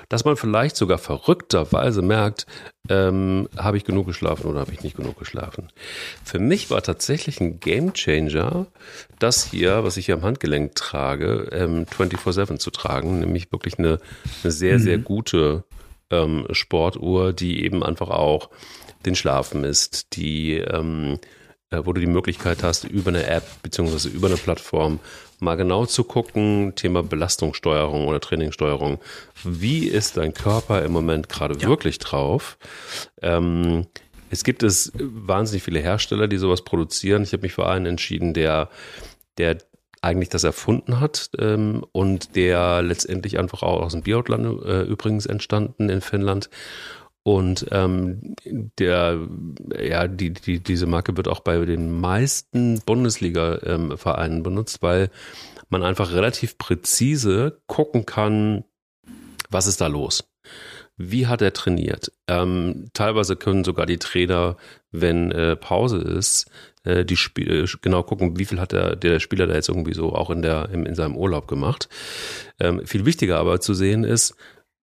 Dass 0.07 0.23
man 0.23 0.37
vielleicht 0.37 0.75
sogar 0.75 0.99
verrückterweise 0.99 2.03
merkt, 2.03 2.45
ähm, 2.89 3.49
habe 3.57 3.77
ich 3.77 3.85
genug 3.85 4.05
geschlafen 4.05 4.45
oder 4.45 4.59
habe 4.59 4.73
ich 4.73 4.83
nicht 4.83 4.97
genug 4.97 5.17
geschlafen. 5.17 5.69
Für 6.23 6.37
mich 6.37 6.69
war 6.69 6.83
tatsächlich 6.83 7.41
ein 7.41 7.59
Gamechanger, 7.59 8.67
das 9.17 9.45
hier, 9.45 9.83
was 9.83 9.97
ich 9.97 10.05
hier 10.05 10.15
am 10.15 10.23
Handgelenk 10.23 10.75
trage, 10.75 11.47
ähm, 11.51 11.85
24-7 11.85 12.59
zu 12.59 12.69
tragen, 12.69 13.19
nämlich 13.19 13.51
wirklich 13.51 13.79
eine, 13.79 13.99
eine 14.43 14.51
sehr, 14.51 14.77
mhm. 14.77 14.83
sehr 14.83 14.97
gute 14.99 15.63
ähm, 16.13 16.47
Sportuhr, 16.51 17.33
die 17.33 17.63
eben 17.63 17.83
einfach 17.83 18.09
auch 18.09 18.49
den 19.05 19.15
Schlaf 19.15 19.53
misst, 19.53 20.15
die, 20.15 20.57
ähm, 20.57 21.19
äh, 21.69 21.81
wo 21.83 21.93
du 21.93 22.01
die 22.01 22.07
Möglichkeit 22.07 22.63
hast, 22.63 22.85
über 22.85 23.09
eine 23.09 23.25
App 23.27 23.43
beziehungsweise 23.61 24.09
über 24.09 24.27
eine 24.27 24.37
Plattform 24.37 24.99
mal 25.39 25.55
genau 25.55 25.85
zu 25.85 26.03
gucken, 26.03 26.73
Thema 26.75 27.03
Belastungssteuerung 27.03 28.07
oder 28.07 28.21
Trainingssteuerung. 28.21 28.99
Wie 29.43 29.87
ist 29.87 30.17
dein 30.17 30.33
Körper 30.33 30.83
im 30.83 30.91
Moment 30.91 31.29
gerade 31.29 31.57
ja. 31.59 31.67
wirklich 31.67 31.99
drauf? 31.99 32.57
Ähm, 33.21 33.87
es 34.29 34.43
gibt 34.43 34.63
es 34.63 34.91
wahnsinnig 34.95 35.63
viele 35.63 35.79
Hersteller, 35.79 36.27
die 36.27 36.37
sowas 36.37 36.63
produzieren. 36.63 37.23
Ich 37.23 37.33
habe 37.33 37.43
mich 37.43 37.53
für 37.53 37.67
einen 37.67 37.85
entschieden, 37.85 38.33
der, 38.33 38.69
der 39.37 39.57
eigentlich 40.03 40.29
das 40.29 40.43
erfunden 40.43 40.99
hat 40.99 41.29
ähm, 41.39 41.85
und 41.91 42.35
der 42.35 42.81
letztendlich 42.81 43.39
einfach 43.39 43.63
auch 43.63 43.81
aus 43.81 43.93
dem 43.93 44.01
Biathlon 44.01 44.63
äh, 44.63 44.81
übrigens 44.81 45.25
entstanden 45.25 45.89
in 45.89 46.01
Finnland. 46.01 46.49
Und 47.23 47.67
ähm, 47.71 48.35
der, 48.77 49.17
ja, 49.81 50.07
die, 50.09 50.33
die, 50.33 50.59
diese 50.59 50.87
Marke 50.87 51.15
wird 51.15 51.29
auch 51.29 51.39
bei 51.39 51.63
den 51.63 52.01
meisten 52.01 52.81
Bundesliga-Vereinen 52.81 54.37
ähm, 54.37 54.43
benutzt, 54.43 54.81
weil 54.81 55.09
man 55.69 55.83
einfach 55.83 56.11
relativ 56.11 56.57
präzise 56.57 57.61
gucken 57.67 58.05
kann, 58.05 58.65
was 59.49 59.67
ist 59.67 59.79
da 59.79 59.87
los. 59.87 60.25
Wie 60.97 61.27
hat 61.27 61.41
er 61.41 61.53
trainiert? 61.53 62.11
Ähm, 62.27 62.89
teilweise 62.93 63.35
können 63.35 63.63
sogar 63.63 63.85
die 63.85 63.97
Trainer, 63.97 64.57
wenn 64.91 65.31
äh, 65.31 65.55
Pause 65.55 65.97
ist, 65.97 66.49
äh, 66.83 67.03
die 67.03 67.17
Spiel, 67.17 67.63
äh, 67.63 67.67
genau 67.81 68.03
gucken, 68.03 68.37
wie 68.37 68.45
viel 68.45 68.59
hat 68.59 68.71
der, 68.71 68.95
der 68.95 69.19
Spieler 69.19 69.47
da 69.47 69.55
jetzt 69.55 69.69
irgendwie 69.69 69.93
so 69.93 70.13
auch 70.13 70.29
in, 70.29 70.41
der, 70.41 70.69
in, 70.69 70.85
in 70.85 70.95
seinem 70.95 71.17
Urlaub 71.17 71.47
gemacht. 71.47 71.89
Ähm, 72.59 72.85
viel 72.85 73.05
wichtiger 73.05 73.39
aber 73.39 73.59
zu 73.59 73.73
sehen 73.73 74.03
ist, 74.03 74.35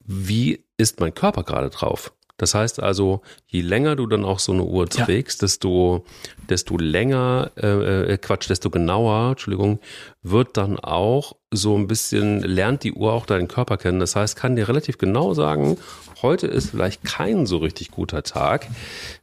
wie 0.04 0.66
ist 0.78 1.00
mein 1.00 1.14
Körper 1.14 1.44
gerade 1.44 1.70
drauf? 1.70 2.14
Das 2.42 2.56
heißt 2.56 2.82
also, 2.82 3.22
je 3.46 3.62
länger 3.62 3.96
du 3.96 4.08
dann 4.08 4.26
auch 4.26 4.40
so 4.40 4.52
eine 4.52 4.64
Uhr 4.64 4.90
trägst, 4.90 5.44
ja. 5.44 5.46
desto, 5.46 6.06
desto 6.50 6.76
länger, 6.76 7.52
äh, 7.56 8.14
äh, 8.14 8.18
Quatsch, 8.18 8.50
desto 8.50 8.72
genauer, 8.72 9.30
Entschuldigung, 9.30 9.80
wird 10.24 10.58
dann 10.58 10.80
auch 10.80 11.36
so 11.52 11.78
ein 11.78 11.86
bisschen, 11.86 12.42
lernt 12.42 12.84
die 12.84 12.94
Uhr 12.94 13.14
auch 13.14 13.28
deinen 13.28 13.48
Körper 13.48 13.78
kennen. 13.78 14.00
Das 14.00 14.16
heißt, 14.16 14.36
kann 14.36 14.56
dir 14.56 14.68
relativ 14.68 14.98
genau 14.98 15.36
sagen, 15.36 15.78
heute 16.24 16.48
ist 16.48 16.72
vielleicht 16.72 17.04
kein 17.04 17.46
so 17.46 17.58
richtig 17.58 17.92
guter 17.92 18.24
Tag, 18.24 18.68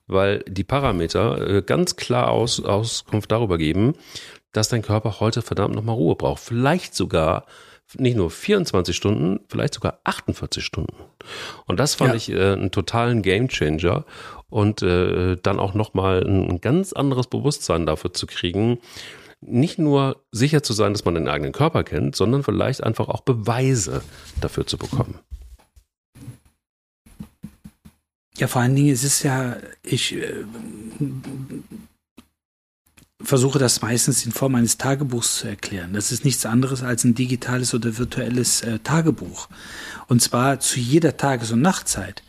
weil 0.06 0.44
die 0.46 0.62
Parameter 0.62 1.56
äh, 1.56 1.62
ganz 1.62 1.96
klar 1.96 2.30
aus, 2.30 2.62
Auskunft 2.62 3.32
darüber 3.32 3.58
geben, 3.58 3.94
dass 4.52 4.68
dein 4.68 4.82
Körper 4.82 5.18
heute 5.18 5.42
verdammt 5.42 5.74
nochmal 5.74 5.96
Ruhe 5.96 6.14
braucht. 6.14 6.40
Vielleicht 6.40 6.94
sogar 6.94 7.46
nicht 7.96 8.16
nur 8.16 8.30
24 8.30 8.94
Stunden, 8.94 9.40
vielleicht 9.48 9.74
sogar 9.74 10.00
48 10.04 10.64
Stunden. 10.64 10.94
Und 11.66 11.80
das 11.80 11.94
fand 11.94 12.10
ja. 12.10 12.16
ich 12.16 12.30
äh, 12.30 12.52
einen 12.52 12.70
totalen 12.70 13.22
Gamechanger 13.22 14.04
und 14.50 14.82
äh, 14.82 15.36
dann 15.36 15.58
auch 15.58 15.74
nochmal 15.74 16.24
ein, 16.24 16.48
ein 16.50 16.60
ganz 16.60 16.92
anderes 16.92 17.26
Bewusstsein 17.26 17.86
dafür 17.86 18.12
zu 18.12 18.26
kriegen, 18.26 18.78
nicht 19.40 19.78
nur 19.78 20.24
sicher 20.32 20.62
zu 20.62 20.72
sein, 20.72 20.92
dass 20.92 21.04
man 21.04 21.14
den 21.14 21.28
eigenen 21.28 21.52
Körper 21.52 21.84
kennt, 21.84 22.16
sondern 22.16 22.42
vielleicht 22.42 22.82
einfach 22.82 23.08
auch 23.08 23.20
Beweise 23.20 24.02
dafür 24.40 24.66
zu 24.66 24.78
bekommen. 24.78 25.18
Ja, 28.36 28.46
vor 28.46 28.62
allen 28.62 28.76
Dingen 28.76 28.90
ist 28.90 29.04
es 29.04 29.22
ja, 29.22 29.56
ich 29.82 30.14
äh, 30.14 30.44
versuche 33.20 33.58
das 33.58 33.82
meistens 33.82 34.24
in 34.24 34.32
Form 34.32 34.54
eines 34.54 34.78
Tagebuchs 34.78 35.38
zu 35.38 35.48
erklären. 35.48 35.92
Das 35.92 36.12
ist 36.12 36.24
nichts 36.24 36.46
anderes 36.46 36.82
als 36.82 37.04
ein 37.04 37.14
digitales 37.14 37.74
oder 37.74 37.98
virtuelles 37.98 38.62
äh, 38.62 38.78
Tagebuch. 38.78 39.48
Und 40.06 40.22
zwar 40.22 40.60
zu 40.60 40.78
jeder 40.78 41.16
Tages- 41.16 41.50
und 41.50 41.60
Nachtzeit. 41.60 42.22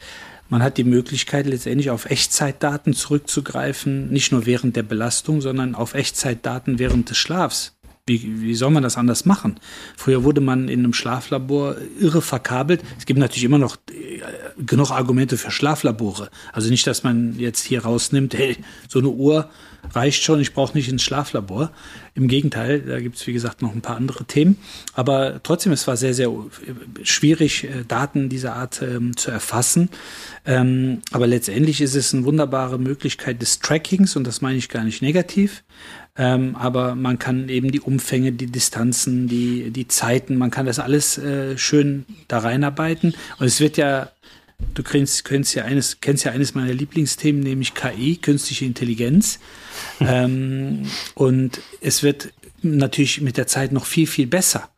Man 0.49 0.63
hat 0.63 0.77
die 0.77 0.83
Möglichkeit, 0.83 1.45
letztendlich 1.45 1.91
auf 1.91 2.09
Echtzeitdaten 2.09 2.93
zurückzugreifen, 2.93 4.09
nicht 4.09 4.31
nur 4.31 4.47
während 4.47 4.75
der 4.75 4.83
Belastung, 4.83 5.41
sondern 5.41 5.75
auf 5.75 5.93
Echtzeitdaten 5.93 6.79
während 6.79 7.11
des 7.11 7.17
Schlafs. 7.17 7.75
Wie, 8.07 8.41
wie 8.41 8.55
soll 8.55 8.71
man 8.71 8.81
das 8.81 8.97
anders 8.97 9.25
machen? 9.25 9.59
Früher 9.95 10.23
wurde 10.23 10.41
man 10.41 10.67
in 10.67 10.79
einem 10.79 10.93
Schlaflabor 10.93 11.75
irre 11.99 12.23
verkabelt. 12.23 12.81
Es 12.97 13.05
gibt 13.05 13.19
natürlich 13.19 13.43
immer 13.43 13.59
noch 13.59 13.77
äh, 13.91 14.21
genug 14.65 14.91
Argumente 14.91 15.37
für 15.37 15.51
Schlaflabore. 15.51 16.29
Also 16.53 16.69
nicht, 16.69 16.85
dass 16.87 17.03
man 17.03 17.37
jetzt 17.37 17.63
hier 17.63 17.83
rausnimmt, 17.83 18.33
hey, 18.33 18.57
so 18.87 18.99
eine 18.99 19.09
Uhr 19.09 19.49
reicht 19.93 20.23
schon, 20.23 20.39
ich 20.39 20.53
brauche 20.53 20.77
nicht 20.77 20.89
ins 20.89 21.03
Schlaflabor. 21.03 21.71
Im 22.13 22.27
Gegenteil, 22.27 22.81
da 22.81 22.99
gibt 22.99 23.15
es, 23.15 23.25
wie 23.27 23.33
gesagt, 23.33 23.61
noch 23.61 23.73
ein 23.73 23.81
paar 23.81 23.95
andere 23.95 24.25
Themen. 24.25 24.57
Aber 24.93 25.41
trotzdem, 25.41 25.71
es 25.71 25.87
war 25.87 25.95
sehr, 25.95 26.13
sehr 26.13 26.31
schwierig, 27.03 27.63
äh, 27.63 27.85
Daten 27.87 28.29
dieser 28.29 28.55
Art 28.55 28.81
ähm, 28.81 29.15
zu 29.15 29.31
erfassen. 29.31 29.89
Ähm, 30.45 31.01
aber 31.11 31.27
letztendlich 31.27 31.81
ist 31.81 31.95
es 31.95 32.13
eine 32.13 32.25
wunderbare 32.25 32.77
Möglichkeit 32.77 33.41
des 33.41 33.59
Trackings 33.59 34.15
und 34.15 34.25
das 34.25 34.41
meine 34.41 34.57
ich 34.57 34.69
gar 34.69 34.83
nicht 34.83 35.01
negativ. 35.01 35.63
Ähm, 36.17 36.55
aber 36.57 36.95
man 36.95 37.17
kann 37.17 37.47
eben 37.47 37.71
die 37.71 37.79
Umfänge, 37.79 38.33
die 38.33 38.47
Distanzen, 38.47 39.29
die, 39.29 39.71
die 39.71 39.87
Zeiten, 39.87 40.35
man 40.35 40.51
kann 40.51 40.65
das 40.65 40.79
alles 40.79 41.17
äh, 41.17 41.57
schön 41.57 42.05
da 42.27 42.39
reinarbeiten. 42.39 43.15
Und 43.39 43.45
es 43.45 43.61
wird 43.61 43.77
ja 43.77 44.09
Du 44.73 44.83
kennst, 44.83 45.25
kennst, 45.25 45.55
ja 45.55 45.63
eines, 45.63 46.01
kennst 46.01 46.25
ja 46.25 46.31
eines 46.31 46.53
meiner 46.53 46.73
Lieblingsthemen, 46.73 47.41
nämlich 47.41 47.73
KI, 47.73 48.17
künstliche 48.17 48.65
Intelligenz. 48.65 49.39
ähm, 49.99 50.85
und 51.15 51.61
es 51.81 52.03
wird 52.03 52.33
natürlich 52.61 53.21
mit 53.21 53.37
der 53.37 53.47
Zeit 53.47 53.71
noch 53.71 53.85
viel, 53.85 54.07
viel 54.07 54.27
besser. 54.27 54.69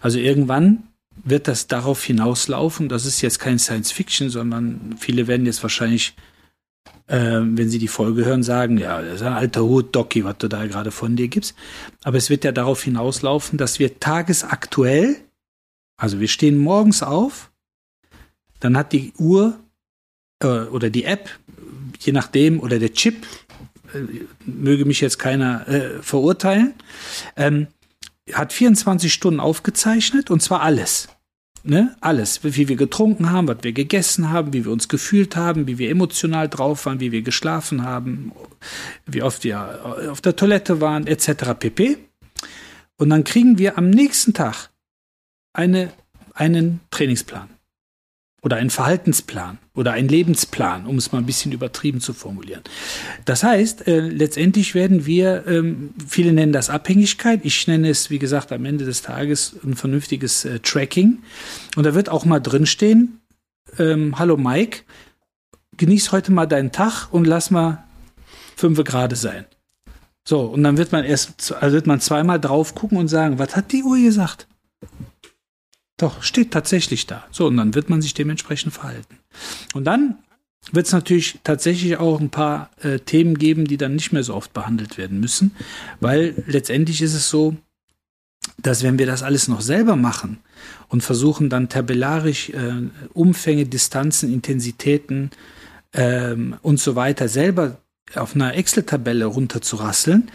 Also 0.00 0.18
irgendwann 0.18 0.84
wird 1.24 1.48
das 1.48 1.66
darauf 1.66 2.02
hinauslaufen. 2.02 2.88
Das 2.88 3.06
ist 3.06 3.20
jetzt 3.20 3.38
kein 3.38 3.58
Science 3.58 3.92
Fiction, 3.92 4.30
sondern 4.30 4.94
viele 4.98 5.26
werden 5.26 5.46
jetzt 5.46 5.62
wahrscheinlich, 5.62 6.14
äh, 7.06 7.40
wenn 7.42 7.68
sie 7.68 7.78
die 7.78 7.88
Folge 7.88 8.24
hören, 8.24 8.42
sagen, 8.42 8.78
ja, 8.78 9.00
das 9.02 9.16
ist 9.16 9.22
ein 9.22 9.32
alter 9.32 9.62
Hut, 9.62 9.94
Doki, 9.94 10.24
was 10.24 10.38
du 10.38 10.48
da 10.48 10.66
gerade 10.66 10.90
von 10.90 11.16
dir 11.16 11.28
gibst. 11.28 11.54
Aber 12.02 12.16
es 12.16 12.30
wird 12.30 12.44
ja 12.44 12.52
darauf 12.52 12.82
hinauslaufen, 12.82 13.58
dass 13.58 13.78
wir 13.78 14.00
tagesaktuell, 14.00 15.16
also 15.96 16.20
wir 16.20 16.28
stehen 16.28 16.58
morgens 16.58 17.02
auf, 17.02 17.49
dann 18.60 18.76
hat 18.76 18.92
die 18.92 19.12
Uhr 19.18 19.58
äh, 20.42 20.46
oder 20.46 20.90
die 20.90 21.04
App, 21.04 21.30
je 21.98 22.12
nachdem, 22.12 22.60
oder 22.60 22.78
der 22.78 22.92
Chip, 22.92 23.26
äh, 23.92 24.24
möge 24.44 24.84
mich 24.84 25.00
jetzt 25.00 25.18
keiner 25.18 25.66
äh, 25.68 26.02
verurteilen, 26.02 26.74
ähm, 27.36 27.66
hat 28.32 28.52
24 28.52 29.12
Stunden 29.12 29.40
aufgezeichnet 29.40 30.30
und 30.30 30.40
zwar 30.40 30.62
alles. 30.62 31.08
Ne? 31.62 31.94
Alles, 32.00 32.42
wie 32.42 32.68
wir 32.68 32.76
getrunken 32.76 33.30
haben, 33.30 33.46
was 33.46 33.58
wir 33.62 33.72
gegessen 33.72 34.30
haben, 34.30 34.52
wie 34.54 34.64
wir 34.64 34.72
uns 34.72 34.88
gefühlt 34.88 35.36
haben, 35.36 35.66
wie 35.66 35.76
wir 35.76 35.90
emotional 35.90 36.48
drauf 36.48 36.86
waren, 36.86 37.00
wie 37.00 37.12
wir 37.12 37.20
geschlafen 37.20 37.84
haben, 37.84 38.32
wie 39.04 39.22
oft 39.22 39.44
wir 39.44 40.08
auf 40.10 40.22
der 40.22 40.36
Toilette 40.36 40.80
waren, 40.80 41.06
etc. 41.06 41.52
pp. 41.58 41.98
Und 42.96 43.10
dann 43.10 43.24
kriegen 43.24 43.58
wir 43.58 43.76
am 43.76 43.90
nächsten 43.90 44.32
Tag 44.32 44.70
eine, 45.52 45.92
einen 46.32 46.80
Trainingsplan. 46.90 47.50
Oder 48.42 48.56
einen 48.56 48.70
Verhaltensplan 48.70 49.58
oder 49.74 49.92
einen 49.92 50.08
Lebensplan, 50.08 50.86
um 50.86 50.96
es 50.96 51.12
mal 51.12 51.18
ein 51.18 51.26
bisschen 51.26 51.52
übertrieben 51.52 52.00
zu 52.00 52.12
formulieren. 52.12 52.62
Das 53.24 53.42
heißt, 53.42 53.86
äh, 53.86 54.00
letztendlich 54.00 54.74
werden 54.74 55.04
wir, 55.04 55.46
ähm, 55.46 55.90
viele 56.06 56.32
nennen 56.32 56.52
das 56.52 56.70
Abhängigkeit, 56.70 57.40
ich 57.44 57.66
nenne 57.66 57.90
es, 57.90 58.10
wie 58.10 58.18
gesagt, 58.18 58.52
am 58.52 58.64
Ende 58.64 58.84
des 58.84 59.02
Tages 59.02 59.56
ein 59.62 59.76
vernünftiges 59.76 60.44
äh, 60.44 60.60
Tracking. 60.60 61.18
Und 61.76 61.84
da 61.84 61.94
wird 61.94 62.08
auch 62.08 62.24
mal 62.24 62.40
drinstehen, 62.40 63.20
ähm, 63.78 64.18
hallo 64.18 64.36
Mike, 64.36 64.80
genieß 65.76 66.12
heute 66.12 66.32
mal 66.32 66.46
deinen 66.46 66.72
Tag 66.72 67.08
und 67.10 67.26
lass 67.26 67.50
mal 67.50 67.84
fünf 68.56 68.82
Grad 68.84 69.16
sein. 69.16 69.44
So, 70.26 70.42
und 70.42 70.62
dann 70.62 70.76
wird 70.76 70.92
man 70.92 71.04
erst, 71.04 71.52
also 71.54 71.74
wird 71.74 71.86
man 71.86 72.00
zweimal 72.00 72.40
drauf 72.40 72.74
gucken 72.74 72.98
und 72.98 73.08
sagen, 73.08 73.38
was 73.38 73.56
hat 73.56 73.72
die 73.72 73.82
Uhr 73.82 73.98
gesagt? 73.98 74.46
Doch, 76.00 76.22
steht 76.22 76.50
tatsächlich 76.50 77.06
da. 77.06 77.26
So, 77.30 77.46
und 77.46 77.58
dann 77.58 77.74
wird 77.74 77.90
man 77.90 78.00
sich 78.00 78.14
dementsprechend 78.14 78.72
verhalten. 78.72 79.18
Und 79.74 79.84
dann 79.84 80.16
wird 80.72 80.86
es 80.86 80.92
natürlich 80.92 81.40
tatsächlich 81.44 81.98
auch 81.98 82.18
ein 82.18 82.30
paar 82.30 82.70
äh, 82.82 83.00
Themen 83.00 83.36
geben, 83.36 83.66
die 83.66 83.76
dann 83.76 83.96
nicht 83.96 84.10
mehr 84.10 84.24
so 84.24 84.34
oft 84.34 84.54
behandelt 84.54 84.96
werden 84.96 85.20
müssen, 85.20 85.54
weil 86.00 86.42
letztendlich 86.46 87.02
ist 87.02 87.12
es 87.12 87.28
so, 87.28 87.54
dass 88.56 88.82
wenn 88.82 88.98
wir 88.98 89.04
das 89.04 89.22
alles 89.22 89.46
noch 89.46 89.60
selber 89.60 89.94
machen 89.94 90.38
und 90.88 91.02
versuchen 91.02 91.50
dann 91.50 91.68
tabellarisch 91.68 92.48
äh, 92.48 92.88
Umfänge, 93.12 93.66
Distanzen, 93.66 94.32
Intensitäten 94.32 95.30
ähm, 95.92 96.56
und 96.62 96.80
so 96.80 96.96
weiter 96.96 97.28
selber 97.28 97.76
auf 98.14 98.34
einer 98.34 98.54
Excel-Tabelle 98.54 99.26
runterzurasseln, 99.26 100.30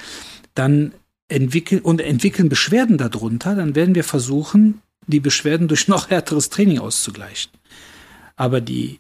dann 0.54 0.94
entwickeln 1.28 1.82
und 1.82 2.02
entwickeln 2.02 2.50
Beschwerden 2.50 3.00
darunter, 3.00 3.56
dann 3.56 3.74
werden 3.74 3.96
wir 3.96 4.04
versuchen, 4.04 4.84
die 5.08 5.20
Beschwerden 5.20 5.68
durch 5.68 5.88
noch 5.88 6.10
härteres 6.10 6.50
Training 6.50 6.80
auszugleichen. 6.80 7.52
Aber 8.36 8.62
die 8.62 9.00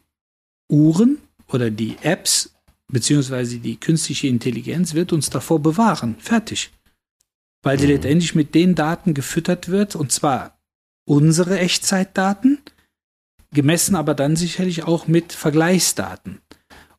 Uhren 0.69 1.19
oder 1.47 1.69
die 1.69 1.97
Apps 2.01 2.55
beziehungsweise 2.87 3.57
die 3.57 3.79
künstliche 3.79 4.27
Intelligenz 4.27 4.93
wird 4.93 5.13
uns 5.13 5.29
davor 5.29 5.59
bewahren. 5.59 6.15
Fertig. 6.19 6.71
Weil 7.63 7.79
sie 7.79 7.87
mhm. 7.87 7.93
letztendlich 7.93 8.35
mit 8.35 8.55
den 8.55 8.75
Daten 8.75 9.13
gefüttert 9.13 9.69
wird 9.69 9.95
und 9.95 10.11
zwar 10.11 10.57
unsere 11.07 11.59
Echtzeitdaten, 11.59 12.59
gemessen 13.53 13.95
aber 13.95 14.13
dann 14.13 14.35
sicherlich 14.35 14.83
auch 14.83 15.07
mit 15.07 15.33
Vergleichsdaten. 15.33 16.39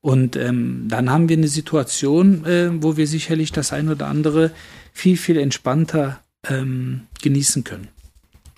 Und 0.01 0.37
ähm, 0.37 0.87
dann 0.89 1.11
haben 1.11 1.29
wir 1.29 1.37
eine 1.37 1.49
Situation, 1.49 2.45
äh, 2.45 2.71
wo 2.83 2.97
wir 2.97 3.07
sicherlich 3.07 3.51
das 3.51 3.73
ein 3.73 3.89
oder 3.89 4.07
andere 4.07 4.53
viel, 4.93 5.17
viel 5.17 5.37
entspannter 5.37 6.21
ähm, 6.49 7.09
genießen 7.23 7.65
können. 7.65 7.89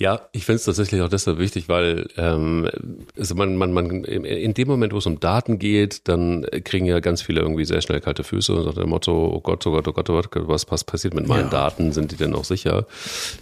Ja, 0.00 0.22
ich 0.32 0.44
finde 0.44 0.56
es 0.56 0.64
tatsächlich 0.64 1.02
auch 1.02 1.08
deshalb 1.08 1.38
wichtig, 1.38 1.68
weil 1.68 2.08
ähm, 2.16 2.68
also 3.16 3.36
man, 3.36 3.54
man, 3.56 3.72
man 3.72 4.02
in 4.02 4.52
dem 4.52 4.66
Moment, 4.66 4.92
wo 4.92 4.98
es 4.98 5.06
um 5.06 5.20
Daten 5.20 5.60
geht, 5.60 6.08
dann 6.08 6.44
kriegen 6.64 6.84
ja 6.84 6.98
ganz 6.98 7.22
viele 7.22 7.42
irgendwie 7.42 7.64
sehr 7.64 7.80
schnell 7.80 8.00
kalte 8.00 8.24
Füße 8.24 8.52
und 8.52 8.64
sagt 8.64 8.76
der 8.76 8.88
Motto, 8.88 9.12
oh 9.32 9.40
Gott, 9.40 9.64
oh 9.68 9.70
Gott, 9.70 9.86
oh 9.86 9.92
Gott, 9.92 10.10
oh 10.10 10.20
Gott, 10.20 10.48
was, 10.48 10.68
was 10.68 10.82
passiert 10.82 11.14
mit 11.14 11.28
meinen 11.28 11.44
ja. 11.44 11.50
Daten? 11.50 11.92
Sind 11.92 12.10
die 12.10 12.16
denn 12.16 12.34
auch 12.34 12.42
sicher? 12.42 12.88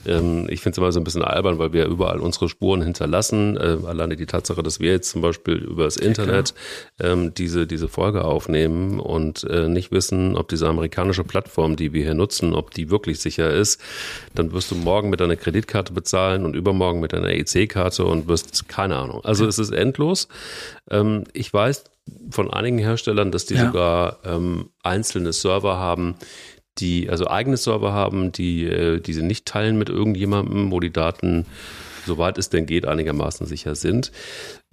Ähm, 0.04 0.46
ich 0.50 0.60
finde 0.60 0.72
es 0.72 0.78
immer 0.78 0.92
so 0.92 1.00
ein 1.00 1.04
bisschen 1.04 1.22
albern, 1.22 1.58
weil 1.58 1.72
wir 1.72 1.86
überall 1.86 2.20
unsere 2.20 2.50
Spuren 2.50 2.82
hinterlassen. 2.82 3.56
Äh, 3.56 3.78
alleine 3.86 4.16
die 4.16 4.26
Tatsache, 4.26 4.62
dass 4.62 4.78
wir 4.78 4.90
jetzt 4.90 5.08
zum 5.08 5.22
Beispiel 5.22 5.54
über 5.54 5.84
das 5.84 5.96
Internet 5.96 6.52
ähm, 7.00 7.32
diese, 7.32 7.66
diese 7.66 7.88
Folge 7.88 8.24
aufnehmen 8.24 9.00
und 9.00 9.44
äh, 9.44 9.68
nicht 9.68 9.90
wissen, 9.90 10.36
ob 10.36 10.48
diese 10.48 10.68
amerikanische 10.68 11.24
Plattform, 11.24 11.76
die 11.76 11.94
wir 11.94 12.02
hier 12.02 12.14
nutzen, 12.14 12.52
ob 12.52 12.72
die 12.72 12.90
wirklich 12.90 13.20
sicher 13.20 13.50
ist, 13.50 13.80
dann 14.34 14.52
wirst 14.52 14.70
du 14.70 14.74
morgen 14.74 15.08
mit 15.08 15.20
deiner 15.20 15.36
Kreditkarte 15.36 15.94
bezahlen 15.94 16.41
und 16.44 16.56
übermorgen 16.56 17.00
mit 17.00 17.14
einer 17.14 17.30
EC-Karte 17.30 18.04
und 18.04 18.28
wirst, 18.28 18.68
keine 18.68 18.96
Ahnung. 18.96 19.24
Also 19.24 19.46
es 19.46 19.58
ist 19.58 19.70
endlos. 19.70 20.28
Ähm, 20.90 21.24
ich 21.32 21.52
weiß 21.52 21.84
von 22.30 22.52
einigen 22.52 22.78
Herstellern, 22.78 23.30
dass 23.30 23.46
die 23.46 23.54
ja. 23.54 23.66
sogar 23.66 24.18
ähm, 24.24 24.70
einzelne 24.82 25.32
Server 25.32 25.78
haben, 25.78 26.16
die, 26.78 27.08
also 27.10 27.28
eigene 27.28 27.56
Server 27.56 27.92
haben, 27.92 28.32
die, 28.32 28.64
äh, 28.64 29.00
die 29.00 29.12
sie 29.12 29.22
nicht 29.22 29.46
teilen 29.46 29.78
mit 29.78 29.88
irgendjemandem, 29.88 30.70
wo 30.70 30.80
die 30.80 30.92
Daten 30.92 31.46
soweit 32.06 32.38
es 32.38 32.50
denn 32.50 32.66
geht, 32.66 32.86
einigermaßen 32.86 33.46
sicher 33.46 33.74
sind. 33.74 34.10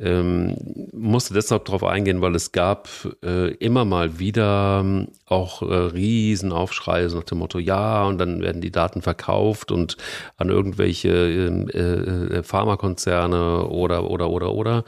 Ähm, 0.01 0.55
musste 0.93 1.33
deshalb 1.33 1.65
darauf 1.65 1.83
eingehen, 1.83 2.21
weil 2.21 2.33
es 2.33 2.53
gab 2.53 2.87
äh, 3.21 3.53
immer 3.55 3.83
mal 3.83 4.17
wieder 4.17 4.79
ähm, 4.81 5.09
auch 5.25 5.61
äh, 5.61 5.65
Riesenaufschreie 5.65 7.09
so 7.09 7.17
nach 7.17 7.25
dem 7.25 7.39
Motto, 7.39 7.59
ja, 7.59 8.05
und 8.05 8.17
dann 8.17 8.41
werden 8.41 8.61
die 8.61 8.71
Daten 8.71 9.01
verkauft 9.01 9.73
und 9.73 9.97
an 10.37 10.49
irgendwelche 10.49 11.09
ähm, 11.09 11.67
äh, 11.69 11.79
äh, 11.79 12.43
Pharmakonzerne 12.43 13.65
oder, 13.65 14.09
oder, 14.09 14.29
oder, 14.29 14.53
oder, 14.53 14.83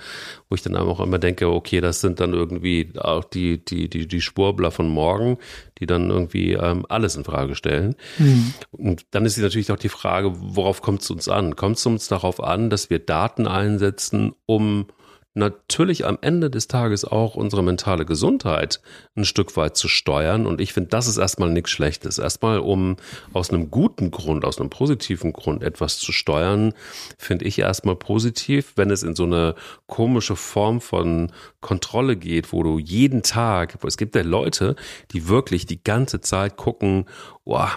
wo 0.48 0.56
ich 0.56 0.62
dann 0.62 0.78
auch 0.78 1.02
immer 1.02 1.20
denke, 1.20 1.50
okay, 1.50 1.82
das 1.82 2.00
sind 2.00 2.22
dann 2.22 2.34
irgendwie 2.34 2.94
auch 2.98 3.26
die, 3.26 3.64
die, 3.64 3.90
die, 3.90 4.08
die 4.08 4.22
Spurbler 4.22 4.72
von 4.72 4.88
morgen, 4.88 5.38
die 5.80 5.88
dann 5.88 6.10
irgendwie 6.10 6.54
ähm, 6.54 6.86
alles 6.88 7.18
in 7.18 7.26
Frage 7.26 7.56
stellen. 7.56 7.96
Mhm. 8.18 8.54
Und 8.72 9.06
dann 9.12 9.26
ist 9.26 9.38
natürlich 9.38 9.74
auch 9.74 9.80
die 9.80 9.90
Frage, 9.90 10.32
worauf 10.36 10.82
kommt 10.82 11.02
es 11.02 11.12
uns 11.12 11.28
an? 11.28 11.58
Kommt 11.58 11.78
es 11.78 11.86
uns 11.86 12.08
darauf 12.08 12.42
an, 12.42 12.70
dass 12.70 12.90
wir 12.90 13.00
Daten 13.00 13.46
einsetzen, 13.46 14.34
um 14.46 14.86
natürlich 15.34 16.06
am 16.06 16.18
Ende 16.22 16.50
des 16.50 16.68
Tages 16.68 17.06
auch 17.06 17.36
unsere 17.36 17.64
mentale 17.64 18.06
Gesundheit 18.06 18.82
ein 19.16 19.26
Stück 19.26 19.56
weit 19.56 19.78
zu 19.78 19.88
steuern. 19.88 20.46
Und 20.46 20.60
ich 20.60 20.74
finde, 20.74 20.90
das 20.90 21.08
ist 21.08 21.18
erstmal 21.18 21.50
nichts 21.50 21.72
Schlechtes. 21.72 22.18
Erstmal, 22.18 22.60
um 22.60 22.98
aus 23.34 23.50
einem 23.50 23.72
guten 23.72 24.12
Grund, 24.12 24.44
aus 24.44 24.60
einem 24.60 24.70
positiven 24.70 25.32
Grund 25.32 25.64
etwas 25.64 26.00
zu 26.00 26.12
steuern, 26.12 26.74
finde 27.18 27.46
ich 27.46 27.60
erstmal 27.60 27.96
positiv, 27.96 28.74
wenn 28.76 28.92
es 28.92 29.04
in 29.04 29.16
so 29.16 29.24
eine 29.24 29.56
komische 29.88 30.36
Form 30.36 30.82
von 30.82 31.32
Kontrolle 31.62 32.18
geht, 32.18 32.52
wo 32.52 32.64
du 32.64 32.80
jeden 32.80 33.24
Tag, 33.24 33.78
es 33.86 33.98
gibt 33.98 34.16
ja 34.16 34.24
Leute, 34.24 34.76
die 35.12 35.28
wirklich 35.28 35.66
die 35.66 35.84
ganze 35.84 36.22
Zeit 36.22 36.58
gucken, 36.58 37.06
boah, 37.46 37.72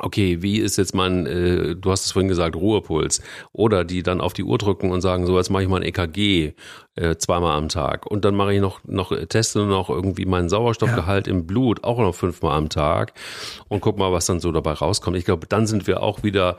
okay, 0.00 0.42
wie 0.42 0.58
ist 0.58 0.76
jetzt 0.76 0.94
mein, 0.94 1.26
äh, 1.26 1.76
du 1.76 1.90
hast 1.90 2.06
es 2.06 2.12
vorhin 2.12 2.28
gesagt, 2.28 2.56
Ruhepuls, 2.56 3.22
oder 3.52 3.84
die 3.84 4.02
dann 4.02 4.20
auf 4.20 4.32
die 4.32 4.44
Uhr 4.44 4.58
drücken 4.58 4.90
und 4.90 5.00
sagen, 5.00 5.26
so 5.26 5.36
jetzt 5.36 5.50
mache 5.50 5.62
ich 5.62 5.68
mal 5.68 5.78
ein 5.78 5.86
EKG 5.86 6.54
äh, 6.94 7.16
zweimal 7.16 7.56
am 7.56 7.68
Tag 7.68 8.06
und 8.06 8.24
dann 8.24 8.34
mache 8.34 8.54
ich 8.54 8.60
noch, 8.60 8.80
noch 8.84 9.12
teste 9.28 9.60
noch 9.60 9.90
irgendwie 9.90 10.26
meinen 10.26 10.48
Sauerstoffgehalt 10.48 11.26
ja. 11.26 11.32
im 11.32 11.46
Blut 11.46 11.84
auch 11.84 11.98
noch 11.98 12.14
fünfmal 12.14 12.56
am 12.56 12.68
Tag 12.68 13.12
und 13.68 13.80
guck 13.80 13.98
mal, 13.98 14.12
was 14.12 14.26
dann 14.26 14.40
so 14.40 14.52
dabei 14.52 14.72
rauskommt. 14.72 15.16
Ich 15.16 15.24
glaube, 15.24 15.46
dann 15.46 15.66
sind 15.66 15.86
wir 15.86 16.02
auch 16.02 16.22
wieder 16.22 16.56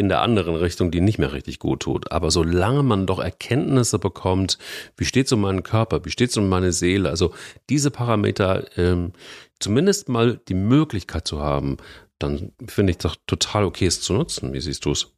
in 0.00 0.08
der 0.08 0.22
anderen 0.22 0.54
Richtung, 0.54 0.90
die 0.90 1.02
nicht 1.02 1.18
mehr 1.18 1.34
richtig 1.34 1.58
gut 1.58 1.80
tut. 1.80 2.10
Aber 2.10 2.30
solange 2.30 2.82
man 2.82 3.06
doch 3.06 3.18
Erkenntnisse 3.18 3.98
bekommt, 3.98 4.56
wie 4.96 5.04
steht 5.04 5.26
es 5.26 5.32
um 5.32 5.42
meinen 5.42 5.62
Körper, 5.62 6.06
wie 6.06 6.10
steht 6.10 6.30
es 6.30 6.38
um 6.38 6.48
meine 6.48 6.72
Seele, 6.72 7.10
also 7.10 7.34
diese 7.68 7.90
Parameter, 7.90 8.64
ähm, 8.78 9.12
zumindest 9.58 10.08
mal 10.08 10.40
die 10.48 10.54
Möglichkeit 10.54 11.28
zu 11.28 11.40
haben, 11.40 11.76
dann 12.20 12.52
finde 12.66 12.92
ich 12.92 12.98
doch 12.98 13.16
total 13.26 13.64
okay, 13.64 13.86
es 13.86 14.00
zu 14.00 14.12
nutzen. 14.12 14.52
Wie 14.52 14.60
siehst 14.60 14.84
du 14.84 14.92
es? 14.92 15.12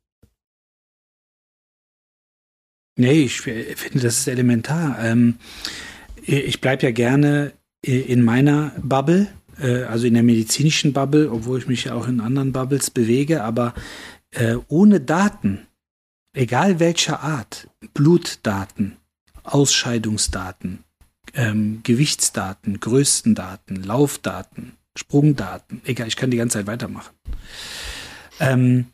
Nee, 2.97 3.23
ich 3.23 3.41
finde, 3.41 4.01
das 4.01 4.19
ist 4.19 4.29
elementar. 4.29 4.99
Ähm, 5.03 5.37
ich 6.23 6.61
bleibe 6.61 6.85
ja 6.85 6.91
gerne 6.91 7.53
in 7.83 8.23
meiner 8.23 8.73
Bubble, 8.83 9.29
äh, 9.59 9.85
also 9.85 10.07
in 10.07 10.15
der 10.15 10.23
medizinischen 10.23 10.93
Bubble, 10.93 11.31
obwohl 11.31 11.59
ich 11.59 11.67
mich 11.67 11.85
ja 11.85 11.95
auch 11.95 12.07
in 12.07 12.21
anderen 12.21 12.53
Bubbles 12.53 12.91
bewege, 12.91 13.43
aber 13.43 13.75
äh, 14.31 14.57
ohne 14.69 15.01
Daten, 15.01 15.67
egal 16.33 16.81
welcher 16.81 17.23
Art, 17.23 17.69
Blutdaten, 17.95 18.99
Ausscheidungsdaten, 19.43 20.85
ähm, 21.35 21.81
Gewichtsdaten, 21.83 22.79
Größendaten, 22.79 23.83
Laufdaten, 23.83 24.77
Sprungdaten, 24.97 25.81
egal, 25.85 26.09
ich 26.09 26.17
kann 26.17 26.31
die 26.31 26.37
ganze 26.37 26.59
Zeit 26.59 26.67
weitermachen, 26.67 27.15
ähm, 28.41 28.87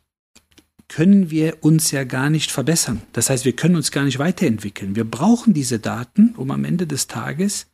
können 0.88 1.30
wir 1.30 1.62
uns 1.62 1.90
ja 1.90 2.04
gar 2.04 2.30
nicht 2.30 2.50
verbessern. 2.50 3.02
Das 3.12 3.30
heißt, 3.30 3.44
wir 3.44 3.54
können 3.54 3.76
uns 3.76 3.90
gar 3.90 4.04
nicht 4.04 4.18
weiterentwickeln. 4.18 4.96
Wir 4.96 5.04
brauchen 5.04 5.52
diese 5.52 5.78
Daten, 5.78 6.34
um 6.36 6.50
am 6.50 6.64
Ende 6.64 6.86
des 6.86 7.06
Tages 7.06 7.66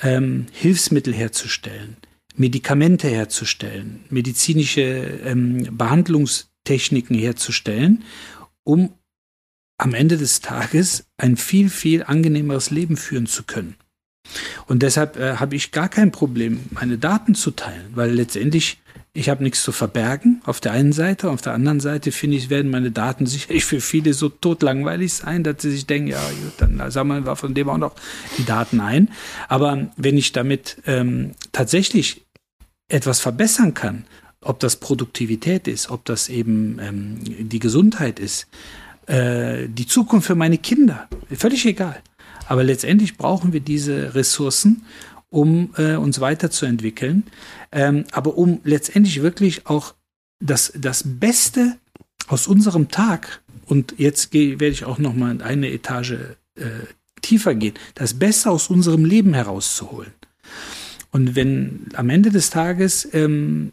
ähm, 0.00 0.46
Hilfsmittel 0.52 1.12
herzustellen, 1.12 1.96
Medikamente 2.36 3.08
herzustellen, 3.08 4.04
medizinische 4.10 4.82
ähm, 4.82 5.76
Behandlungstechniken 5.76 7.16
herzustellen, 7.16 8.04
um 8.62 8.94
am 9.78 9.94
Ende 9.94 10.16
des 10.16 10.40
Tages 10.40 11.06
ein 11.16 11.36
viel, 11.36 11.70
viel 11.70 12.04
angenehmeres 12.04 12.70
Leben 12.70 12.96
führen 12.96 13.26
zu 13.26 13.44
können. 13.44 13.76
Und 14.66 14.82
deshalb 14.82 15.16
äh, 15.16 15.36
habe 15.36 15.56
ich 15.56 15.72
gar 15.72 15.88
kein 15.88 16.12
Problem, 16.12 16.60
meine 16.70 16.98
Daten 16.98 17.34
zu 17.34 17.50
teilen, 17.50 17.86
weil 17.94 18.12
letztendlich 18.12 18.78
ich 19.14 19.28
habe 19.28 19.42
nichts 19.42 19.62
zu 19.62 19.72
verbergen 19.72 20.40
auf 20.44 20.60
der 20.60 20.72
einen 20.72 20.92
Seite, 20.92 21.30
auf 21.30 21.40
der 21.40 21.52
anderen 21.52 21.80
Seite 21.80 22.12
finde 22.12 22.36
ich, 22.36 22.50
werden 22.50 22.70
meine 22.70 22.92
Daten 22.92 23.26
sicherlich 23.26 23.64
für 23.64 23.80
viele 23.80 24.14
so 24.14 24.28
totlangweilig 24.28 25.12
sein, 25.12 25.42
dass 25.42 25.62
sie 25.62 25.72
sich 25.72 25.86
denken, 25.86 26.08
ja, 26.08 26.20
gut, 26.20 26.52
dann 26.58 26.90
sammeln 26.90 27.26
wir 27.26 27.34
von 27.34 27.54
dem 27.54 27.68
auch 27.68 27.78
noch 27.78 27.94
die 28.36 28.44
Daten 28.44 28.80
ein. 28.80 29.10
Aber 29.48 29.88
wenn 29.96 30.16
ich 30.16 30.32
damit 30.32 30.76
ähm, 30.86 31.32
tatsächlich 31.52 32.26
etwas 32.88 33.20
verbessern 33.20 33.74
kann, 33.74 34.04
ob 34.40 34.60
das 34.60 34.76
Produktivität 34.76 35.66
ist, 35.66 35.90
ob 35.90 36.04
das 36.04 36.28
eben 36.28 36.78
ähm, 36.80 37.48
die 37.48 37.58
Gesundheit 37.58 38.20
ist, 38.20 38.46
äh, 39.06 39.68
die 39.68 39.86
Zukunft 39.86 40.28
für 40.28 40.36
meine 40.36 40.58
Kinder. 40.58 41.08
Völlig 41.36 41.66
egal. 41.66 42.00
Aber 42.48 42.64
letztendlich 42.64 43.18
brauchen 43.18 43.52
wir 43.52 43.60
diese 43.60 44.14
Ressourcen, 44.14 44.84
um 45.28 45.74
äh, 45.76 45.96
uns 45.96 46.18
weiterzuentwickeln. 46.20 47.24
Ähm, 47.70 48.04
aber 48.12 48.38
um 48.38 48.60
letztendlich 48.64 49.22
wirklich 49.22 49.66
auch 49.66 49.94
das, 50.40 50.72
das 50.74 51.04
Beste 51.04 51.76
aus 52.26 52.46
unserem 52.46 52.88
Tag, 52.88 53.42
und 53.66 53.94
jetzt 53.98 54.32
werde 54.32 54.68
ich 54.68 54.86
auch 54.86 54.98
noch 54.98 55.14
mal 55.14 55.42
eine 55.42 55.70
Etage 55.70 56.12
äh, 56.54 56.64
tiefer 57.20 57.54
gehen, 57.54 57.74
das 57.94 58.14
Beste 58.14 58.50
aus 58.50 58.68
unserem 58.68 59.04
Leben 59.04 59.34
herauszuholen. 59.34 60.12
Und 61.10 61.36
wenn 61.36 61.86
am 61.94 62.08
Ende 62.08 62.30
des 62.30 62.48
Tages, 62.48 63.06
ähm, 63.12 63.72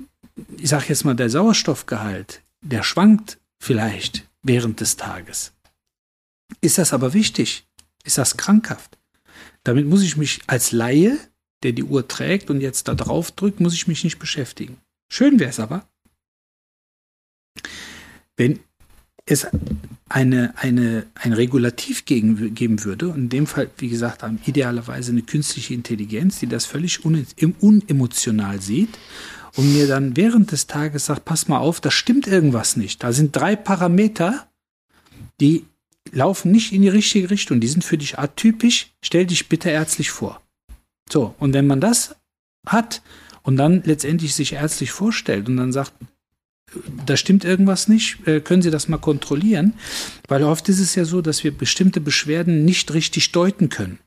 ich 0.58 0.70
sage 0.70 0.86
jetzt 0.90 1.06
mal, 1.06 1.16
der 1.16 1.30
Sauerstoffgehalt, 1.30 2.42
der 2.62 2.84
schwankt 2.84 3.38
vielleicht 3.58 4.28
während 4.44 4.82
des 4.82 4.98
Tages. 4.98 5.54
Ist 6.60 6.78
das 6.78 6.92
aber 6.92 7.14
wichtig? 7.14 7.66
Ist 8.06 8.18
das 8.18 8.38
krankhaft? 8.38 8.98
Damit 9.64 9.88
muss 9.88 10.04
ich 10.04 10.16
mich 10.16 10.42
als 10.48 10.72
Laie, 10.72 11.18
der 11.64 11.74
die 11.74 11.84
Uhr 11.84 12.08
trägt 12.08 12.50
und 12.50 12.62
jetzt 12.62 12.88
da 12.88 12.94
drauf 12.94 13.32
drückt, 13.32 13.60
muss 13.60 13.74
ich 13.74 13.88
mich 13.88 14.04
nicht 14.04 14.20
beschäftigen. 14.20 14.78
Schön 15.12 15.40
wäre 15.40 15.50
es 15.50 15.60
aber, 15.60 15.88
wenn 18.38 18.60
es 19.26 19.48
eine, 20.08 20.54
eine, 20.58 21.08
ein 21.16 21.34
Regulativ 21.34 22.06
gegen, 22.06 22.54
geben 22.54 22.84
würde, 22.84 23.10
und 23.10 23.16
in 23.16 23.30
dem 23.30 23.48
Fall, 23.48 23.72
wie 23.78 23.90
gesagt, 23.90 24.24
idealerweise 24.46 25.12
eine 25.12 25.24
künstliche 25.24 25.74
Intelligenz, 25.74 26.40
die 26.40 26.48
das 26.48 26.66
völlig 26.66 27.04
un, 27.04 27.26
unemotional 27.60 28.62
sieht 28.62 29.00
und 29.56 29.74
mir 29.74 29.88
dann 29.88 30.16
während 30.16 30.52
des 30.52 30.68
Tages 30.68 31.08
sagt, 31.08 31.26
pass 31.26 31.48
mal 31.48 31.58
auf, 31.58 31.82
da 31.82 31.90
stimmt 31.90 32.28
irgendwas 32.28 32.76
nicht. 32.76 33.04
Da 33.04 33.14
sind 33.14 33.36
drei 33.36 33.56
Parameter, 33.56 34.48
die 35.42 35.66
laufen 36.12 36.52
nicht 36.52 36.72
in 36.72 36.82
die 36.82 36.90
richtige 36.90 37.30
Richtung, 37.30 37.60
die 37.60 37.68
sind 37.68 37.84
für 37.84 37.98
dich 37.98 38.20
atypisch, 38.20 38.94
stell 39.02 39.26
dich 39.26 39.50
bitte 39.50 39.70
ärztlich 39.70 40.12
vor. 40.12 40.42
So, 41.10 41.36
und 41.40 41.54
wenn 41.54 41.68
man 41.68 41.82
das 41.82 42.16
hat 42.66 43.02
und 43.44 43.58
dann 43.58 43.84
letztendlich 43.84 44.34
sich 44.34 44.54
ärztlich 44.54 44.92
vorstellt 44.92 45.48
und 45.48 45.58
dann 45.58 45.72
sagt, 45.72 45.94
da 47.06 47.16
stimmt 47.16 47.46
irgendwas 47.46 47.88
nicht, 47.88 48.28
äh, 48.28 48.42
können 48.42 48.62
Sie 48.62 48.72
das 48.72 48.88
mal 48.88 48.98
kontrollieren? 48.98 49.74
Weil 50.28 50.44
oft 50.44 50.68
ist 50.68 50.80
es 50.80 50.96
ja 50.96 51.06
so, 51.06 51.22
dass 51.22 51.44
wir 51.44 51.56
bestimmte 51.56 52.02
Beschwerden 52.02 52.66
nicht 52.66 52.94
richtig 52.94 53.32
deuten 53.32 53.70
können. 53.70 54.00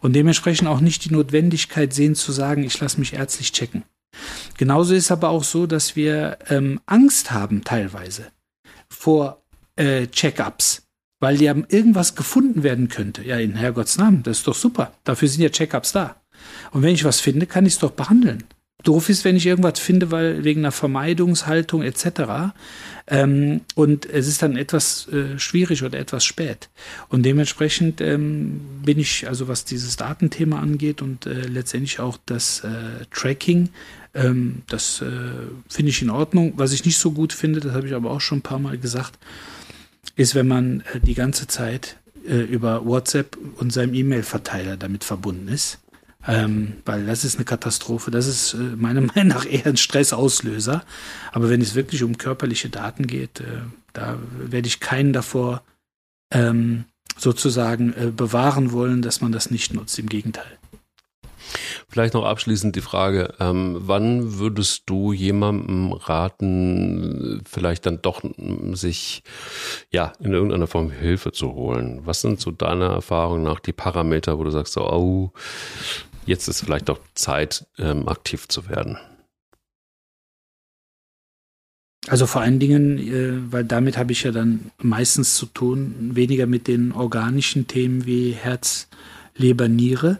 Und 0.00 0.14
dementsprechend 0.14 0.68
auch 0.68 0.80
nicht 0.80 1.04
die 1.04 1.12
Notwendigkeit 1.12 1.92
sehen 1.92 2.14
zu 2.14 2.32
sagen, 2.32 2.64
ich 2.64 2.80
lasse 2.80 2.98
mich 2.98 3.12
ärztlich 3.12 3.52
checken. 3.52 3.84
Genauso 4.56 4.94
ist 4.94 5.10
aber 5.10 5.28
auch 5.28 5.44
so, 5.44 5.66
dass 5.66 5.96
wir 5.96 6.38
ähm, 6.48 6.80
Angst 6.86 7.30
haben 7.30 7.62
teilweise 7.62 8.28
vor 8.88 9.42
äh, 9.76 10.06
Check-ups, 10.06 10.85
weil 11.20 11.40
ja 11.40 11.54
irgendwas 11.68 12.14
gefunden 12.14 12.62
werden 12.62 12.88
könnte. 12.88 13.24
Ja, 13.24 13.38
in 13.38 13.54
Herrgotts 13.54 13.98
Namen, 13.98 14.22
das 14.22 14.38
ist 14.38 14.46
doch 14.46 14.54
super. 14.54 14.92
Dafür 15.04 15.28
sind 15.28 15.42
ja 15.42 15.48
Check-ups 15.48 15.92
da. 15.92 16.16
Und 16.72 16.82
wenn 16.82 16.94
ich 16.94 17.04
was 17.04 17.20
finde, 17.20 17.46
kann 17.46 17.66
ich 17.66 17.74
es 17.74 17.78
doch 17.78 17.92
behandeln 17.92 18.44
doof 18.86 19.08
ist, 19.08 19.24
wenn 19.24 19.36
ich 19.36 19.46
irgendwas 19.46 19.80
finde, 19.80 20.10
weil 20.10 20.44
wegen 20.44 20.60
einer 20.60 20.72
Vermeidungshaltung 20.72 21.82
etc. 21.82 22.54
Ähm, 23.08 23.62
und 23.74 24.06
es 24.06 24.28
ist 24.28 24.42
dann 24.42 24.56
etwas 24.56 25.08
äh, 25.08 25.38
schwierig 25.38 25.82
oder 25.82 25.98
etwas 25.98 26.24
spät. 26.24 26.68
Und 27.08 27.24
dementsprechend 27.24 28.00
ähm, 28.00 28.60
bin 28.84 28.98
ich, 28.98 29.28
also 29.28 29.48
was 29.48 29.64
dieses 29.64 29.96
Datenthema 29.96 30.60
angeht 30.60 31.02
und 31.02 31.26
äh, 31.26 31.42
letztendlich 31.42 32.00
auch 32.00 32.18
das 32.26 32.60
äh, 32.60 33.04
Tracking, 33.10 33.70
ähm, 34.14 34.62
das 34.68 35.02
äh, 35.02 35.06
finde 35.68 35.90
ich 35.90 36.02
in 36.02 36.10
Ordnung. 36.10 36.54
Was 36.56 36.72
ich 36.72 36.84
nicht 36.84 36.98
so 36.98 37.10
gut 37.10 37.32
finde, 37.32 37.60
das 37.60 37.72
habe 37.72 37.86
ich 37.86 37.94
aber 37.94 38.10
auch 38.10 38.20
schon 38.20 38.38
ein 38.38 38.42
paar 38.42 38.58
Mal 38.60 38.78
gesagt, 38.78 39.18
ist, 40.14 40.34
wenn 40.34 40.48
man 40.48 40.80
äh, 40.92 41.00
die 41.00 41.14
ganze 41.14 41.46
Zeit 41.46 41.96
äh, 42.26 42.36
über 42.36 42.86
WhatsApp 42.86 43.36
und 43.56 43.72
seinem 43.72 43.94
E-Mail-Verteiler 43.94 44.76
damit 44.76 45.04
verbunden 45.04 45.48
ist 45.48 45.78
ähm, 46.28 46.74
weil 46.84 47.06
das 47.06 47.24
ist 47.24 47.36
eine 47.36 47.44
Katastrophe. 47.44 48.10
Das 48.10 48.26
ist 48.26 48.54
äh, 48.54 48.56
meiner 48.56 49.00
Meinung 49.14 49.28
nach 49.28 49.46
eher 49.46 49.66
ein 49.66 49.76
Stressauslöser. 49.76 50.84
Aber 51.32 51.50
wenn 51.50 51.60
es 51.60 51.74
wirklich 51.74 52.02
um 52.02 52.18
körperliche 52.18 52.68
Daten 52.68 53.06
geht, 53.06 53.40
äh, 53.40 53.62
da 53.92 54.18
werde 54.38 54.68
ich 54.68 54.80
keinen 54.80 55.12
davor 55.12 55.62
ähm, 56.32 56.84
sozusagen 57.16 57.92
äh, 57.94 58.10
bewahren 58.10 58.72
wollen, 58.72 59.02
dass 59.02 59.20
man 59.20 59.32
das 59.32 59.50
nicht 59.50 59.72
nutzt. 59.72 59.98
Im 59.98 60.08
Gegenteil. 60.08 60.58
Vielleicht 61.88 62.14
noch 62.14 62.24
abschließend 62.24 62.76
die 62.76 62.80
Frage, 62.80 63.34
ähm, 63.40 63.76
wann 63.80 64.38
würdest 64.38 64.84
du 64.86 65.12
jemandem 65.12 65.92
raten, 65.92 67.42
vielleicht 67.48 67.86
dann 67.86 68.02
doch 68.02 68.22
sich 68.72 69.22
ja 69.90 70.12
in 70.20 70.32
irgendeiner 70.32 70.66
Form 70.66 70.90
Hilfe 70.90 71.32
zu 71.32 71.54
holen? 71.54 72.00
Was 72.04 72.20
sind 72.20 72.40
so 72.40 72.50
deiner 72.50 72.90
Erfahrung 72.90 73.42
nach 73.42 73.60
die 73.60 73.72
Parameter, 73.72 74.38
wo 74.38 74.44
du 74.44 74.50
sagst, 74.50 74.74
so, 74.74 74.90
oh, 74.90 75.32
jetzt 76.26 76.48
ist 76.48 76.62
vielleicht 76.62 76.88
doch 76.88 76.98
Zeit, 77.14 77.66
ähm, 77.78 78.08
aktiv 78.08 78.48
zu 78.48 78.68
werden. 78.68 78.98
Also 82.08 82.26
vor 82.26 82.42
allen 82.42 82.60
Dingen, 82.60 82.98
äh, 82.98 83.52
weil 83.52 83.64
damit 83.64 83.96
habe 83.96 84.12
ich 84.12 84.22
ja 84.22 84.30
dann 84.30 84.70
meistens 84.80 85.34
zu 85.34 85.46
tun, 85.46 86.10
weniger 86.12 86.46
mit 86.46 86.68
den 86.68 86.92
organischen 86.92 87.66
Themen 87.66 88.06
wie 88.06 88.30
Herz, 88.30 88.88
Leber, 89.36 89.68
Niere. 89.68 90.18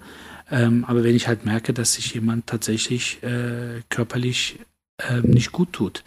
Ähm, 0.50 0.84
aber 0.84 1.04
wenn 1.04 1.16
ich 1.16 1.28
halt 1.28 1.44
merke, 1.44 1.72
dass 1.72 1.94
sich 1.94 2.14
jemand 2.14 2.46
tatsächlich 2.46 3.22
äh, 3.22 3.82
körperlich 3.88 4.58
äh, 4.98 5.20
nicht 5.20 5.52
gut 5.52 5.72
tut. 5.72 6.04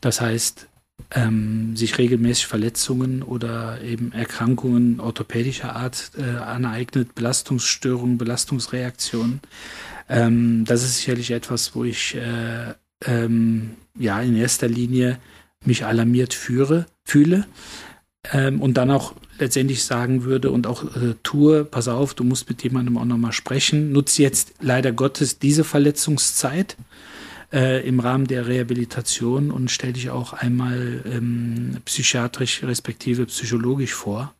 Das 0.00 0.20
heißt, 0.20 0.68
ähm, 1.12 1.76
sich 1.76 1.98
regelmäßig 1.98 2.46
Verletzungen 2.46 3.22
oder 3.22 3.80
eben 3.82 4.12
Erkrankungen 4.12 5.00
orthopädischer 5.00 5.76
Art 5.76 6.10
äh, 6.18 6.38
aneignet, 6.38 7.14
Belastungsstörungen, 7.14 8.18
Belastungsreaktionen. 8.18 9.40
Ähm, 10.08 10.64
das 10.64 10.82
ist 10.82 10.98
sicherlich 10.98 11.30
etwas, 11.30 11.74
wo 11.74 11.84
ich 11.84 12.16
äh, 12.16 12.74
ähm, 13.04 13.74
ja 13.98 14.20
in 14.20 14.36
erster 14.36 14.68
Linie 14.68 15.18
mich 15.64 15.84
alarmiert 15.84 16.34
führe, 16.34 16.86
fühle 17.04 17.46
ähm, 18.32 18.60
und 18.60 18.74
dann 18.74 18.90
auch 18.90 19.14
letztendlich 19.38 19.84
sagen 19.84 20.24
würde 20.24 20.50
und 20.50 20.66
auch 20.66 20.84
äh, 20.84 21.14
tue, 21.22 21.64
pass 21.64 21.88
auf, 21.88 22.14
du 22.14 22.24
musst 22.24 22.48
mit 22.48 22.62
jemandem 22.62 22.98
auch 22.98 23.04
nochmal 23.04 23.32
sprechen. 23.32 23.92
Nutze 23.92 24.22
jetzt 24.22 24.54
leider 24.60 24.92
Gottes 24.92 25.38
diese 25.38 25.64
Verletzungszeit 25.64 26.76
äh, 27.52 27.86
im 27.86 28.00
Rahmen 28.00 28.26
der 28.26 28.46
Rehabilitation 28.46 29.50
und 29.50 29.70
stell 29.70 29.92
dich 29.92 30.10
auch 30.10 30.32
einmal 30.32 31.02
ähm, 31.10 31.76
psychiatrisch 31.84 32.62
respektive 32.62 33.26
psychologisch 33.26 33.94
vor. 33.94 34.34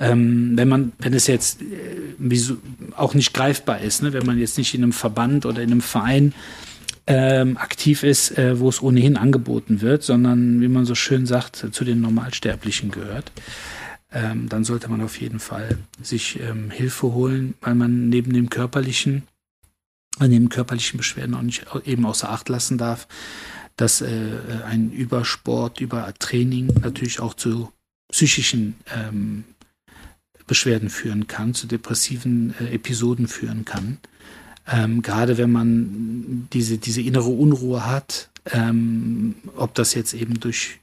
Ähm, 0.00 0.52
wenn 0.56 0.68
man, 0.68 0.92
wenn 0.98 1.14
es 1.14 1.26
jetzt 1.26 1.60
äh, 1.62 2.54
auch 2.96 3.14
nicht 3.14 3.34
greifbar 3.34 3.80
ist, 3.80 4.02
ne? 4.02 4.12
wenn 4.12 4.26
man 4.26 4.38
jetzt 4.38 4.58
nicht 4.58 4.74
in 4.74 4.82
einem 4.82 4.92
Verband 4.92 5.46
oder 5.46 5.62
in 5.62 5.70
einem 5.70 5.80
Verein 5.80 6.34
ähm, 7.06 7.56
aktiv 7.56 8.02
ist, 8.02 8.36
äh, 8.38 8.58
wo 8.58 8.68
es 8.68 8.82
ohnehin 8.82 9.16
angeboten 9.16 9.80
wird, 9.80 10.02
sondern 10.02 10.60
wie 10.60 10.68
man 10.68 10.84
so 10.84 10.94
schön 10.94 11.26
sagt, 11.26 11.66
zu 11.70 11.84
den 11.84 12.00
Normalsterblichen 12.00 12.90
gehört, 12.90 13.32
ähm, 14.12 14.48
dann 14.48 14.64
sollte 14.64 14.88
man 14.88 15.00
auf 15.00 15.20
jeden 15.20 15.40
Fall 15.40 15.78
sich 16.00 16.40
ähm, 16.40 16.70
Hilfe 16.70 17.12
holen, 17.12 17.54
weil 17.60 17.74
man 17.74 18.08
neben 18.08 18.32
dem 18.32 18.50
körperlichen 18.50 19.24
neben 20.20 20.50
körperlichen 20.50 20.98
Beschwerden 20.98 21.34
auch 21.34 21.42
nicht 21.42 21.64
eben 21.86 22.04
außer 22.04 22.30
Acht 22.30 22.50
lassen 22.50 22.76
darf, 22.76 23.08
dass 23.76 24.02
äh, 24.02 24.38
ein 24.66 24.92
Übersport, 24.92 25.80
Übertraining 25.80 26.66
natürlich 26.82 27.20
auch 27.20 27.34
zu 27.34 27.72
psychischen 28.10 28.76
ähm, 28.94 29.44
Beschwerden 30.46 30.90
führen 30.90 31.26
kann, 31.26 31.54
zu 31.54 31.66
depressiven 31.66 32.54
äh, 32.60 32.74
Episoden 32.74 33.26
führen 33.26 33.64
kann. 33.64 33.98
Ähm, 34.70 35.02
gerade 35.02 35.38
wenn 35.38 35.50
man 35.50 36.48
diese, 36.52 36.78
diese 36.78 37.00
innere 37.00 37.30
Unruhe 37.30 37.86
hat, 37.86 38.30
ähm, 38.46 39.34
ob 39.56 39.74
das 39.74 39.94
jetzt 39.94 40.14
eben 40.14 40.38
durch, 40.40 40.80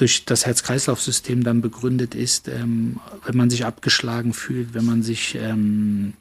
durch 0.00 0.24
das 0.24 0.46
Herz-Kreislauf-System 0.46 1.44
dann 1.44 1.60
begründet 1.60 2.14
ist, 2.14 2.48
ähm, 2.48 3.00
wenn 3.24 3.36
man 3.36 3.50
sich 3.50 3.64
abgeschlagen 3.64 4.32
fühlt, 4.32 4.74
wenn 4.74 4.86
man 4.86 5.02
sich 5.02 5.34
ähm, 5.34 6.14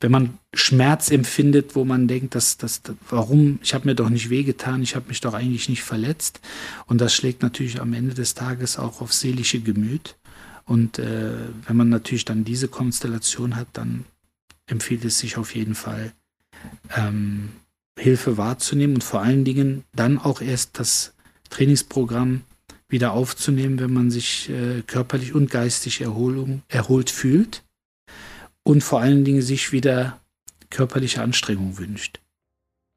wenn 0.00 0.10
man 0.10 0.38
Schmerz 0.54 1.10
empfindet, 1.10 1.76
wo 1.76 1.84
man 1.84 2.08
denkt, 2.08 2.34
dass 2.34 2.56
das, 2.56 2.80
warum, 3.10 3.58
ich 3.62 3.74
habe 3.74 3.86
mir 3.86 3.94
doch 3.94 4.08
nicht 4.08 4.30
wehgetan, 4.30 4.82
ich 4.82 4.96
habe 4.96 5.08
mich 5.08 5.20
doch 5.20 5.34
eigentlich 5.34 5.68
nicht 5.68 5.82
verletzt. 5.82 6.40
Und 6.86 7.02
das 7.02 7.14
schlägt 7.14 7.42
natürlich 7.42 7.80
am 7.80 7.92
Ende 7.92 8.14
des 8.14 8.34
Tages 8.34 8.78
auch 8.78 9.02
aufs 9.02 9.20
seelische 9.20 9.60
Gemüt. 9.60 10.16
Und 10.64 10.98
äh, 10.98 11.32
wenn 11.66 11.76
man 11.76 11.90
natürlich 11.90 12.24
dann 12.24 12.44
diese 12.44 12.68
Konstellation 12.68 13.56
hat, 13.56 13.68
dann 13.74 14.04
empfiehlt 14.66 15.04
es 15.04 15.18
sich 15.18 15.36
auf 15.36 15.54
jeden 15.54 15.74
Fall, 15.74 16.12
ähm, 16.96 17.50
Hilfe 17.98 18.38
wahrzunehmen 18.38 18.94
und 18.94 19.04
vor 19.04 19.20
allen 19.20 19.44
Dingen 19.44 19.84
dann 19.94 20.18
auch 20.18 20.40
erst 20.40 20.78
das 20.78 21.12
Trainingsprogramm 21.50 22.42
wieder 22.90 23.12
aufzunehmen, 23.12 23.78
wenn 23.78 23.92
man 23.92 24.10
sich 24.10 24.50
äh, 24.50 24.82
körperlich 24.86 25.34
und 25.34 25.50
geistig 25.50 26.00
Erholung, 26.00 26.62
erholt 26.68 27.10
fühlt 27.10 27.62
und 28.62 28.82
vor 28.82 29.00
allen 29.00 29.24
Dingen 29.24 29.42
sich 29.42 29.72
wieder 29.72 30.20
körperliche 30.70 31.22
Anstrengung 31.22 31.78
wünscht, 31.78 32.20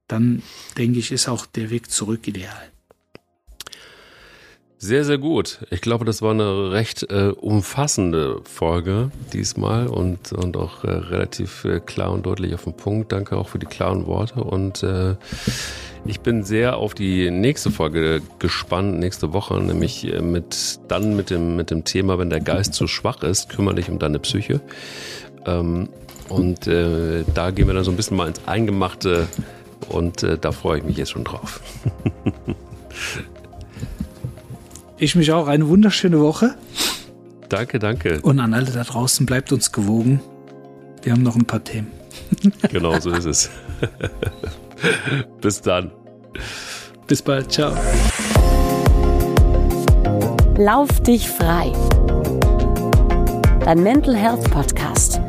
dann 0.07 0.43
denke 0.77 0.99
ich, 0.99 1.11
ist 1.11 1.27
auch 1.27 1.45
der 1.45 1.69
Weg 1.69 1.89
zurück 1.89 2.27
ideal. 2.27 2.71
Sehr, 4.83 5.05
sehr 5.05 5.17
gut. 5.17 5.59
Ich 5.69 5.79
glaube, 5.79 6.03
das 6.03 6.21
war 6.21 6.31
eine 6.31 6.71
recht 6.71 7.09
äh, 7.09 7.29
umfassende 7.29 8.41
Folge 8.43 9.11
diesmal 9.31 9.87
und, 9.87 10.33
und 10.33 10.57
auch 10.57 10.83
äh, 10.83 10.91
relativ 10.91 11.63
äh, 11.63 11.79
klar 11.79 12.11
und 12.11 12.25
deutlich 12.25 12.53
auf 12.53 12.65
den 12.65 12.73
Punkt. 12.73 13.13
Danke 13.13 13.37
auch 13.37 13.47
für 13.47 13.59
die 13.59 13.65
klaren 13.65 14.07
Worte 14.07 14.43
und 14.43 14.83
äh, 14.83 15.15
ich 16.05 16.19
bin 16.19 16.43
sehr 16.43 16.75
auf 16.75 16.95
die 16.95 17.31
nächste 17.31 17.71
Folge 17.71 18.21
gespannt, 18.39 18.99
nächste 18.99 19.31
Woche, 19.31 19.53
nämlich 19.61 20.05
äh, 20.05 20.21
mit 20.21 20.81
dann 20.89 21.15
mit 21.15 21.29
dem, 21.29 21.55
mit 21.55 21.71
dem 21.71 21.85
Thema, 21.85 22.19
wenn 22.19 22.29
der 22.29 22.41
Geist 22.41 22.73
zu 22.73 22.85
schwach 22.85 23.23
ist, 23.23 23.47
kümmere 23.47 23.75
dich 23.75 23.89
um 23.89 23.99
deine 23.99 24.19
Psyche. 24.19 24.59
Ähm, 25.45 25.87
und 26.27 26.67
äh, 26.67 27.23
da 27.33 27.51
gehen 27.51 27.67
wir 27.67 27.73
dann 27.73 27.85
so 27.85 27.91
ein 27.91 27.95
bisschen 27.95 28.17
mal 28.17 28.27
ins 28.27 28.45
Eingemachte 28.47 29.29
und 29.87 30.27
da 30.41 30.51
freue 30.51 30.79
ich 30.79 30.83
mich 30.83 30.97
jetzt 30.97 31.11
schon 31.11 31.23
drauf. 31.23 31.61
Ich 34.97 35.15
mich 35.15 35.31
auch. 35.31 35.47
Eine 35.47 35.67
wunderschöne 35.67 36.19
Woche. 36.19 36.55
Danke, 37.49 37.79
danke. 37.79 38.19
Und 38.21 38.39
an 38.39 38.53
alle 38.53 38.71
da 38.71 38.83
draußen, 38.83 39.25
bleibt 39.25 39.51
uns 39.51 39.71
gewogen. 39.71 40.21
Wir 41.01 41.13
haben 41.13 41.23
noch 41.23 41.35
ein 41.35 41.45
paar 41.45 41.63
Themen. 41.63 41.91
genau 42.71 42.99
so 42.99 43.11
ist 43.11 43.25
es. 43.25 43.49
Bis 45.41 45.61
dann. 45.61 45.91
Bis 47.07 47.21
bald. 47.21 47.51
Ciao. 47.51 47.75
Lauf 50.57 50.99
dich 51.01 51.27
frei. 51.29 51.73
Dein 53.65 53.83
Mental 53.83 54.15
Health 54.15 54.49
Podcast. 54.51 55.19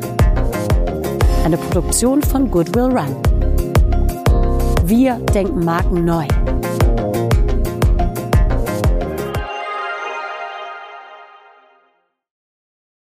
Eine 1.43 1.57
Produktion 1.57 2.21
von 2.21 2.49
Goodwill 2.49 2.97
Run. 2.97 3.15
Wir 4.85 5.15
denken 5.33 5.63
Marken 5.65 6.05
neu. 6.05 6.27